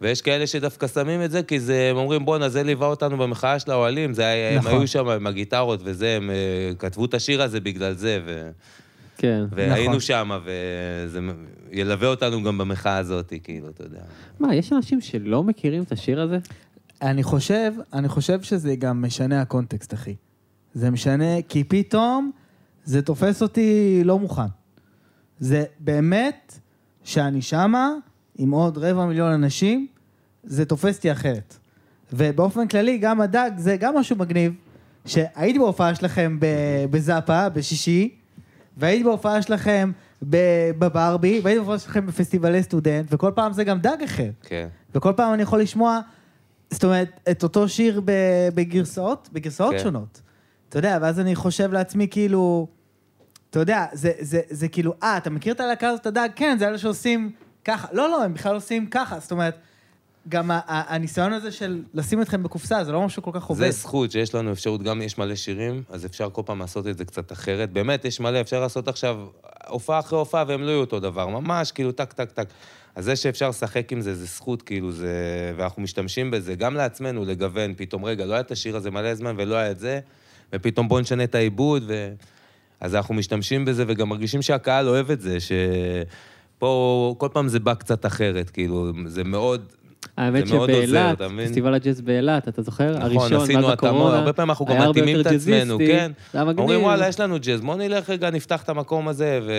ויש 0.00 0.22
כאלה 0.22 0.46
שדווקא 0.46 0.86
שמים 0.86 1.22
את 1.22 1.30
זה, 1.30 1.42
כי 1.42 1.60
זה, 1.60 1.88
הם 1.90 1.96
אומרים, 1.96 2.24
בואנה, 2.24 2.48
זה 2.48 2.62
ליווה 2.62 2.86
אותנו 2.86 3.16
במחאה 3.16 3.58
של 3.58 3.70
האוהלים, 3.70 4.14
זה 4.14 4.26
היה, 4.26 4.58
נכון. 4.58 4.70
הם 4.70 4.78
היו 4.78 4.86
שם 4.88 5.08
עם 5.08 5.26
הגיטרות 5.26 5.80
וזה, 5.84 6.16
הם 6.16 6.30
אה, 6.30 6.70
כתבו 6.78 7.04
את 7.04 7.14
השיר 7.14 7.42
הזה 7.42 7.60
בגלל 7.60 7.92
זה, 7.92 8.20
ו... 8.26 8.50
כן. 9.18 9.44
והיינו 9.50 9.88
נכון. 9.88 10.00
שם, 10.00 10.38
וזה 10.44 11.20
ילווה 11.72 12.08
אותנו 12.08 12.42
גם 12.42 12.58
במחאה 12.58 12.96
הזאת, 12.96 13.32
כאילו, 13.44 13.68
אתה 13.68 13.84
יודע. 13.84 14.00
מה, 14.40 14.54
יש 14.54 14.72
אנשים 14.72 15.00
שלא 15.00 15.42
מכירים 15.42 15.82
את 15.82 15.92
השיר 15.92 16.20
הזה? 16.20 16.38
אני 17.02 17.22
חושב, 17.22 17.72
אני 17.92 18.08
חושב 18.08 18.42
שזה 18.42 18.76
גם 18.76 19.02
משנה 19.02 19.42
הקונטקסט, 19.42 19.94
אחי. 19.94 20.14
זה 20.74 20.90
משנה, 20.90 21.42
כי 21.48 21.64
פתאום 21.64 22.30
זה 22.84 23.02
תופס 23.02 23.42
אותי 23.42 24.00
לא 24.04 24.18
מוכן. 24.18 24.42
זה 25.38 25.64
באמת 25.80 26.58
שאני 27.04 27.42
שמה 27.42 27.90
עם 28.38 28.50
עוד 28.50 28.78
רבע 28.78 29.06
מיליון 29.06 29.32
אנשים, 29.32 29.86
זה 30.44 30.64
תופס 30.64 30.96
אותי 30.96 31.12
אחרת. 31.12 31.56
ובאופן 32.12 32.68
כללי, 32.68 32.98
גם 32.98 33.20
הדג 33.20 33.50
זה 33.56 33.76
גם 33.76 33.96
משהו 33.96 34.16
מגניב, 34.16 34.52
שהייתי 35.06 35.58
בהופעה 35.58 35.94
שלכם 35.94 36.38
בזאפה, 36.90 37.48
בשישי, 37.48 38.14
והייתי 38.76 39.04
בהופעה 39.04 39.42
שלכם 39.42 39.92
בברבי, 40.22 41.40
והייתי 41.42 41.60
בהופעה 41.60 41.78
שלכם 41.78 42.06
בפסטיבלי 42.06 42.62
סטודנט, 42.62 43.06
וכל 43.10 43.30
פעם 43.34 43.52
זה 43.52 43.64
גם 43.64 43.78
דג 43.78 43.96
אחר. 44.04 44.30
כן. 44.42 44.68
וכל 44.94 45.12
פעם 45.16 45.34
אני 45.34 45.42
יכול 45.42 45.60
לשמוע, 45.60 46.00
זאת 46.70 46.84
אומרת, 46.84 47.20
את 47.30 47.42
אותו 47.42 47.68
שיר 47.68 48.00
בגרסאות, 48.54 49.28
בגרסאות 49.32 49.72
כן. 49.74 49.82
שונות. 49.82 50.20
אתה 50.68 50.78
יודע, 50.78 50.98
ואז 51.02 51.20
אני 51.20 51.34
חושב 51.34 51.72
לעצמי, 51.72 52.08
כאילו, 52.08 52.66
אתה 53.50 53.60
יודע, 53.60 53.86
זה, 53.92 54.12
זה, 54.20 54.40
זה 54.50 54.68
כאילו, 54.68 54.94
אה, 55.02 55.16
אתה 55.16 55.30
מכיר 55.30 55.54
את 55.54 55.60
הלהקה 55.60 55.88
הזאת, 55.88 56.06
הדג? 56.06 56.28
כן, 56.36 56.56
זה 56.58 56.68
אלה 56.68 56.78
שעושים 56.78 57.32
ככה. 57.64 57.88
לא, 57.92 58.08
לא, 58.08 58.24
הם 58.24 58.34
בכלל 58.34 58.54
עושים 58.54 58.86
ככה. 58.86 59.20
זאת 59.20 59.30
אומרת, 59.30 59.58
גם 60.28 60.50
הניסיון 60.66 61.32
הזה 61.32 61.52
של 61.52 61.82
לשים 61.94 62.22
אתכם 62.22 62.42
בקופסה, 62.42 62.84
זה 62.84 62.92
לא 62.92 63.02
משהו 63.02 63.22
כל 63.22 63.30
כך 63.34 63.44
עובד. 63.44 63.60
זה 63.60 63.70
זכות 63.70 64.10
שיש 64.10 64.34
לנו 64.34 64.52
אפשרות, 64.52 64.82
גם 64.82 65.02
יש 65.02 65.18
מלא 65.18 65.34
שירים, 65.34 65.82
אז 65.90 66.06
אפשר 66.06 66.30
כל 66.30 66.42
פעם 66.46 66.58
לעשות 66.58 66.86
את 66.86 66.98
זה 66.98 67.04
קצת 67.04 67.32
אחרת. 67.32 67.72
באמת, 67.72 68.04
יש 68.04 68.20
מלא, 68.20 68.40
אפשר 68.40 68.60
לעשות 68.60 68.88
עכשיו 68.88 69.26
הופעה 69.68 69.98
אחרי 69.98 70.18
הופעה, 70.18 70.44
והם 70.48 70.62
לא 70.62 70.70
יהיו 70.70 70.80
אותו 70.80 71.00
דבר, 71.00 71.26
ממש, 71.26 71.72
כאילו, 71.72 71.92
טק, 71.92 72.12
טק, 72.12 72.30
טק. 72.30 72.48
אז 72.96 73.04
זה 73.04 73.16
שאפשר 73.16 73.48
לשחק 73.48 73.92
עם 73.92 74.00
זה, 74.00 74.14
זה 74.14 74.24
זכות, 74.24 74.62
כאילו, 74.62 74.92
זה... 74.92 75.12
ואנחנו 75.56 75.82
משתמשים 75.82 76.30
בזה, 76.30 76.54
גם 76.54 76.74
לעצמנו, 76.74 77.24
לגוון, 77.24 77.74
פתאום, 77.76 78.04
רגע, 78.04 78.26
לא 78.26 78.32
היה 78.32 78.40
את 78.40 78.50
השיר 78.50 78.76
הזה 78.76 78.90
מלא 78.90 79.14
זמן 79.14 79.34
ולא 79.38 79.54
היה 79.54 79.70
את 79.70 79.78
זה, 79.78 80.00
ופתאום 80.52 80.88
בואו 80.88 81.00
נשנה 81.00 81.24
את 81.24 81.34
העיבוד, 81.34 81.82
ו... 81.86 82.12
אז 82.80 82.94
אנחנו 82.94 83.14
משתמשים 83.14 83.64
בזה, 83.64 83.84
וגם 83.86 84.08
מרגישים 84.08 84.42
שהקהל 84.42 84.88
אוהב 84.88 85.10
את 85.10 85.20
זה, 85.20 85.38
שפה 85.40 87.14
כל 87.18 87.28
פעם 87.32 87.48
זה 87.48 87.60
בא 87.60 87.74
קצת 87.74 88.06
אחרת, 88.06 88.50
כאילו, 88.50 88.92
זה 89.06 89.24
מאוד... 89.24 89.72
האמת 90.16 90.48
שבאילת? 90.48 91.18
פסטיבל 91.44 91.74
הג'אז 91.74 92.00
באילת, 92.00 92.48
אתה 92.48 92.62
זוכר? 92.62 92.90
נכון, 92.90 93.02
הראשון, 93.02 93.42
עשינו 93.42 93.72
התאמות, 93.72 94.12
הרבה 94.12 94.32
פעמים 94.32 94.50
אנחנו 94.50 94.66
גם 94.66 94.90
מתאימים 94.90 95.20
את 95.20 95.26
עצמנו, 95.26 95.78
כן. 95.78 96.12
אומרים, 96.34 96.82
וואלה, 96.82 97.08
יש 97.08 97.20
לנו 97.20 97.36
ג'אז, 97.40 97.60
בוא 97.60 97.76
נלך 97.76 98.10
רגע, 98.10 98.30
נפתח 98.30 98.62
את 98.62 98.68
המקום 98.68 99.08
הזה, 99.08 99.40
ו... 99.46 99.52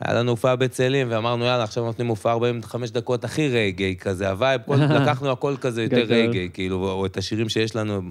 היה 0.00 0.14
לנו 0.14 0.30
הופעה 0.30 0.56
בצאלים, 0.56 1.06
ואמרנו, 1.10 1.44
יאללה, 1.44 1.62
עכשיו 1.64 1.84
נותנים 1.84 2.06
הופעה 2.08 2.32
45 2.32 2.90
דקות 2.90 3.24
הכי 3.24 3.48
רייגי 3.48 3.96
כזה, 3.96 4.28
ה 4.30 4.35
vibe, 4.35 4.60
כל- 4.66 4.76
לקחנו 5.02 5.30
הכל 5.30 5.54
כזה 5.60 5.82
יותר. 5.82 6.02
רייגי, 6.08 6.48
כאילו, 6.52 6.90
או 6.90 7.06
את 7.06 7.16
השירים 7.16 7.48
שיש 7.48 7.76
לנו. 7.76 8.02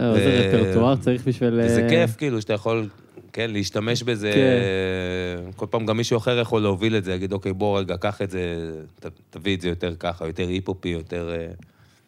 אה, 0.00 0.14
איזה 0.14 0.50
ו- 0.54 0.58
רפרטואר 0.60 0.96
צריך 0.96 1.22
בשביל... 1.28 1.60
וזה 1.64 1.82
אה, 1.82 1.88
כיף, 1.88 2.16
כאילו, 2.16 2.40
שאתה 2.40 2.52
יכול, 2.52 2.88
כן, 3.32 3.50
להשתמש 3.50 4.02
בזה. 4.02 4.32
כן. 4.34 5.50
כל 5.56 5.66
פעם 5.70 5.86
גם 5.86 5.96
מישהו 5.96 6.16
אחר 6.18 6.38
יכול 6.38 6.62
להוביל 6.62 6.96
את 6.96 7.04
זה, 7.04 7.10
להגיד, 7.10 7.32
אוקיי, 7.32 7.52
בוא 7.52 7.78
רגע, 7.78 7.96
קח 7.96 8.22
את 8.22 8.30
זה, 8.30 8.40
תביא 9.30 9.56
את 9.56 9.60
זה 9.60 9.68
יותר 9.68 9.94
ככה, 9.98 10.26
יותר 10.26 10.48
היפ-הופי, 10.48 10.88
יותר... 10.88 11.30
אה, 11.38 11.46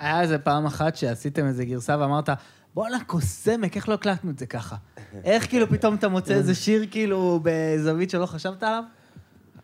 היה 0.00 0.20
איזה 0.20 0.38
פעם 0.38 0.66
אחת 0.66 0.96
שעשיתם 0.96 1.46
איזה 1.46 1.64
גרסה 1.64 1.96
ואמרת, 2.00 2.28
בואנה 2.74 2.98
קוסמק, 3.06 3.76
איך 3.76 3.88
לא 3.88 3.94
הקלטנו 3.94 4.30
את 4.30 4.38
זה 4.38 4.46
ככה? 4.46 4.76
איך 5.24 5.48
כאילו 5.48 5.68
פתאום 5.68 5.94
אתה 5.94 6.08
מוצא 6.08 6.34
איזה 6.34 6.54
שיר 6.54 6.84
כאילו 6.90 7.40
בזווית 7.42 8.10
שלא 8.10 8.26
חשבת 8.26 8.62
עליו? 8.62 8.82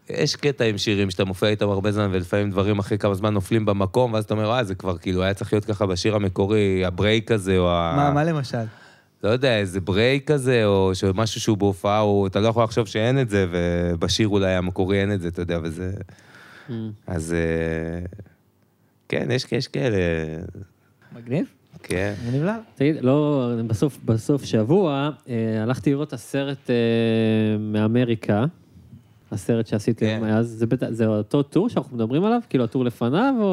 יש 0.08 0.36
קטע 0.36 0.64
עם 0.64 0.78
שירים 0.78 1.10
שאתה 1.10 1.24
מופיע 1.24 1.48
איתם 1.48 1.68
הרבה 1.68 1.92
זמן, 1.92 2.08
ולפעמים 2.12 2.50
דברים 2.50 2.78
אחרי 2.78 2.98
כמה 2.98 3.14
זמן 3.14 3.34
נופלים 3.34 3.64
במקום, 3.64 4.12
ואז 4.12 4.24
אתה 4.24 4.34
אומר, 4.34 4.52
אה, 4.52 4.64
זה 4.64 4.74
כבר 4.74 4.98
כאילו 4.98 5.22
היה 5.22 5.34
צריך 5.34 5.52
להיות 5.52 5.64
ככה 5.64 5.86
בשיר 5.86 6.16
המקורי, 6.16 6.84
ה 6.84 6.92
break 6.92 7.30
הזה, 7.30 7.58
או 7.58 7.70
ה... 7.70 7.94
מה, 7.96 8.10
מה 8.10 8.24
למשל? 8.24 8.64
לא 9.24 9.28
יודע, 9.28 9.58
איזה 9.58 9.80
break 9.80 10.30
כזה, 10.32 10.64
או 10.64 10.92
משהו 11.14 11.40
שהוא 11.40 11.56
בהופעה, 11.56 12.00
או 12.00 12.26
אתה 12.26 12.40
לא 12.40 12.48
יכול 12.48 12.64
לחשוב 12.64 12.86
שאין 12.86 13.20
את 13.20 13.30
זה, 13.30 13.46
ובשיר 13.50 14.28
אולי 14.28 14.54
המקורי 14.54 15.00
אין 15.00 15.12
את 15.12 15.20
זה, 15.20 15.28
אתה 15.28 15.42
יודע, 15.42 15.58
וזה... 15.62 15.92
אה, 16.70 16.76
אז 17.06 17.34
אה, 17.34 18.06
כן, 19.08 19.30
יש, 19.30 19.46
יש 19.52 19.68
כאלה, 19.68 19.96
מגניב? 21.12 21.46
כן. 21.88 22.14
מגניב 22.26 22.42
לה? 22.44 22.56
תגיד, 22.74 22.96
לא, 23.02 23.48
בסוף, 23.66 23.98
בסוף 24.04 24.44
שבוע 24.44 25.10
אה, 25.28 25.34
הלכתי 25.62 25.90
לראות 25.90 26.08
את 26.08 26.12
הסרט 26.12 26.70
אה, 26.70 26.74
מאמריקה, 27.58 28.44
הסרט 29.32 29.66
שעשיתם 29.66 30.06
כן. 30.06 30.24
אז, 30.24 30.46
זה, 30.48 30.66
בטח- 30.66 30.86
זה 30.90 31.06
אותו 31.06 31.42
טור 31.42 31.68
שאנחנו 31.68 31.96
מדברים 31.96 32.24
עליו? 32.24 32.40
כאילו 32.50 32.64
הטור 32.64 32.84
לפניו, 32.84 33.34
או... 33.40 33.52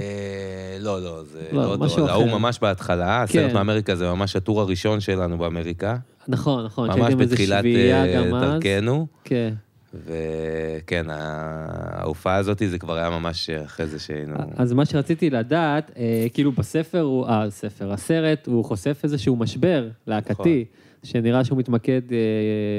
אה, 0.00 0.76
לא, 0.80 1.02
לא, 1.02 1.22
זה 1.24 1.40
לא, 1.52 1.62
לא 1.70 1.78
משהו 1.78 1.98
אותו, 2.02 2.12
ההוא 2.12 2.24
אחר. 2.26 2.38
ממש 2.38 2.58
בהתחלה, 2.62 3.22
הסרט 3.22 3.48
כן. 3.50 3.54
מאמריקה 3.54 3.96
זה 3.96 4.10
ממש 4.10 4.36
הטור 4.36 4.60
הראשון 4.60 5.00
שלנו 5.00 5.38
באמריקה. 5.38 5.96
נכון, 6.28 6.64
נכון, 6.64 6.88
ממש 6.88 6.98
שהייתם 6.98 7.20
איזה 7.20 7.32
בתחילת 7.34 7.58
שביעייה 7.58 8.04
אה, 8.04 8.16
גם 8.16 8.34
אז. 8.34 8.42
דרכנו. 8.62 9.06
כן. 9.24 9.54
וכן, 9.94 11.06
ההופעה 11.08 12.36
הזאת 12.36 12.62
זה 12.66 12.78
כבר 12.78 12.96
היה 12.96 13.10
ממש 13.10 13.50
אחרי 13.50 13.86
זה 13.86 13.98
שהיינו... 13.98 14.34
אז 14.56 14.72
מה 14.72 14.84
שרציתי 14.84 15.30
לדעת, 15.30 15.90
אה, 15.96 16.26
כאילו 16.34 16.52
בספר, 16.52 17.00
הוא, 17.00 17.26
אה, 17.26 17.50
ספר, 17.50 17.92
הסרט, 17.92 18.46
הוא 18.46 18.64
חושף 18.64 19.00
איזשהו 19.04 19.36
משבר 19.36 19.88
להקתי, 20.06 20.64
שנראה 21.02 21.44
שהוא 21.44 21.58
מתמקד 21.58 22.00
אה, 22.12 22.18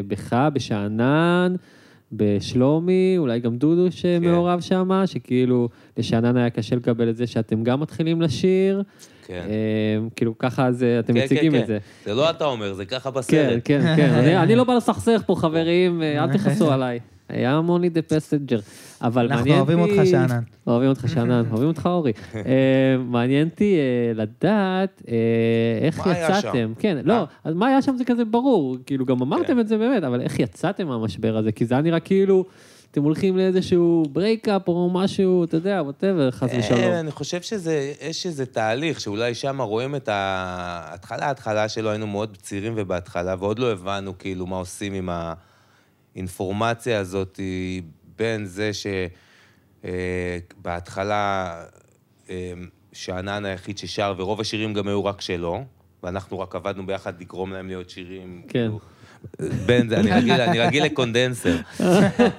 בך, 0.07 0.33
בשאנן, 0.53 1.55
בשלומי, 2.11 3.15
אולי 3.17 3.39
גם 3.39 3.57
דודו 3.57 3.91
שמעורב 3.91 4.59
שם, 4.59 5.03
שכאילו 5.05 5.69
לשאנן 5.97 6.37
היה 6.37 6.49
קשה 6.49 6.75
לקבל 6.75 7.09
את 7.09 7.17
זה 7.17 7.27
שאתם 7.27 7.63
גם 7.63 7.79
מתחילים 7.79 8.21
לשיר, 8.21 8.83
כן. 9.27 9.45
אה, 9.49 9.55
כאילו 10.15 10.37
ככה 10.37 10.71
זה, 10.71 10.99
אתם 10.99 11.13
כן, 11.13 11.23
מציגים 11.23 11.51
כן, 11.51 11.61
את 11.61 11.67
זה. 11.67 11.77
זה 12.05 12.13
לא 12.13 12.29
אתה 12.29 12.45
אומר, 12.45 12.73
זה 12.73 12.85
ככה 12.85 13.11
כן, 13.11 13.17
בסרט. 13.17 13.61
כן, 13.65 13.81
כן, 13.95 14.09
אני, 14.19 14.37
אני 14.37 14.55
לא 14.55 14.63
בא 14.63 14.73
לסכסך 14.73 15.21
פה, 15.25 15.35
חברים, 15.35 16.01
אה, 16.01 16.23
אל 16.23 16.33
תכעסו 16.33 16.71
עליי. 16.71 16.99
I'm 17.29 17.61
only 17.61 17.89
the 17.89 18.01
messenger. 18.01 18.59
אבל 19.01 19.21
אנחנו 19.23 19.37
מעניין 19.37 19.57
אוהבים 19.57 19.79
אותי- 19.79 19.91
אותך, 19.99 20.05
שאנן. 20.09 20.39
אוהבים 20.67 20.89
אותך 20.89 21.09
שאנן, 21.09 21.43
אוהבים 21.51 21.67
אותך 21.67 21.85
אורי. 21.85 22.11
אה, 22.35 22.41
מעניין 23.05 23.47
אותי 23.47 23.75
אה, 23.77 24.13
לדעת 24.23 25.01
אה, 25.09 25.15
איך 25.81 25.99
יצאתם. 26.11 26.73
כן, 26.79 26.97
אה. 26.97 27.01
לא, 27.05 27.23
אז 27.43 27.53
מה 27.53 27.67
היה 27.67 27.81
שם 27.81 27.95
זה 27.97 28.05
כזה 28.05 28.25
ברור, 28.25 28.77
כאילו 28.85 29.05
גם 29.05 29.21
אמרתם 29.21 29.59
את 29.59 29.67
זה 29.67 29.77
באמת, 29.77 30.03
אבל 30.03 30.21
איך 30.21 30.39
יצאתם 30.39 30.87
מהמשבר 30.87 31.37
הזה? 31.37 31.51
כי 31.51 31.65
זה 31.65 31.75
היה 31.75 31.81
נראה 31.81 31.99
כאילו 31.99 32.45
אתם 32.91 33.03
הולכים 33.03 33.37
לאיזשהו 33.37 34.03
breakup 34.11 34.67
או 34.67 34.89
משהו, 34.93 35.43
אתה 35.43 35.57
יודע, 35.57 35.81
whatever, 35.81 36.31
חס 36.31 36.53
אה, 36.53 36.59
ושלום. 36.59 36.91
אני 36.91 37.11
חושב 37.11 37.41
שזה, 37.41 37.93
יש 38.01 38.25
איזה 38.25 38.45
תהליך 38.45 38.99
שאולי 38.99 39.35
שם 39.35 39.61
רואים 39.61 39.95
את 39.95 40.09
ההתחלה, 40.11 41.25
ההתחלה 41.25 41.69
שלו, 41.69 41.89
היינו 41.89 42.07
מאוד 42.07 42.37
צעירים 42.41 42.73
ובהתחלה, 42.75 43.35
ועוד 43.39 43.59
לא 43.59 43.71
הבנו 43.71 44.17
כאילו 44.17 44.45
מה 44.45 44.57
עושים 44.57 44.93
עם 44.93 45.09
האינפורמציה 46.15 46.99
הזאת 46.99 47.39
בין 48.17 48.45
זה 48.45 48.71
שבהתחלה 49.83 51.55
שאנן 52.93 53.45
היחיד 53.45 53.77
ששר, 53.77 54.13
ורוב 54.17 54.41
השירים 54.41 54.73
גם 54.73 54.87
היו 54.87 55.05
רק 55.05 55.21
שלו, 55.21 55.63
ואנחנו 56.03 56.39
רק 56.39 56.55
עבדנו 56.55 56.85
ביחד 56.85 57.21
לגרום 57.21 57.53
להם 57.53 57.67
להיות 57.67 57.89
שירים. 57.89 58.41
כן. 58.47 58.49
כאילו, 58.49 58.79
זה, 59.89 59.97
אני 59.97 60.11
רגיל, 60.11 60.41
אני 60.41 60.59
רגיל 60.59 60.83
לקונדנסר. 60.83 61.55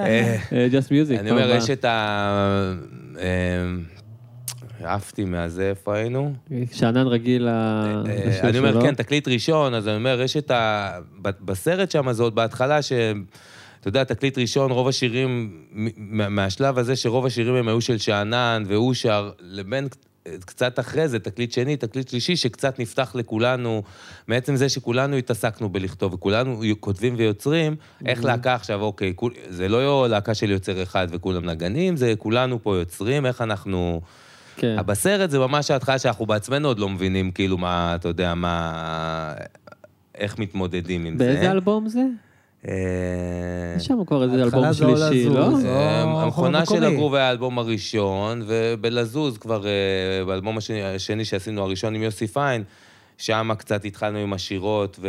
אה, 0.00 0.36
Just 0.70 0.88
Music. 0.88 1.20
אני 1.20 1.30
אומר, 1.30 1.50
יש 1.56 1.70
את 1.70 1.84
ה... 1.84 2.74
אה, 3.18 4.94
עפתי 4.94 5.24
מהזה, 5.24 5.70
איפה 5.70 5.96
היינו? 5.96 6.32
שאנן 6.72 7.06
רגיל 7.06 7.48
אה, 7.48 8.02
לשיר 8.06 8.48
אני 8.48 8.58
אומר, 8.58 8.72
שלו. 8.72 8.80
כן, 8.80 8.94
תקליט 8.94 9.28
ראשון, 9.28 9.74
אז 9.74 9.88
אני 9.88 9.96
אומר, 9.96 10.20
יש 10.20 10.36
את 10.36 10.50
ה... 10.50 10.90
בסרט 11.22 11.90
שם, 11.90 12.12
זה 12.12 12.22
עוד 12.22 12.34
בהתחלה, 12.34 12.82
ש... 12.82 12.92
אתה 13.80 13.88
יודע, 13.88 14.04
תקליט 14.04 14.38
ראשון, 14.38 14.70
רוב 14.70 14.88
השירים, 14.88 15.62
מהשלב 16.30 16.78
הזה 16.78 16.96
שרוב 16.96 17.26
השירים 17.26 17.54
הם 17.54 17.68
היו 17.68 17.80
של 17.80 17.98
שאנן, 17.98 18.62
והוא 18.66 18.94
שר, 18.94 19.30
לבין 19.40 19.88
קצת 20.44 20.78
אחרי 20.78 21.08
זה, 21.08 21.18
תקליט 21.18 21.52
שני, 21.52 21.76
תקליט 21.76 22.08
שלישי, 22.08 22.36
שקצת 22.36 22.78
נפתח 22.78 23.12
לכולנו, 23.14 23.82
מעצם 24.28 24.56
זה 24.56 24.68
שכולנו 24.68 25.16
התעסקנו 25.16 25.68
בלכתוב, 25.68 26.14
וכולנו 26.14 26.62
כותבים 26.80 27.14
ויוצרים, 27.16 27.76
איך 28.06 28.24
להקה 28.24 28.54
עכשיו, 28.54 28.80
אוקיי, 28.80 29.12
כול- 29.16 29.34
זה 29.48 29.68
לא 29.68 30.08
להקה 30.08 30.34
של 30.34 30.50
יוצר 30.50 30.82
אחד 30.82 31.06
וכולם 31.10 31.44
נגנים, 31.44 31.96
זה 31.96 32.14
כולנו 32.18 32.62
פה 32.62 32.76
יוצרים, 32.76 33.26
איך 33.26 33.40
אנחנו... 33.40 34.00
כן. 34.56 34.74
אבל 34.78 34.86
בסרט 34.86 35.30
זה 35.30 35.38
ממש 35.38 35.70
ההתחלה 35.70 35.98
שאנחנו 35.98 36.26
בעצמנו 36.26 36.68
עוד 36.68 36.78
לא 36.78 36.88
מבינים, 36.88 37.30
כאילו, 37.30 37.58
מה, 37.58 37.94
אתה 37.94 38.08
יודע, 38.08 38.34
מה... 38.34 39.34
איך 40.14 40.38
מתמודדים 40.38 41.04
עם 41.04 41.18
זה. 41.18 41.24
באיזה 41.24 41.50
אלבום 41.50 41.88
זה? 41.88 42.02
אה, 42.68 42.74
יש 43.76 43.86
שם 43.86 44.04
כבר 44.06 44.24
איזה 44.24 44.42
אלבום 44.42 44.72
שלישי. 44.72 45.28
לא? 45.28 45.50
אה, 45.64 46.02
המכונה 46.02 46.66
של. 46.66 46.84
הגרוב 46.84 47.14
היה 47.14 47.28
האלבום 47.28 47.58
הראשון, 47.58 48.42
ובלזוז 48.46 49.38
כבר, 49.38 49.66
אה, 49.66 50.24
באלבום 50.24 50.58
השני, 50.58 50.82
השני 50.82 51.24
שעשינו, 51.24 51.62
הראשון 51.62 51.94
עם 51.94 52.02
יוסי 52.02 52.26
פיין, 52.26 52.64
שם 53.18 53.50
קצת 53.58 53.84
התחלנו 53.84 54.18
עם 54.18 54.32
השירות, 54.32 54.98
ו... 55.02 55.08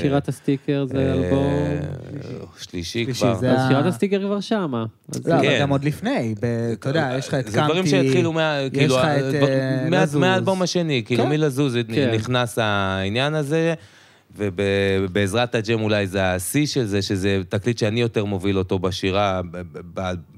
שירת 0.00 0.28
הסטיקר 0.28 0.84
זה 0.88 0.98
אה, 0.98 1.12
אלבום. 1.12 1.52
שלישי 2.58 3.06
כבר. 3.06 3.32
אז 3.32 3.68
שירת 3.68 3.86
הסטיקר 3.86 4.20
כבר 4.20 4.40
שמה. 4.40 4.84
לא, 5.26 5.34
אבל 5.34 5.42
כן. 5.42 5.58
גם 5.60 5.70
עוד 5.70 5.84
לפני, 5.84 6.34
אתה 6.72 6.88
יודע, 6.88 7.14
יש 7.18 7.28
לך 7.28 7.34
את 7.34 7.44
קאמטי. 7.44 7.50
זה 7.50 7.60
דברים 7.60 7.86
שהתחילו 7.86 8.32
מה... 8.32 8.58
כאילו, 8.72 8.98
לך 8.98 9.04
את, 9.04 9.34
אה, 9.34 9.88
לזוז. 9.90 10.16
מהאלבום 10.16 10.62
השני, 10.62 11.02
כאילו, 11.06 11.24
כן. 11.24 11.30
מלזוז 11.30 11.76
כן. 11.94 12.14
נכנס 12.14 12.58
העניין 12.58 13.34
הזה, 13.34 13.74
ובעזרת 14.36 15.54
הג'ם 15.54 15.80
אולי 15.82 16.06
זה 16.06 16.32
השיא 16.32 16.66
של 16.66 16.84
זה, 16.84 17.02
שזה 17.02 17.40
תקליט 17.48 17.78
שאני 17.78 18.00
יותר 18.00 18.24
מוביל 18.24 18.58
אותו 18.58 18.78
בשירה, 18.78 19.40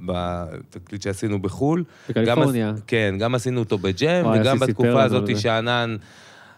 בתקליט 0.04 1.02
שעשינו 1.02 1.42
בחו"ל. 1.42 1.84
בקליפורניה. 2.08 2.70
גם 2.70 2.76
כן, 2.86 3.14
גם 3.18 3.34
עשינו 3.34 3.60
אותו 3.60 3.78
בג'ם, 3.78 4.26
וגם 4.34 4.58
בתקופה 4.58 5.02
הזאת. 5.02 5.38
שאנן, 5.38 5.96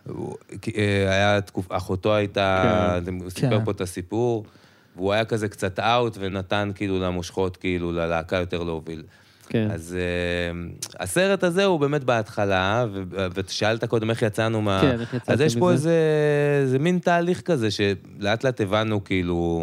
אה, 0.09 1.11
היה 1.11 1.41
תקופה, 1.41 1.77
אחותו 1.77 2.15
הייתה, 2.15 2.99
כן. 3.07 3.15
הוא 3.21 3.31
סיפר 3.31 3.59
כן. 3.59 3.65
פה 3.65 3.71
את 3.71 3.81
הסיפור, 3.81 4.45
והוא 4.97 5.13
היה 5.13 5.25
כזה 5.25 5.49
קצת 5.49 5.79
אאוט, 5.79 6.17
ונתן 6.21 6.71
כאילו 6.75 7.01
למושכות, 7.01 7.57
כאילו, 7.57 7.93
ללהקה 7.93 8.37
יותר 8.37 8.63
להוביל. 8.63 9.03
כן. 9.55 9.71
אז 9.71 9.97
uh, 9.97 10.97
הסרט 11.01 11.45
הזה 11.45 11.65
הוא 11.65 11.81
באמת 11.81 12.05
בהתחלה, 12.05 12.87
ו- 12.93 13.27
ושאלת 13.35 13.85
קודם 13.85 14.11
איך 14.11 14.23
יצאנו 14.23 14.63
מה... 14.63 14.79
כן, 14.83 15.01
איך 15.01 15.15
יצאתם 15.15 15.33
אז 15.33 15.41
יש 15.41 15.57
פה 15.57 15.65
מזה? 15.65 15.73
איזה, 15.73 15.99
איזה 16.63 16.79
מין 16.79 16.99
תהליך 16.99 17.41
כזה, 17.41 17.71
שלאט 17.71 18.45
לאט 18.45 18.61
הבנו 18.61 19.05
כאילו... 19.05 19.63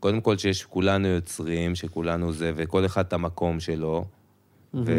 קודם 0.00 0.20
כל 0.20 0.38
שיש 0.38 0.64
כולנו 0.64 1.08
יוצרים, 1.08 1.74
שכולנו 1.74 2.32
זה, 2.32 2.52
וכל 2.56 2.86
אחד 2.86 3.04
את 3.04 3.12
המקום 3.12 3.60
שלו. 3.60 4.04
ו... 4.74 4.92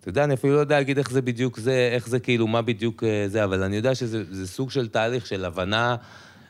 אתה 0.00 0.08
יודע, 0.08 0.24
אני 0.24 0.34
אפילו 0.34 0.54
לא 0.54 0.60
יודע 0.60 0.76
להגיד 0.76 0.98
איך 0.98 1.10
זה 1.10 1.22
בדיוק 1.22 1.58
זה, 1.58 1.90
איך 1.92 2.08
זה 2.08 2.20
כאילו, 2.20 2.46
מה 2.46 2.62
בדיוק 2.62 3.04
אה, 3.04 3.24
זה, 3.28 3.44
אבל 3.44 3.62
אני 3.62 3.76
יודע 3.76 3.94
שזה 3.94 4.24
זה 4.30 4.48
סוג 4.48 4.70
של 4.70 4.88
תהליך 4.88 5.26
של 5.26 5.44
הבנה 5.44 5.96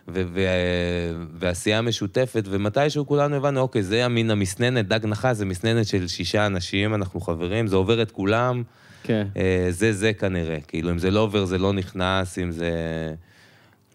ו- 0.09 0.23
ו- 0.35 1.25
ועשייה 1.35 1.83
משותפת, 1.83 2.45
ומתישהו 2.51 3.07
כולנו 3.07 3.37
הבנו, 3.37 3.61
אוקיי, 3.61 3.83
זה 3.83 4.05
המין 4.05 4.31
המסננת, 4.31 4.89
דג 4.89 5.07
נחש 5.07 5.37
זה 5.37 5.45
מסננת 5.45 5.87
של 5.87 6.09
שישה 6.09 6.47
אנשים, 6.47 6.95
אנחנו 6.95 7.21
חברים, 7.21 7.67
זה 7.67 7.77
עובר 7.77 8.03
את 8.03 8.11
כולם, 8.11 8.63
כן. 9.03 9.27
אה, 9.37 9.67
זה 9.71 9.93
זה 9.93 10.13
כנראה, 10.13 10.59
כאילו, 10.69 10.91
אם 10.91 10.99
זה 10.99 11.11
לא 11.11 11.21
עובר, 11.21 11.45
זה 11.45 11.59
לא 11.59 11.73
נכנס, 11.73 12.39
אם 12.39 12.51
זה... 12.51 12.71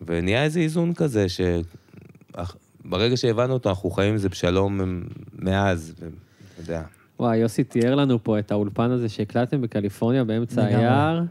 ונהיה 0.05 0.43
איזה 0.43 0.59
איזון 0.59 0.93
כזה, 0.93 1.25
שברגע 1.29 3.17
שהבנו 3.17 3.53
אותו, 3.53 3.69
אנחנו 3.69 3.89
חיים 3.89 4.11
עם 4.11 4.17
זה 4.17 4.29
בשלום 4.29 5.01
מאז, 5.39 5.93
אתה 5.97 6.05
יודע. 6.61 6.81
וואי, 7.19 7.37
יוסי 7.37 7.63
תיאר 7.63 7.95
לנו 7.95 8.23
פה 8.23 8.39
את 8.39 8.51
האולפן 8.51 8.91
הזה 8.91 9.09
שהקלטתם 9.09 9.61
בקליפורניה 9.61 10.23
באמצע. 10.23 10.65
היער. 10.65 11.21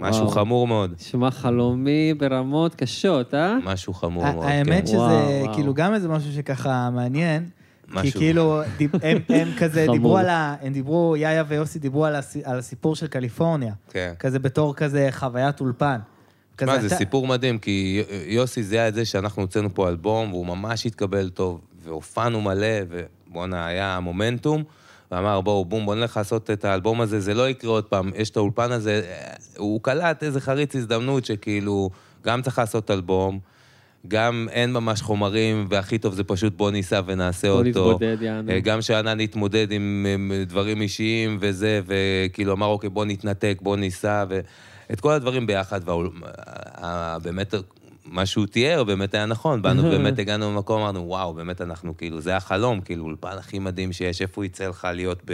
משהו 0.00 0.22
וואו. 0.22 0.34
חמור 0.34 0.66
מאוד, 0.66 0.94
נשמע 1.00 1.30
חלומי 1.30 2.14
ברמות 2.14 2.74
קשות, 2.74 3.34
אה? 3.34 3.56
משהו 3.64 3.94
חמור 3.94 4.24
מאוד, 4.32 4.44
האמת 4.46 4.80
כן. 4.80 4.86
שזה 4.86 4.96
וואו, 4.96 5.40
וואו. 5.42 5.54
כאילו 5.54 5.74
גם 5.74 5.94
איזה 5.94 6.08
משהו 6.08 6.32
שככה 6.32 6.90
מעניין, 6.90 7.42
כי 7.86 7.92
משהו. 7.94 8.20
כאילו, 8.20 8.60
דיב- 8.76 8.90
הם, 9.02 9.18
הם 9.28 9.48
כזה 9.60 9.82
חמוד. 9.84 9.96
דיברו 9.96 10.18
על 10.18 10.28
ה... 10.28 10.56
הם 10.62 10.72
דיברו, 10.72 11.16
יאיה 11.16 11.44
ויוסי 11.48 11.78
דיברו 11.78 12.04
על, 12.04 12.14
הס, 12.16 12.36
על 12.44 12.58
הסיפור 12.58 12.96
של 12.96 13.06
קליפורניה. 13.06 13.72
כן. 13.90 14.12
כזה 14.18 14.38
בתור 14.38 14.74
כזה 14.74 15.08
חוויית 15.10 15.60
אולפן. 15.60 15.98
תשמע, 16.56 16.78
זה 16.78 16.86
אתה- 16.86 16.96
סיפור 16.96 17.26
מדהים, 17.26 17.58
כי 17.58 18.02
יוסי 18.26 18.62
זיהה 18.62 18.88
את 18.88 18.94
זה 18.94 19.04
שאנחנו 19.04 19.42
הוצאנו 19.42 19.74
פה 19.74 19.88
אלבום, 19.88 20.32
והוא 20.32 20.46
ממש 20.46 20.86
התקבל 20.86 21.28
טוב, 21.28 21.60
והופענו 21.84 22.40
מלא, 22.40 22.66
ובואנה, 23.28 23.66
היה 23.66 23.98
מומנטום, 24.02 24.62
ואמר, 25.10 25.40
בואו, 25.40 25.64
בום, 25.64 25.86
בוא 25.86 25.94
נלך 25.94 26.16
לעשות 26.16 26.50
את 26.50 26.64
האלבום 26.64 27.00
הזה, 27.00 27.20
זה 27.20 27.34
לא 27.34 27.48
יקרה 27.48 27.70
עוד 27.70 27.84
פעם, 27.84 28.10
יש 28.16 28.30
את 28.30 28.36
האולפן 28.36 28.72
הזה, 28.72 29.02
הוא 29.56 29.80
קלט 29.82 30.22
איזה 30.22 30.40
חריץ 30.40 30.76
הזדמנות 30.76 31.24
שכאילו, 31.24 31.90
גם 32.24 32.42
צריך 32.42 32.58
לעשות 32.58 32.90
אלבום, 32.90 33.38
גם 34.08 34.48
אין 34.50 34.72
ממש 34.72 35.02
חומרים, 35.02 35.66
והכי 35.70 35.98
טוב 35.98 36.14
זה 36.14 36.24
פשוט 36.24 36.56
בוא 36.56 36.70
ניסע 36.70 37.00
ונעשה 37.06 37.48
בוא 37.48 37.56
אותו. 37.58 37.68
נתבודד, 37.68 38.16
יענו. 38.20 38.50
אה, 38.50 38.60
גם 38.60 38.82
שענן 38.82 39.20
התמודד 39.20 39.72
עם 39.72 40.06
עם 40.14 40.32
דברים 40.46 40.80
אישיים 40.80 41.38
וזה, 41.40 41.80
וכאילו 41.86 42.52
אמר, 42.52 42.66
אוקיי, 42.66 42.90
בוא 42.90 43.04
נתנתק, 43.04 43.58
בוא 43.62 43.76
ניסע, 43.76 44.24
ואת 44.28 45.00
כל 45.00 45.12
הדברים 45.12 45.46
ביחד, 45.46 45.80
ובאמת, 45.86 47.54
מה 48.10 48.26
שהוא 48.26 48.46
תיאר 48.46 48.84
באמת 48.84 49.14
היה 49.14 49.26
נכון, 49.26 49.62
באנו, 49.62 49.82
באמת 49.82 50.18
הגענו 50.18 50.50
למקום, 50.52 50.80
אמרנו, 50.80 51.00
וואו, 51.00 51.34
באמת 51.34 51.60
אנחנו, 51.60 51.96
כאילו, 51.96 52.20
זה 52.20 52.36
החלום, 52.36 52.80
כאילו, 52.80 53.04
אולפן 53.04 53.38
הכי 53.38 53.58
מדהים 53.58 53.92
שיש, 53.92 54.22
איפה 54.22 54.44
יצא 54.44 54.66
לך 54.66 54.88
להיות 54.94 55.22
ב... 55.24 55.32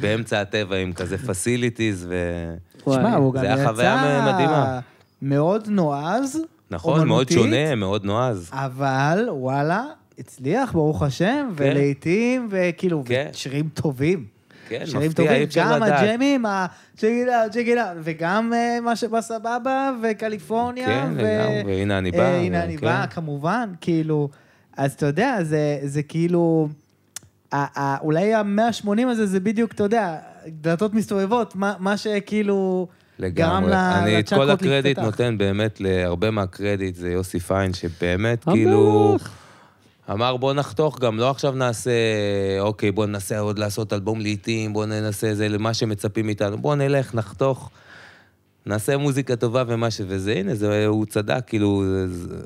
באמצע 0.00 0.40
הטבע 0.40 0.76
עם 0.76 0.92
כזה 0.92 1.18
פסיליטיז, 1.18 2.06
ו... 2.08 2.54
שמע, 2.84 3.16
הוא 3.16 3.34
גם 3.34 3.40
זה 3.40 3.46
היה 3.46 3.68
חוויה 3.68 3.94
יצא 3.94 4.32
מדהימה. 4.32 4.80
מאוד 5.22 5.68
נועז, 5.68 6.38
נכון, 6.70 6.92
מאוד 6.92 7.02
אומנותית, 7.02 7.38
שונה, 7.38 7.74
מאוד 7.74 8.04
נועז. 8.04 8.50
אבל 8.52 9.26
וואלה, 9.30 9.84
הצליח, 10.18 10.72
ברוך 10.72 11.02
השם, 11.02 11.48
כן. 11.56 11.64
ולעיתים, 11.64 12.48
וכאילו, 12.50 13.02
כן. 13.06 13.30
שירים 13.32 13.68
טובים. 13.74 14.35
כן, 14.68 14.82
שירים 14.86 15.06
מפתיע, 15.08 15.24
טובים, 15.24 15.40
אי 15.40 15.44
אפשר 15.44 15.64
גם 15.72 15.82
לדעת. 15.82 16.02
הג'מים, 16.02 16.46
ה- 16.46 16.66
צ'גילה, 16.96 17.42
צ'גילה, 17.50 17.92
וגם 18.02 18.52
אה, 18.54 18.78
מה 18.82 18.96
שבסבבה, 18.96 19.90
וקליפורניה, 20.02 20.86
כן, 20.86 21.08
ו- 21.16 21.22
לגמרי, 21.22 21.62
והנה 21.66 21.98
אני 21.98 22.10
בא, 22.10 22.18
אה, 22.18 22.36
הנה 22.36 22.62
אני 22.64 22.78
כן. 22.78 22.86
בא, 22.86 23.06
כמובן, 23.10 23.70
כאילו, 23.80 24.28
אז 24.76 24.92
אתה 24.92 25.06
יודע, 25.06 25.38
זה, 25.42 25.78
זה 25.84 26.02
כאילו, 26.02 26.68
ה- 27.52 27.80
ה- 27.80 27.98
אולי 28.00 28.34
ה-180 28.34 28.88
הזה 29.08 29.26
זה 29.26 29.40
בדיוק, 29.40 29.72
אתה 29.72 29.82
יודע, 29.82 30.16
דלתות 30.48 30.94
מסתובבות, 30.94 31.56
מה, 31.56 31.74
מה 31.78 31.96
שכאילו 31.96 32.86
לגמרי. 33.18 33.72
אני 33.74 34.18
את 34.18 34.28
כל 34.32 34.50
הקרדיט. 34.50 34.98
נותן 34.98 35.38
באמת 35.38 35.80
להרבה 35.80 36.30
מהקרדיט, 36.30 36.94
זה 36.94 37.10
יוסי 37.10 37.40
פיין, 37.40 37.72
שבאמת 37.74 38.48
המלך. 38.48 39.30
אמר 40.10 40.36
בוא 40.36 40.52
נחתוך 40.52 41.00
גם, 41.00 41.18
לא 41.18 41.30
עכשיו 41.30 41.52
נעשה, 41.52 41.90
אוקיי, 42.60 42.92
בוא 42.92 43.06
ננסה 43.06 43.38
עוד 43.38 43.58
לעשות 43.58 43.92
אלבום 43.92 44.20
לעיתים, 44.20 44.72
בוא 44.72 44.86
ננסה 44.86 45.34
זה 45.34 45.48
למה 45.48 45.74
שמצפים 45.74 46.26
מאיתנו, 46.26 46.58
בוא 46.58 46.74
נלך, 46.74 47.14
נחתוך, 47.14 47.70
נעשה 48.66 48.96
מוזיקה 48.96 49.36
טובה 49.36 49.62
ומה 49.66 49.90
ש... 49.90 50.00
וזה, 50.06 50.32
הנה, 50.32 50.54
זה, 50.54 50.86
הוא 50.86 51.06
צדק, 51.06 51.42
כאילו, 51.46 51.84
זה, 52.06 52.36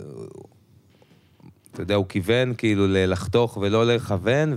אתה 1.72 1.82
יודע, 1.82 1.94
הוא 1.94 2.06
כיוון 2.08 2.54
כאילו 2.54 2.84
לחתוך 2.88 3.58
ולא 3.60 3.86
לכוון, 3.86 4.54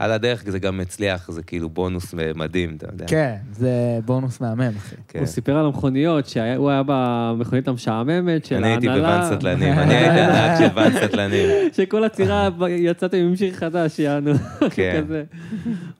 ועל 0.00 0.12
הדרך 0.12 0.42
זה 0.46 0.58
גם 0.58 0.80
הצליח, 0.80 1.30
זה 1.30 1.42
כאילו 1.42 1.68
בונוס 1.68 2.14
מדהים, 2.34 2.76
אתה 2.76 2.86
יודע. 2.92 3.06
כן, 3.08 3.34
זה 3.52 3.98
בונוס 4.04 4.40
מהמם, 4.40 4.76
אחי. 4.76 4.96
כן. 5.08 5.18
הוא 5.18 5.26
סיפר 5.26 5.56
על 5.56 5.66
המכוניות, 5.66 6.26
שהוא 6.26 6.70
היה 6.70 6.82
במכונית 6.86 7.68
המשעממת 7.68 8.44
של 8.44 8.54
אני 8.56 8.68
הייתי 8.68 8.88
ההנהלה. 8.88 9.20
בוואן 9.20 9.36
סטלנים, 9.36 9.72
אני 9.72 9.94
הייתי 9.94 10.20
הנהג 10.20 10.58
של 10.58 10.68
ואן 10.74 11.06
סטלנים. 11.06 11.48
שכל 11.76 12.04
הצירה 12.04 12.48
יצאתם 12.68 13.18
עם 13.18 13.36
שיר 13.36 13.54
חדש, 13.54 13.98
יענו. 13.98 14.32
כן. 14.70 15.02
כזה. 15.04 15.24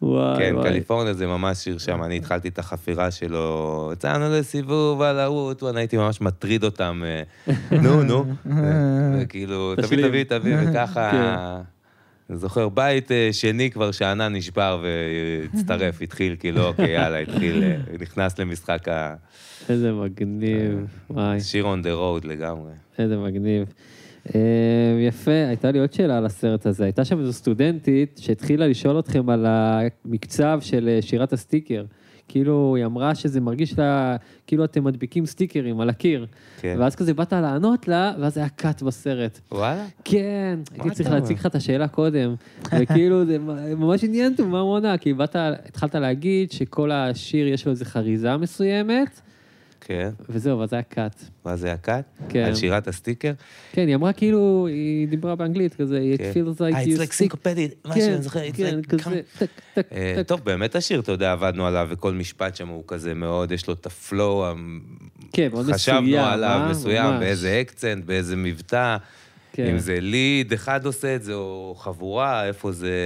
וואי, 0.02 0.38
כן, 0.38 0.54
וואי. 0.54 0.68
קליפורניה 0.68 1.12
זה 1.12 1.26
ממש 1.26 1.58
שיר 1.58 1.78
שם, 1.78 2.02
אני 2.02 2.16
התחלתי 2.16 2.48
את 2.48 2.58
החפירה 2.58 3.10
שלו, 3.10 3.90
יצאנו 3.92 4.24
לסיבוב 4.30 5.02
על 5.02 5.18
הרוט, 5.18 5.62
ואני 5.62 5.80
הייתי 5.80 5.96
ממש 5.96 6.20
מטריד 6.20 6.64
אותם, 6.64 7.02
אה, 7.04 7.52
נו, 7.82 8.02
נו, 8.02 8.24
וכאילו, 9.14 9.74
תביא. 9.76 10.08
תביא, 10.08 10.24
תביא, 10.24 10.56
וככה, 10.62 11.10
כן. 11.12 11.77
אני 12.30 12.38
זוכר, 12.38 12.68
בית 12.68 13.12
אה, 13.12 13.28
שני 13.32 13.70
כבר 13.70 13.90
שענן 13.90 14.36
נשבר 14.36 14.82
והצטרף, 14.82 16.00
התחיל, 16.02 16.36
כאילו, 16.38 16.66
אוקיי, 16.66 16.90
יאללה, 16.90 17.18
התחיל, 17.18 17.62
אה, 17.62 17.76
נכנס 18.00 18.38
למשחק 18.38 18.88
ה... 18.88 19.14
איזה 19.68 19.92
מגניב, 19.92 20.86
וואי, 21.10 21.40
שיר 21.40 21.64
on 21.64 21.84
the 21.84 22.22
road 22.22 22.26
לגמרי. 22.26 22.72
איזה 22.98 23.16
מגניב. 23.16 23.72
אה, 24.34 24.40
יפה, 25.08 25.30
הייתה 25.48 25.70
לי 25.70 25.78
עוד 25.78 25.92
שאלה 25.92 26.18
על 26.18 26.26
הסרט 26.26 26.66
הזה. 26.66 26.84
הייתה 26.84 27.04
שם 27.04 27.20
איזו 27.20 27.32
סטודנטית 27.32 28.20
שהתחילה 28.22 28.66
לשאול 28.66 28.98
אתכם 28.98 29.30
על 29.30 29.46
המקצב 29.48 30.58
של 30.62 30.88
אה, 30.88 31.02
שירת 31.02 31.32
הסטיקר. 31.32 31.84
כאילו, 32.28 32.74
היא 32.76 32.84
אמרה 32.84 33.14
שזה 33.14 33.40
מרגיש 33.40 33.78
לה, 33.78 34.16
כאילו 34.46 34.64
אתם 34.64 34.84
מדביקים 34.84 35.26
סטיקרים 35.26 35.80
על 35.80 35.88
הקיר. 35.88 36.26
כן. 36.60 36.76
ואז 36.78 36.96
כזה 36.96 37.14
באת 37.14 37.32
לענות 37.32 37.88
לה, 37.88 38.12
ואז 38.20 38.38
היה 38.38 38.48
קאט 38.48 38.82
בסרט. 38.82 39.40
וואלה? 39.52 39.84
כן, 40.04 40.58
הייתי 40.72 40.90
צריך? 40.90 41.10
להציג 41.10 41.36
לך 41.36 41.46
את 41.46 41.54
השאלה 41.54 41.88
קודם. 41.88 42.34
וכאילו, 42.78 43.26
זה 43.26 43.38
ממש 43.76 44.04
עניין 44.04 44.32
אותי 44.32 44.42
מה 44.42 44.60
הוא 44.60 44.70
עונה, 44.72 44.98
כי 44.98 45.12
באת, 45.14 45.36
התחלת 45.38 45.94
להגיד 45.94 46.52
שכל 46.52 46.90
השיר 46.92 47.48
יש 47.48 47.66
לו 47.66 47.70
איזו 47.70 47.84
חריזה 47.84 48.36
מסוימת, 48.36 49.20
כן, 49.88 50.10
וזהו, 50.28 50.58
ואז 50.58 50.72
היה 50.72 50.82
קאט. 50.82 51.22
ואז 51.44 51.60
זה 51.60 51.72
הקאט? 51.72 52.04
כן. 52.28 52.44
על 52.44 52.54
שירת 52.54 52.88
הסטיקר? 52.88 53.32
כן, 53.72 53.86
היא 53.86 53.94
אמרה 53.94 54.12
כאילו, 54.12 54.66
היא 54.70 55.08
דיברה 55.08 55.34
באנגלית, 55.34 55.74
כזה, 55.74 56.00
it 56.14 56.18
כן. 56.18 56.32
feels 56.34 56.58
like 56.58 56.74
אה, 56.74 56.82
you 56.82 56.86
it's 56.86 56.98
like 56.98 57.34
syncopated, 57.34 57.88
מה 57.88 57.94
כן, 57.94 58.00
שאני 58.00 58.22
זוכר, 58.22 58.40
it's 58.48 58.56
כן, 58.56 58.80
like 58.82 58.86
כזה, 58.88 59.20
טק, 59.38 59.50
טק, 59.74 59.84
אה, 59.92 60.14
טק. 60.16 60.28
טוב, 60.28 60.40
באמת 60.44 60.74
השיר, 60.74 61.00
אתה 61.00 61.12
יודע, 61.12 61.32
עבדנו 61.32 61.66
עליו, 61.66 61.86
וכל 61.90 62.12
משפט 62.12 62.56
שם 62.56 62.68
הוא 62.68 62.84
כזה 62.86 63.14
מאוד, 63.14 63.52
יש 63.52 63.68
לו 63.68 63.74
את 63.74 63.86
ה 63.86 63.97
flow, 63.97 64.54
כן, 65.32 65.48
מאוד 65.52 65.72
חשבנו 65.72 66.18
עליו, 66.18 66.60
אה? 66.64 66.70
מסוים. 66.70 67.20
באיזה 67.20 67.58
אקצנט, 67.60 68.04
באיזה 68.04 68.36
מבטא, 68.36 68.96
כן. 69.52 69.66
אם 69.66 69.78
זה 69.78 69.98
ליד 70.00 70.52
אחד 70.52 70.86
עושה 70.86 71.14
את 71.14 71.22
זה, 71.22 71.34
או 71.34 71.74
חבורה, 71.78 72.46
איפה 72.46 72.72
זה 72.72 72.96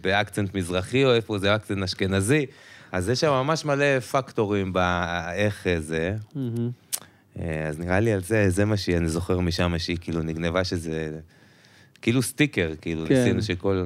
באקצנט 0.00 0.54
מזרחי, 0.54 1.04
או 1.04 1.14
איפה 1.14 1.38
זה 1.38 1.54
אקצנט 1.54 1.82
אשכנזי. 1.82 2.46
אז 2.94 3.08
יש 3.08 3.20
שם 3.20 3.30
ממש 3.30 3.64
מלא 3.64 4.00
פקטורים 4.00 4.72
באיך 4.72 5.66
זה. 5.78 6.16
מהמם. 6.34 6.70
אה, 7.38 7.68
אז 7.68 7.78
נראה 7.78 8.00
לי 8.00 8.12
על 8.12 8.20
זה, 8.20 8.50
זה 8.50 8.64
מה 8.64 8.76
שאני 8.76 9.08
זוכר 9.08 9.40
משם, 9.40 9.74
שהיא 9.78 9.96
כאילו 10.00 10.22
נגנבה 10.22 10.64
שזה... 10.64 11.20
כאילו 12.02 12.22
סטיקר, 12.22 12.70
כאילו, 12.80 13.06
כן. 13.06 13.14
ניסינו 13.14 13.42
שכל... 13.42 13.84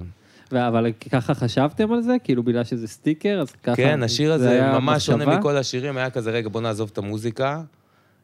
אבל 0.52 0.92
ככה 1.12 1.34
חשבתם 1.34 1.92
על 1.92 2.02
זה? 2.02 2.16
כאילו 2.24 2.42
בגלל 2.42 2.64
שזה 2.64 2.88
סטיקר, 2.88 3.40
אז 3.40 3.50
ככה... 3.62 3.76
כן, 3.76 4.02
השיר 4.02 4.38
זה 4.38 4.50
הזה 4.50 4.78
ממש 4.78 5.06
שונה? 5.06 5.38
מכל 5.38 5.56
השירים, 5.56 5.96
היה 5.96 6.10
כזה, 6.10 6.30
רגע, 6.30 6.48
בוא 6.48 6.60
נעזוב 6.60 6.90
את 6.92 6.98
המוזיקה. 6.98 7.62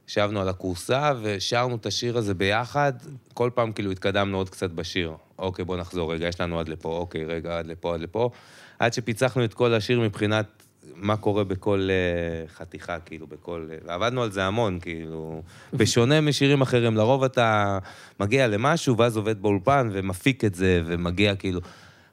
ישבנו 0.09 0.41
על 0.41 0.49
הכורסה 0.49 1.13
ושרנו 1.23 1.77
את 1.77 1.87
השיר 1.87 2.19
הזה 2.19 2.35
ביחד, 2.35 2.93
כל 3.35 3.51
פעם 3.55 3.73
כאילו 3.73 3.91
התקדמנו 3.91 4.37
עוד 4.37 4.51
קצת 4.51 4.71
בשיר. 4.71 5.13
אוקיי, 5.39 5.65
בוא 5.65 5.77
נחזור 5.77 6.13
רגע, 6.13 6.29
יש 6.29 6.41
לנו 6.41 6.61
עד 6.61 6.69
לפה, 6.69 6.89
אוקיי, 6.89 7.25
רגע, 7.25 7.59
עד 7.59 7.67
לפה, 7.67 7.95
עד 7.95 8.01
לפה. 8.01 8.31
עד 8.79 8.93
שפיצחנו 8.93 9.45
את 9.45 9.55
כל 9.55 9.75
השיר 9.75 10.01
מבחינת 10.01 10.64
מה 10.97 11.17
קורה 11.17 11.45
בכל 11.45 11.89
uh, 11.89 12.51
חתיכה, 12.53 12.99
כאילו, 12.99 13.27
בכל... 13.27 13.69
Uh, 13.71 13.87
ועבדנו 13.89 14.23
על 14.23 14.31
זה 14.31 14.45
המון, 14.45 14.79
כאילו... 14.81 15.43
בשונה 15.75 16.21
משירים 16.21 16.61
אחרים, 16.61 16.97
לרוב 16.97 17.25
אתה 17.25 17.79
מגיע 18.21 18.49
למשהו, 18.49 18.99
ואז 18.99 19.17
עובד 19.17 19.43
באולפן 19.43 19.89
ומפיק 19.93 20.45
את 20.45 20.55
זה, 20.55 20.83
ומגיע 20.87 21.35
כאילו... 21.35 21.61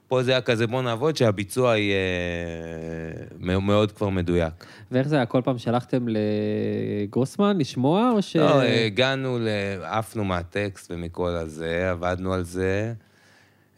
פה 0.08 0.22
זה 0.22 0.30
היה 0.30 0.40
כזה, 0.40 0.66
בוא 0.66 0.82
נעבוד, 0.82 1.16
שהביצוע 1.16 1.76
יהיה 1.76 1.96
אה, 3.50 3.58
מאוד 3.60 3.92
כבר 3.92 4.08
מדויק. 4.08 4.64
ואיך 4.90 5.08
זה 5.08 5.16
היה? 5.16 5.26
כל 5.26 5.40
פעם 5.44 5.58
שלחתם 5.58 6.06
לגרוסמן 6.08 7.58
לשמוע, 7.58 8.10
או 8.14 8.22
ש... 8.22 8.36
לא, 8.36 8.62
הגענו, 8.62 9.38
עפנו 9.82 10.24
מהטקסט 10.24 10.90
ומכל 10.90 11.28
הזה, 11.28 11.90
עבדנו 11.90 12.32
על 12.32 12.42
זה. 12.42 12.92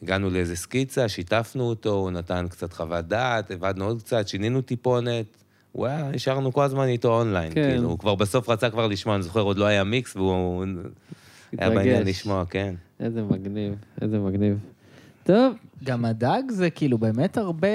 הגענו 0.04 0.30
לאיזה 0.30 0.56
סקיצה, 0.56 1.08
שיתפנו 1.08 1.64
אותו, 1.64 1.90
הוא 1.90 2.10
נתן 2.10 2.46
קצת 2.48 2.72
חוות 2.72 3.04
דעת, 3.04 3.50
עבדנו 3.50 3.84
עוד 3.84 4.02
קצת, 4.02 4.28
שינינו 4.28 4.60
טיפונת. 4.60 5.26
הוא 5.72 5.86
היה, 5.86 6.10
נשארנו 6.10 6.52
כל 6.52 6.62
הזמן 6.62 6.88
איתו 6.88 7.18
אונליין, 7.20 7.54
כן. 7.54 7.70
כאילו, 7.70 7.88
הוא 7.88 7.98
כבר 7.98 8.14
בסוף 8.14 8.48
רצה 8.48 8.70
כבר 8.70 8.86
לשמוע, 8.86 9.14
אני 9.14 9.22
זוכר, 9.22 9.40
עוד 9.40 9.58
לא 9.58 9.64
היה 9.64 9.84
מיקס, 9.84 10.16
והוא 10.16 10.64
היה 10.64 10.72
התרגש. 11.52 11.76
בעניין 11.76 12.06
לשמוע, 12.06 12.44
כן. 12.50 12.74
איזה 13.00 13.22
מגניב, 13.22 13.74
איזה 14.02 14.18
מגניב. 14.18 14.58
טוב, 15.24 15.54
גם 15.84 16.04
הדג 16.04 16.42
זה 16.48 16.70
כאילו 16.70 16.98
באמת 16.98 17.38
הרבה, 17.38 17.68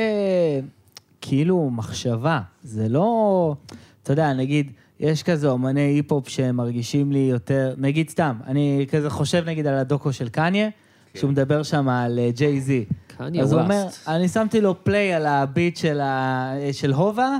כאילו, 1.22 1.70
מחשבה. 1.70 2.42
זה 2.64 2.90
לא, 2.90 3.56
אתה 4.04 4.14
יודע, 4.14 4.34
נגיד, 4.34 4.72
יש 5.00 5.24
כזה 5.24 5.50
אומני 5.50 5.82
היפ-הופ 5.82 6.30
שמרגישים 6.30 7.12
לי 7.12 7.20
יותר, 7.20 7.74
נגיד 7.78 8.10
סתם, 8.10 8.36
אני 8.48 8.86
כזה 8.92 9.10
חושב 9.10 9.44
נגיד 9.46 9.68
על 9.68 9.76
הדוקו 9.76 10.14
של 10.14 10.30
קניה, 10.30 10.70
שהוא 11.16 11.32
מדבר 11.32 11.64
שם 11.64 11.90
על 11.90 12.20
אה, 12.20 12.30
ג'יי 12.32 12.62
זי. 12.62 12.86
קניה 13.08 13.44
אז 13.44 13.54
הוא 13.54 13.62
אומר. 13.62 13.86
אני 14.08 14.28
שמתי 14.28 14.62
לו 14.62 14.84
play 14.84 15.14
על 15.14 15.26
הביט 15.26 15.78
של, 15.78 16.00
ה... 16.02 16.54
של 16.72 16.94
הובה, 16.94 17.38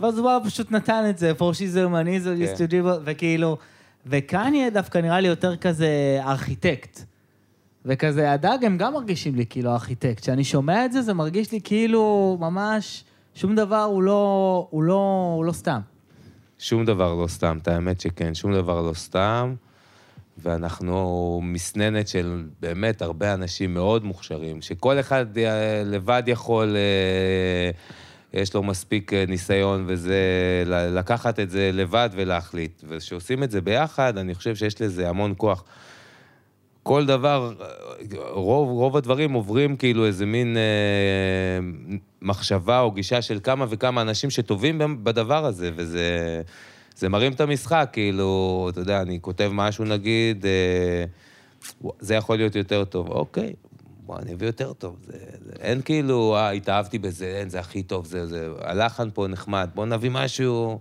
ואז 0.00 0.18
הוא 0.18 0.30
פשוט 0.44 0.72
נתן 0.72 1.04
את 1.10 1.18
זה, 1.18 1.32
for 1.38 1.42
she's 1.42 1.74
a 1.74 1.92
man, 1.92 2.06
he's 2.06 2.26
a 2.26 2.68
כן. 2.70 2.78
וכאילו, 3.04 3.56
וקניה 4.06 4.70
דווקא 4.70 4.98
נראה 4.98 5.20
לי 5.20 5.28
יותר 5.28 5.56
כזה 5.56 6.20
ארכיטקט. 6.20 7.00
וכזה, 7.84 8.32
הדג 8.32 8.58
הם 8.62 8.78
גם 8.78 8.92
מרגישים 8.92 9.34
לי 9.34 9.46
כאילו 9.46 9.72
ארכיטקט. 9.72 10.20
כשאני 10.20 10.44
שומע 10.44 10.84
את 10.84 10.92
זה, 10.92 11.02
זה 11.02 11.14
מרגיש 11.14 11.52
לי 11.52 11.60
כאילו 11.64 12.36
ממש, 12.40 13.04
שום 13.34 13.54
דבר 13.54 13.82
הוא 13.82 14.02
לא, 14.02 14.66
הוא 14.70 14.82
לא, 14.82 15.32
הוא 15.36 15.44
לא 15.44 15.52
סתם. 15.52 15.80
שום 16.58 16.84
דבר 16.84 17.14
לא 17.14 17.26
סתם, 17.26 17.58
את 17.62 17.68
האמת 17.68 18.00
שכן, 18.00 18.34
שום 18.34 18.52
דבר 18.54 18.82
לא 18.82 18.94
סתם. 18.94 19.54
ואנחנו 20.42 21.40
מסננת 21.44 22.08
של 22.08 22.44
באמת 22.60 23.02
הרבה 23.02 23.34
אנשים 23.34 23.74
מאוד 23.74 24.04
מוכשרים, 24.04 24.62
שכל 24.62 25.00
אחד 25.00 25.38
אה, 25.38 25.82
לבד 25.84 26.22
יכול, 26.26 26.76
אה, 26.76 27.70
יש 28.40 28.54
לו 28.54 28.62
מספיק 28.62 29.12
אה, 29.12 29.24
ניסיון 29.28 29.84
וזה, 29.88 30.18
לקחת 30.66 31.40
את 31.40 31.50
זה 31.50 31.70
לבד 31.72 32.10
ולהחליט. 32.12 32.82
וכשעושים 32.88 33.42
את 33.42 33.50
זה 33.50 33.60
ביחד, 33.60 34.18
אני 34.18 34.34
חושב 34.34 34.54
שיש 34.56 34.80
לזה 34.80 35.08
המון 35.08 35.34
כוח. 35.36 35.64
כל 36.82 37.06
דבר, 37.06 37.52
רוב, 38.30 38.70
רוב 38.70 38.96
הדברים 38.96 39.32
עוברים 39.32 39.76
כאילו 39.76 40.06
איזה 40.06 40.26
מין 40.26 40.56
אה, 40.56 41.66
מחשבה 42.22 42.80
או 42.80 42.90
גישה 42.90 43.22
של 43.22 43.38
כמה 43.42 43.66
וכמה 43.68 44.02
אנשים 44.02 44.30
שטובים 44.30 45.04
בדבר 45.04 45.46
הזה, 45.46 45.70
וזה 45.76 46.42
זה 47.00 47.08
מרים 47.08 47.32
את 47.32 47.40
המשחק, 47.40 47.88
כאילו, 47.92 48.68
אתה 48.72 48.80
יודע, 48.80 49.02
אני 49.02 49.18
כותב 49.20 49.50
משהו 49.52 49.84
נגיד, 49.84 50.46
אה, 50.46 51.04
זה 52.00 52.14
יכול 52.14 52.36
להיות 52.36 52.54
יותר 52.54 52.84
טוב, 52.84 53.08
אוקיי, 53.08 53.52
בוא, 54.06 54.18
אני 54.18 54.34
אביא 54.34 54.46
יותר 54.46 54.72
טוב. 54.72 54.96
זה, 55.06 55.12
זה, 55.44 55.52
אין 55.60 55.82
כאילו, 55.82 56.36
אה, 56.36 56.50
התאהבתי 56.50 56.98
בזה, 56.98 57.26
אין, 57.26 57.48
זה 57.48 57.60
הכי 57.60 57.82
טוב, 57.82 58.06
זה, 58.06 58.26
זה, 58.26 58.48
הלחן 58.60 59.08
פה 59.14 59.26
נחמד, 59.26 59.70
בוא 59.74 59.86
נביא 59.86 60.10
משהו, 60.10 60.78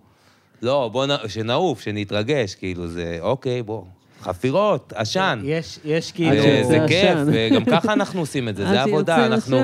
לא, 0.61 0.89
בוא, 0.93 1.05
נ, 1.05 1.09
שנעוף, 1.27 1.81
שנתרגש, 1.81 2.55
כאילו, 2.55 2.87
זה, 2.87 3.17
אוקיי, 3.21 3.63
בוא, 3.63 3.83
חפירות, 4.21 4.93
עשן. 4.95 5.41
יש, 5.43 5.79
יש 5.85 6.11
כאילו... 6.11 6.43
שיוצא 6.43 6.67
זה 6.67 6.79
כיף, 6.87 7.17
עשן. 7.17 7.29
וגם 7.33 7.65
ככה 7.65 7.93
אנחנו 7.93 8.19
עושים 8.19 8.49
את 8.49 8.55
זה, 8.55 8.67
זה 8.67 8.81
עבודה, 8.81 9.15
שיוצא 9.15 9.33
אנחנו. 9.33 9.57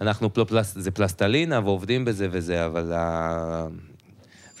אנחנו 0.00 0.34
פלופלס, 0.34 0.74
זה 0.78 0.90
פלסטלינה 0.90 1.60
ועובדים 1.64 2.04
בזה 2.04 2.28
וזה, 2.30 2.66
אבל 2.66 2.92
ה... 2.92 3.66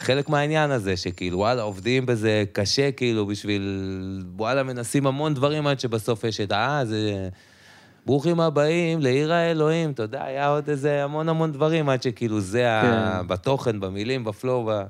חלק 0.00 0.28
מהעניין 0.28 0.70
הזה, 0.70 0.96
שכאילו, 0.96 1.38
וואלה, 1.38 1.62
עובדים 1.62 2.06
בזה 2.06 2.44
קשה, 2.52 2.92
כאילו, 2.92 3.26
בשביל, 3.26 3.62
וואלה, 4.36 4.62
מנסים 4.62 5.06
המון 5.06 5.34
דברים 5.34 5.66
עד 5.66 5.80
שבסוף 5.80 6.24
יש 6.24 6.40
את, 6.40 6.52
אה, 6.52 6.82
זה... 6.84 7.28
ברוכים 8.06 8.40
הבאים 8.40 9.00
לעיר 9.00 9.32
האלוהים, 9.32 9.90
אתה 9.90 10.02
יודע, 10.02 10.24
היה 10.24 10.48
עוד 10.48 10.68
איזה 10.70 11.04
המון 11.04 11.28
המון 11.28 11.52
דברים 11.52 11.88
עד 11.88 12.02
שכאילו 12.02 12.40
זה 12.40 12.70
ה... 12.72 12.82
כן. 13.22 13.28
בתוכן, 13.28 13.80
במילים, 13.80 14.24
בפלואו, 14.24 14.66
ב... 14.66 14.82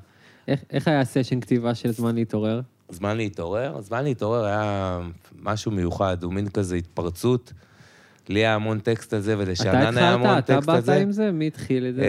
איך- 0.47 0.59
איך 0.71 0.87
היה 0.87 0.99
הסשן 0.99 1.39
כתיבה 1.39 1.75
של 1.75 1.91
זמן 1.91 2.15
להתעורר? 2.15 2.61
זמן 2.89 3.17
להתעורר? 3.17 3.81
זמן 3.81 4.03
להתעורר 4.03 4.45
היה 4.45 4.99
משהו 5.41 5.71
מיוחד, 5.71 6.23
הוא 6.23 6.33
מין 6.33 6.49
כזה 6.49 6.75
התפרצות. 6.75 7.53
לי 8.29 8.39
היה 8.39 8.55
המון 8.55 8.79
טקסט 8.79 9.13
על 9.13 9.19
זה, 9.19 9.33
אתה 9.33 9.41
ולשאנן 9.41 9.97
היה 9.97 10.13
המון 10.13 10.29
התחלת, 10.29 10.45
טקסט 10.45 10.63
אתה 10.63 10.71
על 10.71 10.77
באת 10.77 10.85
זה. 10.85 10.95
עם 11.01 11.11
זה? 11.11 11.31
מי 11.31 11.47
התחיל 11.47 11.85
את 11.85 11.95
זה? 11.95 12.01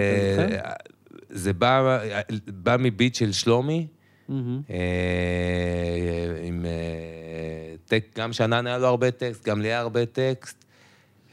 זה 1.32 1.52
בא, 1.52 1.98
בא 2.46 2.76
מביט 2.78 3.14
של 3.14 3.32
שלומי, 3.32 3.86
מהמם. 4.28 4.60
אה, 4.70 4.76
עם 6.44 6.64
אה, 6.66 6.70
טקסט, 7.86 8.18
גם 8.18 8.32
שאנן 8.32 8.66
היה 8.66 8.78
לו 8.78 8.86
הרבה 8.86 9.10
טקסט, 9.10 9.48
גם 9.48 9.60
לי 9.60 9.68
היה 9.68 9.80
הרבה 9.80 10.06
טקסט. 10.06 10.64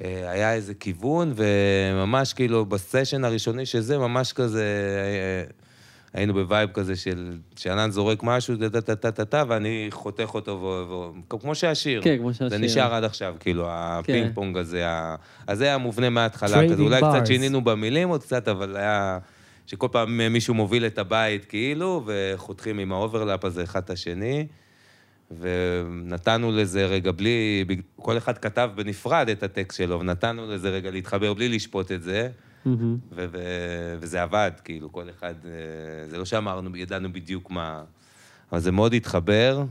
אה, 0.03 0.31
היה 0.31 0.53
איזה 0.53 0.73
כיוון, 0.73 1.33
וממש 1.35 2.33
כאילו 2.33 2.65
בסשן 2.65 3.23
הראשוני 3.25 3.65
של 3.65 3.79
זה, 3.79 3.97
ממש 3.97 4.33
כזה, 4.33 4.63
אה, 4.63 5.51
היינו 6.13 6.33
ב 6.33 6.40
vibe 6.40 6.69
כזה 6.73 6.95
של 6.95 7.37
שאנן 7.55 7.91
זורק 7.91 8.19
משהו, 8.23 8.55
טה-טה-טה-טה, 8.71 9.43
ואני 9.47 9.87
חותך 9.91 10.29
אותו, 10.33 10.51
ו- 10.51 11.39
כמו 11.39 11.55
שהשיר. 11.55 12.01
כן, 12.01 12.17
כמו 12.17 12.33
שהשיר. 12.33 12.49
זה 12.49 12.57
נשאר 12.57 12.93
עד 12.93 13.03
עכשיו, 13.03 13.35
כאילו, 13.39 13.65
הפינג 13.69 14.31
פונג 14.33 14.57
הזה, 14.57 14.87
ה- 14.87 15.15
אז 15.47 15.57
זה 15.57 15.63
היה 15.63 15.77
מובנה 15.77 16.09
מההתחלה, 16.09 16.57
כזה, 16.69 16.83
אולי. 16.83 16.97
קצת 16.97 17.27
שינינו 17.27 17.63
במילים 17.63 18.09
עוד 18.09 18.23
קצת, 18.23 18.47
אבל 18.47 18.75
היה... 18.77 19.17
שכל 19.69 19.87
פעם 19.91 20.17
מישהו 20.29 20.53
מוביל 20.53 20.85
את 20.85 20.97
הבית, 20.97 21.45
כאילו, 21.45 22.03
וחותכים 22.05 22.79
עם 22.79 22.91
ה 22.91 22.98
overlap 22.98 23.45
הזה 23.45 23.63
אחד 23.63 23.83
את 23.83 23.89
השני. 23.89 24.47
ונתנו 25.39 26.51
לזה 26.51 26.85
רגע 26.85 27.11
בלי, 27.11 27.65
כל 27.95 28.17
אחד 28.17 28.37
כתב 28.37 28.69
בנפרד 28.75 29.29
את 29.29 29.43
הטקסט 29.43 29.77
שלו, 29.77 29.99
ונתנו 29.99 30.51
לזה 30.51 30.69
רגע 30.69 30.91
להתחבר 30.91 31.33
בלי 31.33 31.49
לשפוט 31.49 31.91
את 31.91 32.03
זה, 32.03 32.29
מהמם. 32.65 32.97
ו- 33.11 33.25
ו- 33.31 33.95
וזה 33.99 34.21
עבד, 34.21 34.51
כאילו, 34.63 34.91
כל 34.91 35.09
אחד, 35.09 35.33
אה, 35.45 36.07
זה 36.09 36.17
לא 36.17 36.25
שאמרנו, 36.25 36.77
ידענו 36.77 37.13
בדיוק 37.13 37.51
מה, 37.51 37.83
אבל 38.51 38.59
זה 38.59 38.71
מאוד 38.71 38.93
התחבר, 38.93 39.63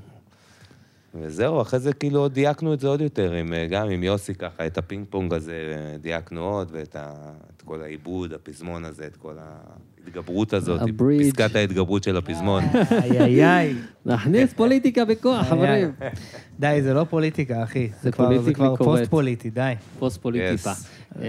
וזהו, 1.15 1.61
אחרי 1.63 1.81
זה 1.81 1.93
כאילו 1.93 2.21
עוד 2.21 2.33
דייקנו 2.35 2.75
את 2.75 2.81
זה 2.81 2.89
עוד 2.89 3.01
יותר, 3.01 3.33
עם, 3.33 3.53
אה, 3.53 3.67
גם 3.71 3.89
עם 3.91 4.03
יוסי 4.03 4.35
ככה, 4.35 4.67
את 4.67 4.79
הפינג 4.79 5.07
פונג 5.11 5.35
הזה 5.35 5.53
אה, 5.93 5.99
דייקנו 5.99 6.41
עוד, 6.41 6.69
ואת 6.73 6.97
ה, 6.97 7.13
את 7.57 7.63
כל 7.63 7.83
העיבוד, 7.83 8.33
הפזמון 8.33 8.85
הזה, 8.85 9.05
את 9.07 9.17
כל 9.17 9.33
ההתגברות 9.39 10.53
הזאת, 10.53 10.81
הברידג'. 10.83 11.31
פסקת 11.31 11.57
ההתגברות 11.57 12.03
של 12.05 12.17
הפזמון. 12.17 12.63
איי 12.91 13.21
איי 13.21 13.45
איי. 13.45 13.75
להכניס 14.07 14.53
פוליטיקה 14.53 15.05
בכוח, 15.05 15.47
חברים. 15.47 15.93
די, 16.61 16.79
זה 16.83 16.95
לא 16.95 17.05
פוליטיקה, 17.11 17.63
אחי. 17.63 17.89
זה 18.03 18.13
כבר- 18.13 18.39
זה 18.43 18.53
כבר. 18.55 18.77
פוסט 18.77 19.07
פוליטי, 19.11 19.51
די. 19.51 19.73
פוסט 19.99 20.23
פוליטיפה. 20.23 20.73
Yes. 20.73 21.19
אה, 21.23 21.29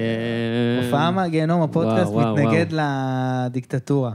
הופעה 0.85 1.11
מהגיהנום, 1.11 1.61
הפודקאסט 1.61 2.11
וואו, 2.11 2.35
וואו, 2.35 2.35
מתנגד 2.47 2.65
לדיקטטורה. 3.45 4.11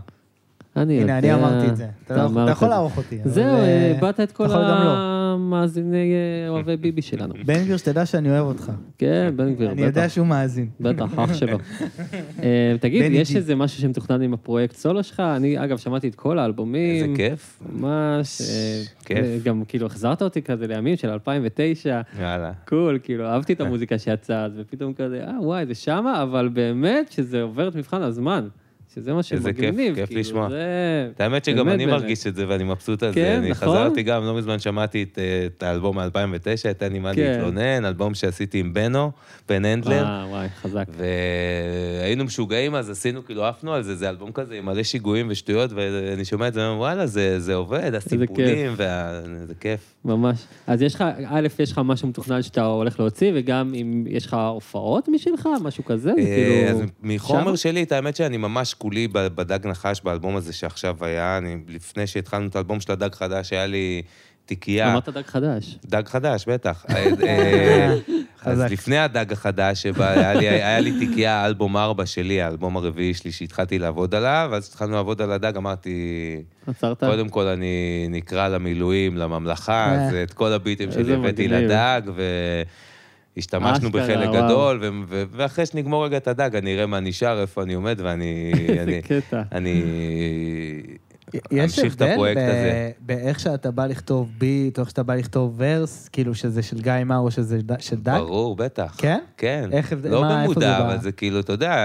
אני 0.77 1.01
הנה, 1.03 1.19
אני 1.19 1.29
יודע. 1.29 1.41
אמרתי 1.49 1.69
את 1.69 1.77
זה. 1.77 1.87
אתה 2.07 2.15
לא- 2.17 2.51
יכול 2.51 2.69
זה. 2.69 2.75
לערוך 2.75 2.97
אותי. 2.97 3.19
זהו, 3.25 3.57
איבדת 3.95 4.21
את 4.21 4.33
כל 4.33 4.45
אתה 4.45 4.53
יכול 4.53 4.65
גם 4.71 4.85
לא. 4.85 5.14
המאזיני 5.55 6.13
אה, 6.13 6.49
אוהבי 6.49 6.77
ביבי 6.77 7.03
שלנו. 7.03 7.35
בן 7.45 7.65
גביר, 7.65 7.77
שתדע 7.77 8.07
שאני 8.07 8.31
אוהב 8.31 8.47
אותך. 8.47 8.73
כן, 8.99 9.33
בן 9.37 9.55
גביר, 9.55 9.71
אני 9.71 9.83
יודע 9.83 10.03
בטח. 10.05 10.15
שהוא 10.15 10.27
מאזין. 10.27 10.69
בטח, 10.81 11.19
אח 11.19 11.35
שלו. 11.35 11.59
אה, 12.43 12.77
תגיד, 12.81 13.13
יש. 13.13 13.37
איזה 13.37 13.55
משהו 13.55 13.83
שמתוכנן 13.83 14.23
עם 14.23 14.35
הפרויקט 14.35 14.77
סולו 14.77 15.03
שלך? 15.03 15.21
אני, 15.21 15.65
אגב, 15.65 15.79
שמעתי 15.79 16.09
את 16.09 16.15
כל 16.15 16.39
האלבומים. 16.39 17.05
איזה 17.05 17.17
כיף. 17.17 17.63
ממש. 17.73 18.41
אה, 18.41 18.83
כיף. 19.05 19.45
גם 19.45 19.63
כאילו 19.69 19.87
החזרת 19.87 20.23
אותי 20.23 20.43
כזה 20.43 20.67
לימים 20.67 20.97
של 20.97 21.11
2009. 21.11 22.01
יאללה. 22.21 22.53
קול, 22.69 22.99
כאילו, 23.03 23.27
אהבתי 23.27 23.53
את 23.53 23.61
המוזיקה 23.65 23.99
שיצאה, 23.99 24.45
אז 24.45 24.53
ופתאום 24.57 24.95
כזה, 24.95 25.25
אה, 25.27 25.41
וואי, 25.41 25.67
זה 25.67 25.75
שמה, 25.75 26.23
אבל 26.23 26.49
באמת 26.49 27.13
שזה 27.13 27.43
עובר 27.43 27.69
את 27.69 27.75
מבחן 27.75 28.03
הזמן. 28.03 28.49
שזה 28.95 29.13
מה 29.13 29.21
איזה 29.31 29.53
כיף, 29.53 29.65
שמגניב, 29.65 29.95
כיף 29.95 30.07
כאילו, 30.07 30.21
לשמוע. 30.21 30.49
זה... 30.49 31.09
את 31.17 31.21
האמת 31.21 31.45
שגם 31.45 31.57
באמת, 31.57 31.75
אני 31.75 31.87
באמת. 31.87 32.01
מרגיש 32.01 32.27
את 32.27 32.35
זה 32.35 32.45
ואני 32.49 32.65
מבסוט 32.65 33.03
על 33.03 33.15
כן, 33.15 33.21
זה. 33.21 33.39
אני 33.39 33.51
נכון? 33.51 33.69
חזרתי 33.69 34.03
גם, 34.03 34.25
לא 34.25 34.35
מזמן 34.35 34.59
שמעתי 34.59 35.03
את, 35.03 35.19
אה, 35.19 35.47
את 35.47 35.63
האלבום 35.63 35.99
מ-2009, 35.99 36.71
את 36.71 36.83
אין 36.83 36.93
לי 36.93 36.99
מה 36.99 37.15
כן. 37.15 37.31
להתלונן, 37.33 37.85
אלבום 37.85 38.15
שעשיתי 38.15 38.59
עם 38.59 38.73
בנו, 38.73 39.13
בן 39.49 39.65
הנדלר. 39.65 40.05
וואי, 40.05 40.29
וואי, 40.29 40.49
חזק. 40.49 40.85
והיינו 42.01 42.25
משוגעים 42.25 42.75
אז, 42.75 42.91
עשינו, 42.91 43.25
כאילו 43.25 43.45
עפנו 43.45 43.75
על 43.75 43.83
זה, 43.83 43.97
זה 43.97 44.09
אלבום 44.09 44.33
כזה 44.33 44.55
עם 44.55 44.67
מלא 44.67 44.83
שיגועים 44.83 45.27
ושטויות, 45.31 45.71
ואני 45.73 46.25
שומע 46.25 46.49
את 46.49 46.55
זה, 46.55 46.61
ואומר, 46.61 46.81
וואלה, 46.81 47.07
זה, 47.07 47.41
זה 47.41 47.55
עובד, 47.55 47.95
הסיפולים, 47.95 48.73
וה... 48.77 49.21
זה 49.47 49.55
כיף. 49.61 49.95
ממש. 50.05 50.45
אז 50.67 50.83
יש 50.83 50.95
לך, 50.95 51.05
א', 51.27 51.49
יש 51.59 51.73
לך 51.73 51.81
משהו 51.85 52.09
מתוכנן 52.09 52.43
שאתה 52.43 52.65
הולך 52.65 53.01
להוציא, 53.01 53.33
וגם 53.35 53.75
אם 53.75 54.05
יש 54.09 54.27
לך 54.27 54.35
הופעות 54.35 55.09
משלך, 55.09 55.49
משהו 55.63 55.85
כזה, 55.85 56.13
זה 56.17 56.23
אה, 56.23 56.71
אז 56.71 56.77
כאילו... 56.77 56.89
מחומר 57.03 57.57
שם? 57.57 57.57
שלי, 57.57 57.83
את 57.83 57.93
האמת 57.93 58.17
שאני 58.17 58.37
ממש 58.37 58.74
כולי 58.75 59.09
ב- 59.09 59.19
בדג 59.27 59.67
נחש 59.67 60.01
באלבום 60.05 60.37
הזה 60.37 60.53
שעכשיו 60.53 60.97
היה, 61.01 61.39
אני, 61.39 61.57
לפני 61.69 62.07
שהתחלנו 62.07 62.47
את 62.47 62.57
האלבום 62.57 62.81
של 62.81 62.93
הדג 62.93 63.15
חדש, 63.15 63.53
היה 63.53 63.67
לי 63.67 64.03
תיקייה. 64.47 64.93
אמרת 64.93 65.09
דג 65.09 65.23
חדש. 65.27 65.79
דג 65.85 66.09
חדש, 66.09 66.45
בטח. 66.49 66.85
אה, 66.91 67.05
אה, 67.27 67.95
אז. 68.45 68.61
לפני 68.61 68.99
הדג 68.99 69.33
החדש, 69.33 69.83
שבה 69.83 70.11
היה 70.13 70.35
לי- 70.35 70.49
היה 70.49 70.81
לי 70.81 70.99
תיקייה, 70.99 71.47
אלבום 71.47 71.77
ארבע 71.77 72.07
שלי, 72.07 72.43
האלבום 72.43 72.77
הרביעי 72.77 73.15
שלי 73.15 73.33
שהתחלתי 73.33 73.79
לעבוד 73.79 74.15
עליו, 74.15 74.51
אז 74.55 74.65
כשהתחלנו 74.69 74.93
לעבוד 74.95 75.23
על 75.23 75.33
הדג, 75.33 75.57
אמרתי, 75.57 76.37
עצרת? 76.67 77.05
קודם 77.05 77.29
כל 77.29 77.47
אני 77.47 78.07
נקרא 78.11 78.49
למילואים, 78.49 79.17
לממלכה, 79.17 79.73
אה. 79.97 80.07
אז 80.09 80.15
את 80.15 80.35
כל 80.35 80.53
הביטים 80.53 80.93
שלי 80.93 81.15
הבאתי. 81.15 81.49
לדג, 81.49 82.01
והשתמשנו 82.07 82.94
אשכרה, 83.39 83.91
בחלק 83.91 84.29
וואו. 84.29 84.45
גדול, 84.45 84.79
ו- 84.83 84.89
ו- 85.09 85.25
ואחרי 85.31 85.67
שנגמור 85.67 86.05
רגע 86.05 86.17
את 86.17 86.29
הדג, 86.29 86.57
אני 86.57 86.75
אראה 86.75 86.87
מה 86.87 87.01
נשאר, 87.01 87.41
איפה 87.41 87.63
אני 87.63 87.75
עומד, 87.75 88.01
ואני... 88.03 88.53
איזה 88.69 88.83
אני- 88.83 89.03
קטע. 89.03 89.43
אני 89.53 89.83
יש 91.51 91.79
הבדל. 91.79 92.17
באיך 93.01 93.41
שאתה 93.41 93.71
בא 93.71 93.87
לכתוב 93.87 94.31
ביט, 94.39 94.79
או 94.79 94.83
איך 94.83 94.91
שאתה 94.91 95.03
בא 95.03 95.15
לכתוב 95.15 95.55
ורס, 95.57 96.09
כאילו 96.09 96.35
שזה 96.35 96.63
של 96.63 96.81
גיא 96.81 96.93
מאר 97.07 97.19
או 97.19 97.31
שזה 97.31 97.59
ד- 97.63 97.81
של 97.81 97.97
דג? 97.97 98.17
ברור, 98.19 98.57
בטח. 98.57 98.95
כן? 98.99 99.19
כן. 99.37 99.69
איך 99.73 99.93
הבדל- 99.93 100.11
לא 100.11 100.21
מה, 100.21 100.43
איפה 100.43 100.55
זה 100.55 100.61
במודע, 100.61 100.79
בא? 100.79 100.87
אבל 100.87 101.01
זה 101.03 101.13
כאילו, 101.13 101.41
אתה 101.41 101.53
יודע, 101.53 101.77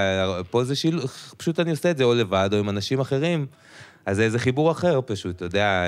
פה 0.50 0.64
זה 0.64 0.76
שילוב, 0.76 1.06
פשוט 1.38 1.60
אני 1.60 1.72
עושה 1.72 1.92
את 1.92 1.98
זה 1.98 2.04
או 2.04 2.14
לבד 2.14 2.50
או 2.54 2.58
עם 2.60 2.70
אנשים 2.70 3.00
אחרים, 3.00 3.46
אז 4.06 4.16
זה 4.18 4.24
איזה 4.24 4.40
חיבור 4.40 4.72
אחר 4.72 5.00
פשוט, 5.06 5.36
אתה 5.36 5.46
יודע. 5.46 5.84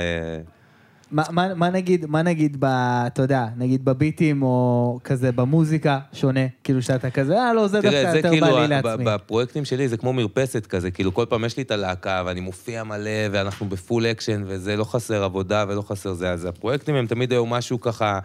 מה- 1.11 1.23
מה 1.31 1.53
מה 1.55 1.69
נגיד, 1.69 2.05
מה 2.05 2.21
נגיד, 2.21 2.57
ב- 2.59 2.65
אתה 3.07 3.21
יודע, 3.21 3.45
נגיד 3.57 3.85
בביטים 3.85 4.43
או 4.43 4.99
כזה 5.03 5.31
במוזיקה 5.31 5.99
שונה? 6.13 6.39
כאילו 6.63 6.81
שאתה 6.81 7.09
כזה, 7.09 7.37
אה, 7.39 7.53
לא, 7.53 7.67
זה 7.67 7.81
דווקא 7.81 8.11
זה 8.11 8.17
יותר 8.17 8.29
כאילו, 8.29 8.47
בא 8.47 8.61
לי 8.61 8.67
לעצמי. 8.67 9.03
בפרויקטים 9.05 9.65
שלי 9.65 9.87
זה 9.87 9.97
כמו 9.97 10.13
מרפסת 10.13 10.65
כזה, 10.65 10.91
כאילו 10.91 11.13
כל 11.13 11.25
פעם 11.29 11.45
יש 11.45 11.57
לי 11.57 11.63
את 11.63 11.71
הלהקה 11.71 12.23
ואני 12.25 12.39
מופיע 12.39 12.83
מלא 12.83 13.09
ואנחנו 13.31 13.65
ב 13.69 13.76
full 13.76 14.05
action 14.05 14.43
וזה 14.47 14.75
לא 14.77 14.83
חסר 14.83 15.23
עבודה 15.23 15.65
ולא 15.67 15.81
חסר 15.81 16.13
זה, 16.13 16.31
אז 16.31 16.45
הפרויקטים 16.45 16.95
הם 16.95 17.07
תמיד 17.07 17.31
היו 17.31 17.45
משהו 17.45 17.81
ככה 17.81 18.19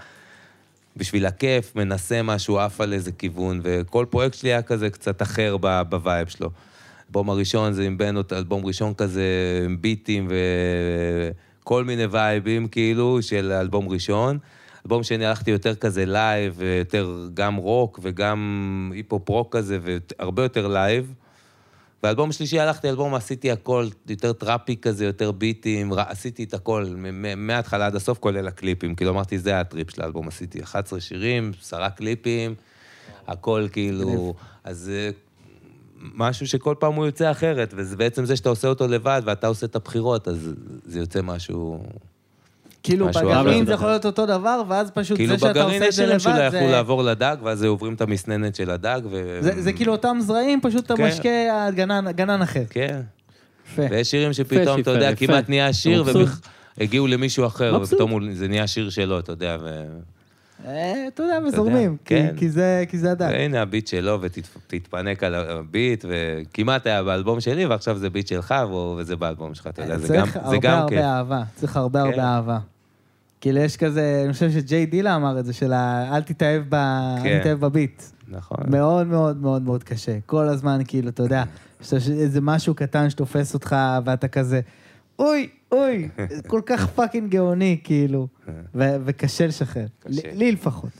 בשביל 0.96 1.26
הכיף, 1.26 1.76
מנסה 1.76 2.22
משהו, 2.22 2.58
עף 2.58 2.80
על 2.80 2.92
איזה 2.92 3.12
כיוון, 3.12 3.60
וכל 3.62 4.06
פרויקט 4.10 4.34
שלי 4.34 4.48
היה 4.48 4.62
כזה 4.62 4.90
קצת 4.90 5.22
אחר 5.22 5.56
ב 5.88 5.96
vibe 5.96 6.28
שלו. 6.28 6.50
האלבום 7.06 7.30
הראשון 7.30 7.72
זה 7.72 7.82
עם 7.84 7.98
בנות, 7.98 8.32
אלבום 8.32 8.66
ראשון 8.66 8.94
כזה 8.94 9.24
עם 9.64 9.76
ביטים 9.80 10.28
וכל 11.66 11.84
מיני 11.84 12.06
וייבים 12.06 12.68
כאילו 12.68 13.22
של 13.22 13.52
אלבום 13.52 13.88
ראשון. 13.88 14.38
אלבום 14.84 15.02
שני 15.02 15.26
הלכתי 15.26 15.50
יותר 15.50 15.74
כזה 15.74 16.06
live, 16.06 16.62
יותר 16.62 17.28
גם 17.34 17.56
רוק 17.56 18.00
וגם 18.02 18.90
היפ-הופ 18.94 19.28
רוק 19.28 19.56
כזה, 19.56 19.78
והרבה 19.82 20.42
יותר 20.42 20.68
live. 20.68 21.14
ואלבום 22.02 22.32
שלישי 22.32 22.60
הלכתי, 22.60 22.88
אלבום 22.88 23.14
עשיתי 23.14 23.50
הכל, 23.50 23.86
יותר 24.08 24.32
טראפי 24.32 24.76
כזה, 24.76 25.04
יותר 25.04 25.32
ביטים, 25.32 25.92
עשיתי 25.92 26.44
את 26.44 26.54
הכל, 26.54 26.84
מההתחלה 27.36 27.86
עד 27.86 27.94
הסוף, 27.94 28.18
כולל 28.18 28.48
הקליפים. 28.48 28.94
כאילו 28.94 29.10
אמרתי, 29.10 29.38
זה 29.38 29.60
הטריפ 29.60 29.90
של 29.90 30.02
האלבום, 30.02 30.28
עשיתי 30.28 30.62
11 30.62 31.00
שירים, 31.00 31.52
עשרה 31.60 31.90
קליפים, 31.90 32.54
הכל 33.26 33.66
כאילו... 33.72 34.34
אז 34.64 34.90
אה, 34.94 35.10
משהו 36.00 36.46
שכל 36.46 36.74
פעם 36.78 36.94
הוא 36.94 37.06
יוצא 37.06 37.30
אחרת, 37.30 37.74
ובעצם 37.76 38.24
זה 38.24 38.36
שאתה 38.36 38.48
עושה 38.48 38.68
אותו 38.68 38.88
לבד 38.88 39.22
ואתה 39.24 39.46
עושה 39.46 39.66
את 39.66 39.76
הבחירות, 39.76 40.28
אז 40.28 40.52
זה 40.86 40.98
יוצא 40.98 41.22
משהו... 41.22 41.84
כאילו 42.82 43.06
משהו 43.06 43.22
בגרעין. 43.28 43.66
זה 43.66 43.72
יכול 43.72 43.88
להיות 43.88 44.06
אותו 44.06 44.26
דבר, 44.26 44.62
ואז 44.68 44.90
פשוט 44.90 45.16
כאילו 45.16 45.32
זה 45.32 45.38
שאתה 45.38 45.50
בגרעין 45.52 45.72
עושה 45.82 45.84
את 45.84 45.88
יש 45.88 45.94
זה 45.96 46.02
שירים 46.02 46.18
שלא 46.18 46.32
לבד, 46.32 46.46
יכלו 46.46 46.60
זה- 46.66 46.72
לעבור 46.72 47.02
לדג, 47.02 47.36
ואז 47.42 47.64
עוברים 47.64 47.94
את 47.94 48.00
המסננת 48.00 48.54
של 48.54 48.70
הדג, 48.70 49.00
ו... 49.10 49.38
זה 49.40 49.62
זה 49.62 49.72
כאילו 49.72 49.92
אותם 49.92 50.16
זרעים, 50.20 50.60
פשוט 50.62 50.84
אתה 50.84 50.96
כן. 50.96 51.06
משקה 51.08 51.28
גנן- 51.70 52.10
גנן 52.12 52.42
אחר. 52.42 52.62
כן. 52.70 53.00
יפה. 53.72 53.82
ויש 53.90 54.10
שירים 54.10 54.32
שפתאום, 54.32 54.80
אתה 54.80 54.90
יודע. 54.90 55.14
כמעט 55.14 55.48
נהיה 55.48 55.72
שיר? 55.72 56.04
והגיעו 56.78 57.06
למישהו 57.06 57.46
אחר. 57.46 57.78
ופתאום 57.82 58.32
זה 58.32 58.48
נהיה 58.48 58.66
שיר 58.66 58.90
שלו, 58.90 59.18
אתה 59.18 59.32
יודע, 59.32 59.56
ו... 59.62 59.84
אה, 60.64 61.04
אתה 61.08 61.22
יודע, 61.22 61.38
וזורמים, 61.48 61.96
כי- 62.04 62.14
כן. 62.14 62.34
כי 62.36 62.50
זה- 62.50 62.84
כי 62.88 62.98
זה 62.98 63.12
הדג. 63.12 63.28
והנה 63.32 63.62
הביט 63.62 63.86
שלו, 63.86 64.18
ותתפנק 64.20 65.22
על 65.22 65.34
הביט, 65.34 66.04
וכמעט 66.08 66.86
היה 66.86 67.02
באלבום 67.02 67.40
שלי, 67.40 67.66
ועכשיו 67.66 67.98
זה 67.98 68.10
ביט 68.10 68.26
שלך, 68.26 68.54
וזה 68.98 69.16
באלבום 69.16 69.54
שלך, 69.54 69.66
אתה 69.66 69.82
יודע, 69.82 69.98
זה 69.98 70.14
גם 70.16 70.22
צריך 70.22 70.32
זה 70.32 70.40
הרבה 70.72 70.88
כיף. 70.88 70.98
הרבה 70.98 71.06
אהבה, 71.16 71.42
צריך 71.54 71.76
הרבה 71.76 72.02
כן. 72.02 72.06
הרבה 72.08 72.22
אהבה. 72.24 72.58
כאילו 73.40 73.58
יש 73.60 73.76
כזה, 73.76 74.22
אני 74.24 74.32
חושב 74.32 74.50
שג'יי 74.50 74.86
דילה 74.86 75.16
אמר 75.16 75.38
את 75.38 75.44
זה, 75.46 75.52
של 75.52 75.72
אל 76.12 76.22
תתאהב 76.22 76.62
ב- 76.68 76.74
אל 76.74 77.22
כן. 77.22 77.38
תתאהב 77.40 77.60
בביט. 77.60 78.02
נכון. 78.28 78.58
מאוד 78.70 79.06
מאוד 79.06 79.36
מאוד 79.42 79.62
מאוד 79.62 79.84
קשה. 79.84 80.18
כל 80.26 80.48
הזמן, 80.48 80.80
כאילו, 80.88 81.08
אתה 81.08 81.22
יודע, 81.22 81.44
איזה 81.92 82.40
משהו 82.40 82.74
קטן 82.74 83.10
שתופס 83.10 83.54
אותך, 83.54 83.76
ואתה 84.04 84.28
כזה, 84.28 84.60
אוי, 85.18 85.48
אוי, 85.72 86.08
כל 86.48 86.60
כך 86.66 86.86
fucking 86.86 87.30
גאוני, 87.30 87.78
כאילו, 87.84 88.28
ו- 88.74 88.96
וקשה 89.04 89.46
לשחרר. 89.46 89.86
לי- 90.06 90.20
לי 90.34 90.52
לפחות. 90.52 90.90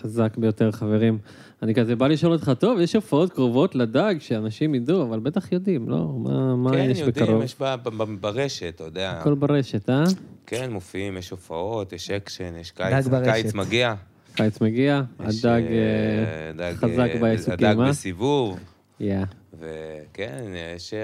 חזק 0.00 0.36
ביותר, 0.36 0.70
חברים. 0.70 1.18
אני 1.62 1.74
כזה 1.74 1.96
בא 1.96 2.06
לשאול 2.06 2.32
אותך, 2.32 2.52
טוב, 2.58 2.80
יש 2.80 2.94
הופעות 2.94 3.32
קרובות 3.32 3.74
לדג, 3.74 4.14
שאנשים 4.18 4.74
ידעו, 4.74 5.02
אבל 5.02 5.18
בטח 5.20 5.52
יודעים, 5.52 5.88
לא? 5.88 6.08
מה, 6.18 6.56
מה 6.56 6.70
כן, 6.70 6.90
יש 6.90 6.98
יודעים, 6.98 7.26
בקרוב? 7.26 7.42
יש 7.42 7.56
ב- 7.60 7.74
ב- 7.82 8.20
ברשת, 8.20 8.72
אתה 8.74 8.84
יודע. 8.84 9.10
הכל 9.10 9.34
ברשת, 9.34 9.90
אה? 9.90 10.04
כן, 10.46 10.72
מופיעים, 10.72 11.16
יש 11.16 11.30
הופעות, 11.30 11.92
יש 11.92 12.10
אקשן, 12.10 12.52
יש 12.60 12.72
דג 12.78 12.88
קיץ, 12.90 13.06
ברשת. 13.06 13.28
הקיץ 13.28 13.54
מגיע. 13.54 13.94
קיץ 14.34 14.60
מגיע, 14.60 15.02
יש, 15.28 15.44
הדג 15.44 15.62
אה, 15.66 15.72
אה, 15.72 16.52
דג, 16.56 16.74
חזק 16.76 16.88
אה, 17.14 17.18
בעיסוקים, 17.20 17.52
הדג 17.68 17.80
אה? 17.80 17.88
בסיבוב, 17.88 18.58
יא. 19.00 19.16
וכן, 19.58 20.44
יש 20.76 20.94
אה, 20.94 21.00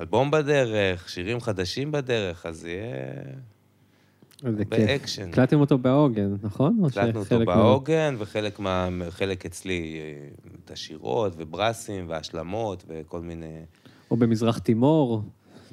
אלבום 0.00 0.30
בדרך, 0.30 1.08
שירים 1.08 1.40
חדשים 1.40 1.92
בדרך, 1.92 2.46
אז 2.46 2.64
יהיה 2.64 2.94
איזה 4.46 4.62
הרבה 4.62 4.76
כיף. 4.76 4.88
אקשן. 5.02 5.28
הקלטתם 5.28 5.60
אותו 5.60 5.78
בעוגן, 5.78 6.34
נכון? 6.42 6.78
הקלטנו 6.86 7.08
אותו 7.08 7.24
שחלק 7.24 7.46
מה- 7.46 7.56
בעוגן, 7.56 8.14
וחלק 8.18 8.58
מה- 8.58 8.88
חלק 9.10 9.46
אצלי, 9.46 10.00
אה, 10.00 10.28
את 10.64 10.70
השירות, 10.70 11.32
וברסים, 11.36 12.04
והשלמות, 12.08 12.84
וכל 12.88 13.20
מיני... 13.20 13.60
או 14.10 14.16
במזרח 14.16 14.58
תימור. 14.58 15.22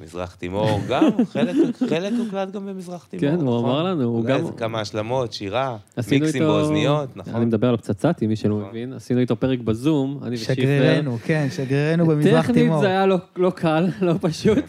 מזרח 0.04 0.36
תימור, 0.36 0.80
גם, 0.89 1.04
חלק, 1.32 1.56
חלק 1.89 2.14
הוקלט 2.20 2.52
גם 2.52 2.66
במזרח 2.66 3.06
תימור, 3.10 3.36
כן, 3.38 3.45
הוא 3.45 3.60
אמר 3.60 3.84
לנו, 3.84 4.04
הוא 4.04 4.18
אולי 4.20 4.34
גם- 4.34 4.39
איזה 4.39 4.52
כמה 4.58 4.82
השלמות, 4.82 5.34
שירה, 5.34 5.78
מיקסים 5.98 6.24
איתו- 6.24 6.39
באוזניות, 6.45 7.18
נכון? 7.18 7.36
אני 7.36 7.45
מדבר 7.45 7.68
על 7.68 7.74
הפצצתי, 7.74 8.28
מי 8.28 8.36
שלא 8.36 8.58
נכון. 8.58 8.70
מבין. 8.70 8.93
עשינו 8.93 9.20
איתו 9.20 9.36
פרק 9.36 9.60
בזום, 9.60 10.20
אני 10.24 10.36
ושיפר. 10.36 10.54
שגרירנו, 10.54 11.18
כן, 11.26 11.48
שגרירנו 11.56 12.06
במזרח 12.06 12.41
טכנית 12.41 12.58
תימור. 12.58 12.80
זה 12.82 12.88
היה 12.88 13.06
לא, 13.06 13.18
לא 13.38 13.50
קל, 13.50 13.88
לא 14.02 14.14
פשוט. 14.22 14.66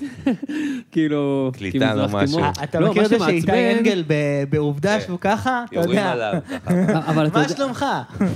כאילו, 0.92 1.50
קליטה 1.54 1.90
כי 1.92 1.98
לא 1.98 2.06
משהו. 2.12 2.38
אה, 2.38 2.50
אתה 2.64 2.80
לא, 2.80 2.90
מכיר 2.90 3.04
את 3.04 3.08
זה 3.08 3.18
שאיתי 3.18 3.72
אנגל 3.78 4.04
ב- 4.06 4.14
בעובדה 4.50 5.00
שהוא 5.00 5.18
ככה? 5.20 5.64
אתה 5.68 5.74
יורים 5.76 5.90
יודע. 5.98 6.32
מה 7.34 7.48
שלומך? 7.56 7.84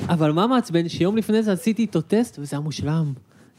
אבל 0.09 0.33
מה 0.33 0.47
מעצבן? 0.47 0.89
שיום 0.89 1.17
לפני 1.17 1.43
זה 1.43 1.53
עשיתי 1.53 1.83
איתו 1.83 2.01
טסט 2.01 2.39
וזה 2.39 2.57
היה 2.57 2.61
מושלם. 2.61 3.13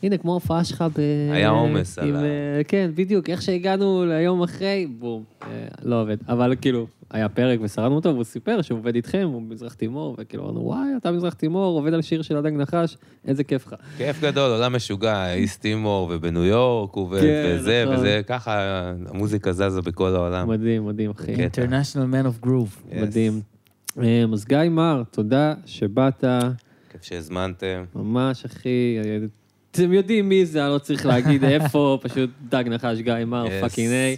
הנה, 0.04 0.18
כמו 0.18 0.32
ההופעה 0.32 0.64
שלך 0.64 0.82
ב... 0.97 0.99
היה 1.32 1.49
עומס 1.49 1.99
עם, 1.99 2.08
על 2.08 2.16
ה- 2.16 2.24
אה, 2.24 2.62
כן, 2.68 2.91
בדיוק, 2.95 3.30
איך 3.30 3.41
שהגענו 3.41 4.06
ליום 4.06 4.43
אחרי, 4.43 4.88
בום, 4.99 5.24
אה, 5.43 5.47
לא 5.84 6.01
עובד. 6.01 6.18
אבל 6.30 6.56
כאילו, 6.62 6.88
היה 7.12 7.30
פרק 7.30 7.60
ושרדנו 7.64 7.95
אותו, 7.95 8.10
והוא 8.10 8.24
סיפר 8.24 8.62
שהוא 8.62 8.80
עובד 8.80 8.95
איתכם, 8.95 9.30
הוא 9.34 9.41
מזרח 9.41 9.74
תימור, 9.74 10.16
וכאילו 10.20 10.43
אמרנו, 10.43 10.60
וואי, 10.62 10.88
אתה 10.97 11.12
מזרח 11.12 11.34
תימור, 11.34 11.78
עובד 11.80 11.93
על 11.93 12.01
שיר 12.01 12.22
של 12.22 12.38
הדג 12.38 12.51
נחש, 12.51 12.97
איזה 13.28 13.43
כיף 13.43 13.68
לך. 13.68 13.76
כיף 13.97 14.22
גדול, 14.22 14.51
עולם 14.51 14.76
משוגע, 14.76 15.34
East 15.34 15.62
Timor 15.62 16.10
ובניו 16.14 16.43
יורק 16.43 16.91
כן, 17.22 17.56
וזה, 17.60 17.84
נכון. 17.86 17.97
וזה, 17.97 18.22
ככה 18.28 18.60
המוזיקה 19.10 19.54
זזה 19.54 19.82
בכל 19.82 20.16
העולם. 20.16 20.49
מדהים, 20.49 20.88
מדהים, 20.88 21.12
אחי. 21.12 21.34
International 21.36 22.14
Man 22.14 22.43
of 22.43 22.45
Groove. 22.47 22.95
מדהים. 23.01 23.41
אה, 24.01 24.24
אז 24.34 24.45
גיא 24.45 24.58
מר, 24.72 25.04
תודה 25.12 25.54
שבאת, 25.66 26.24
כיף 26.91 27.04
שהזמנתם. 27.04 27.84
ממש, 27.95 28.45
אחי. 28.45 28.97
אתם 29.74 29.94
יודעים 29.94 30.30
מי 30.30 30.46
זה, 30.46 30.66
אני 30.66 30.74
לא 30.74 30.78
צריך 30.78 31.06
להגיד 31.06 31.44
איפה, 31.54 31.98
פשוט 32.02 32.30
דג 32.50 32.64
נחש 32.68 32.98
גיא 33.00 33.14
מר. 33.28 33.46
fucking 33.62 33.91
A. 33.91 34.18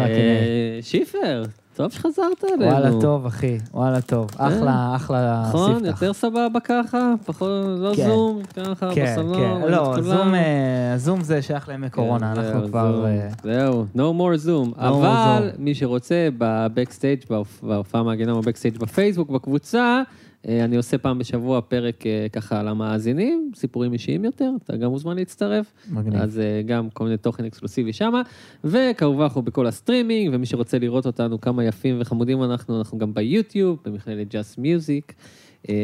אה, 0.00 0.78
שיפר, 0.82 1.42
טוב 1.74 1.92
שחזרת 1.92 2.44
אלינו. 2.44 2.72
וואלה, 2.72 2.90
טוב, 3.00 3.26
אחי. 3.26 3.58
וואלה, 3.74 4.00
טוב. 4.00 4.30
אחלה, 4.36 4.92
אחלה 4.96 5.44
נכון, 5.48 5.74
ספתח. 5.74 5.86
יותר 5.86 6.12
סבבה 6.12 6.60
ככה, 6.64 7.14
פחות, 7.24 7.48
לא 7.78 7.92
כן. 7.96 8.06
זום, 8.06 8.42
ככה 8.56 8.94
כן, 8.94 9.04
בסלון. 9.12 9.34
כן. 9.34 9.70
לא, 9.70 9.94
זום. 10.02 10.34
אה, 10.34 10.94
זום 10.96 11.22
זה 11.22 11.42
שייך 11.42 11.68
לימי 11.68 11.90
קורונה, 11.90 12.32
אנחנו 12.32 12.68
כבר... 12.68 12.92
זום. 12.96 13.04
אה, 13.04 13.28
זהו, 13.42 13.84
no 13.96 13.98
more 13.98 14.46
zoom. 14.46 14.78
more 14.78 14.82
אבל. 14.82 15.50
מי 15.58 15.74
שרוצה, 15.74 16.28
בבקסטייג', 16.38 17.20
בהופעה 17.62 18.02
מהגיהנום 18.02 18.40
בבקסטייג' 18.40 18.78
בפייסבוק, 18.78 19.30
בקבוצה, 19.30 19.80
אה, 19.80 20.02
אני 20.48 20.76
עושה 20.76 20.98
פעם 20.98 21.18
בשבוע 21.18 21.60
פרק 21.60 22.06
אה, 22.06 22.26
ככה 22.32 22.62
למאזינים, 22.62 23.50
סיפורים 23.54 23.92
אישיים 23.92 24.24
יותר, 24.24 24.50
אתה 24.64 24.76
גם 24.76 24.90
מוזמן 24.90 25.16
להצטרף. 25.16 25.72
מגניב. 25.90 26.20
אז 26.22 26.38
אה, 26.38 26.62
גם 26.66 26.90
כל 26.90 27.04
מיני 27.04 27.16
תוכן 27.16 27.44
אקסקלוסיבי 27.44 27.92
שמה, 27.92 28.22
וכמובן 28.64 29.22
אנחנו 29.22 29.42
בכל 29.42 29.66
הסטרימינג, 29.66 30.30
ומי 30.34 30.46
שרוצה 30.46 30.78
לראות 30.78 31.06
אותנו 31.06 31.40
כמה 31.40 31.64
יפים 31.64 32.00
וחמודים 32.00 32.42
אנחנו, 32.42 32.78
אנחנו 32.78 32.98
גם 32.98 33.14
ביוטיוב, 33.14 33.78
במכללת 33.84 34.34
Just 34.34 34.58
Music. 34.58 35.12
אה, 35.68 35.74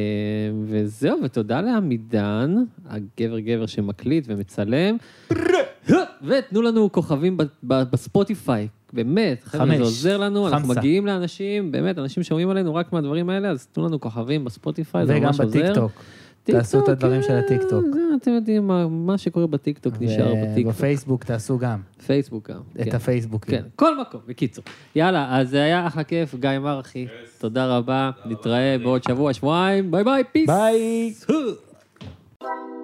וזהו, 0.64 1.18
ותודה 1.22 1.60
לעמידן, 1.60 2.54
הגבר 2.86 3.38
גבר 3.38 3.66
שמקליט 3.66 4.24
ומצלם. 4.28 4.96
ותנו 6.22 6.62
לנו 6.62 6.92
כוכבים 6.92 7.36
בספוטיפיי, 7.62 8.68
באמת, 8.96 9.44
חבר'ה, 9.44 9.66
חמש. 9.66 9.76
זה 9.76 9.82
עוזר 9.82 10.16
לנו, 10.18 10.48
אנחנו 10.48 10.68
חמסה. 10.68 10.80
מגיעים 10.80 11.06
לאנשים, 11.06 11.72
באמת, 11.72 11.98
אנשים 11.98 12.22
שומעים 12.22 12.50
עלינו 12.50 12.74
רק 12.74 12.92
מהדברים 12.92 13.30
האלה, 13.30 13.48
אז 13.50 13.66
תנו 13.66 13.86
לנו 13.86 14.00
כוכבים 14.00 14.44
בספוטיפיי, 14.44 15.06
זה 15.06 15.12
וגם 15.16 15.24
ממש 15.24 15.40
עוזר. 15.40 15.60
בטיקטוק. 15.62 15.92
תעשו 16.42 16.80
את 16.84 16.88
הדברים 16.88 17.22
של 17.22 17.32
אה, 17.32 17.38
הטיקטוק. 17.38 17.84
אתם 18.22 18.30
יודעים, 18.30 18.70
מה- 18.90 19.18
שקורה 19.18 19.46
בטיקטוק 19.46 19.94
נשאר 20.00 20.34
בטיקטוק. 20.34 20.66
ובפייסבוק 20.66 21.24
תעשו 21.24 21.58
גם. 21.58 21.78
פייסבוק 22.06 22.50
גם. 22.50 22.60
את 22.80 22.84
כן. 22.84 22.96
הפייסבוק. 22.96 23.44
כן, 23.44 23.62
כל 23.76 24.00
מקום, 24.00 24.20
בקיצור. 24.26 24.64
יאללה, 24.96 25.38
אז 25.38 25.50
זה 25.50 25.62
היה 25.62 25.86
אחלה 25.86 26.04
כיף, 26.04 26.34
גיא 26.34 26.58
מר, 26.58 26.80
אחי. 26.80 27.06
תודה 27.38 27.76
רבה, 27.76 28.10
נתראה 28.26 28.76
בעוד 28.82 29.02
שבוע, 29.02 29.32
שבועיים, 29.32 29.90
ביי 29.90 30.04
ביי, 30.04 30.22
peace. 30.32 30.46
ביי. 30.50 31.12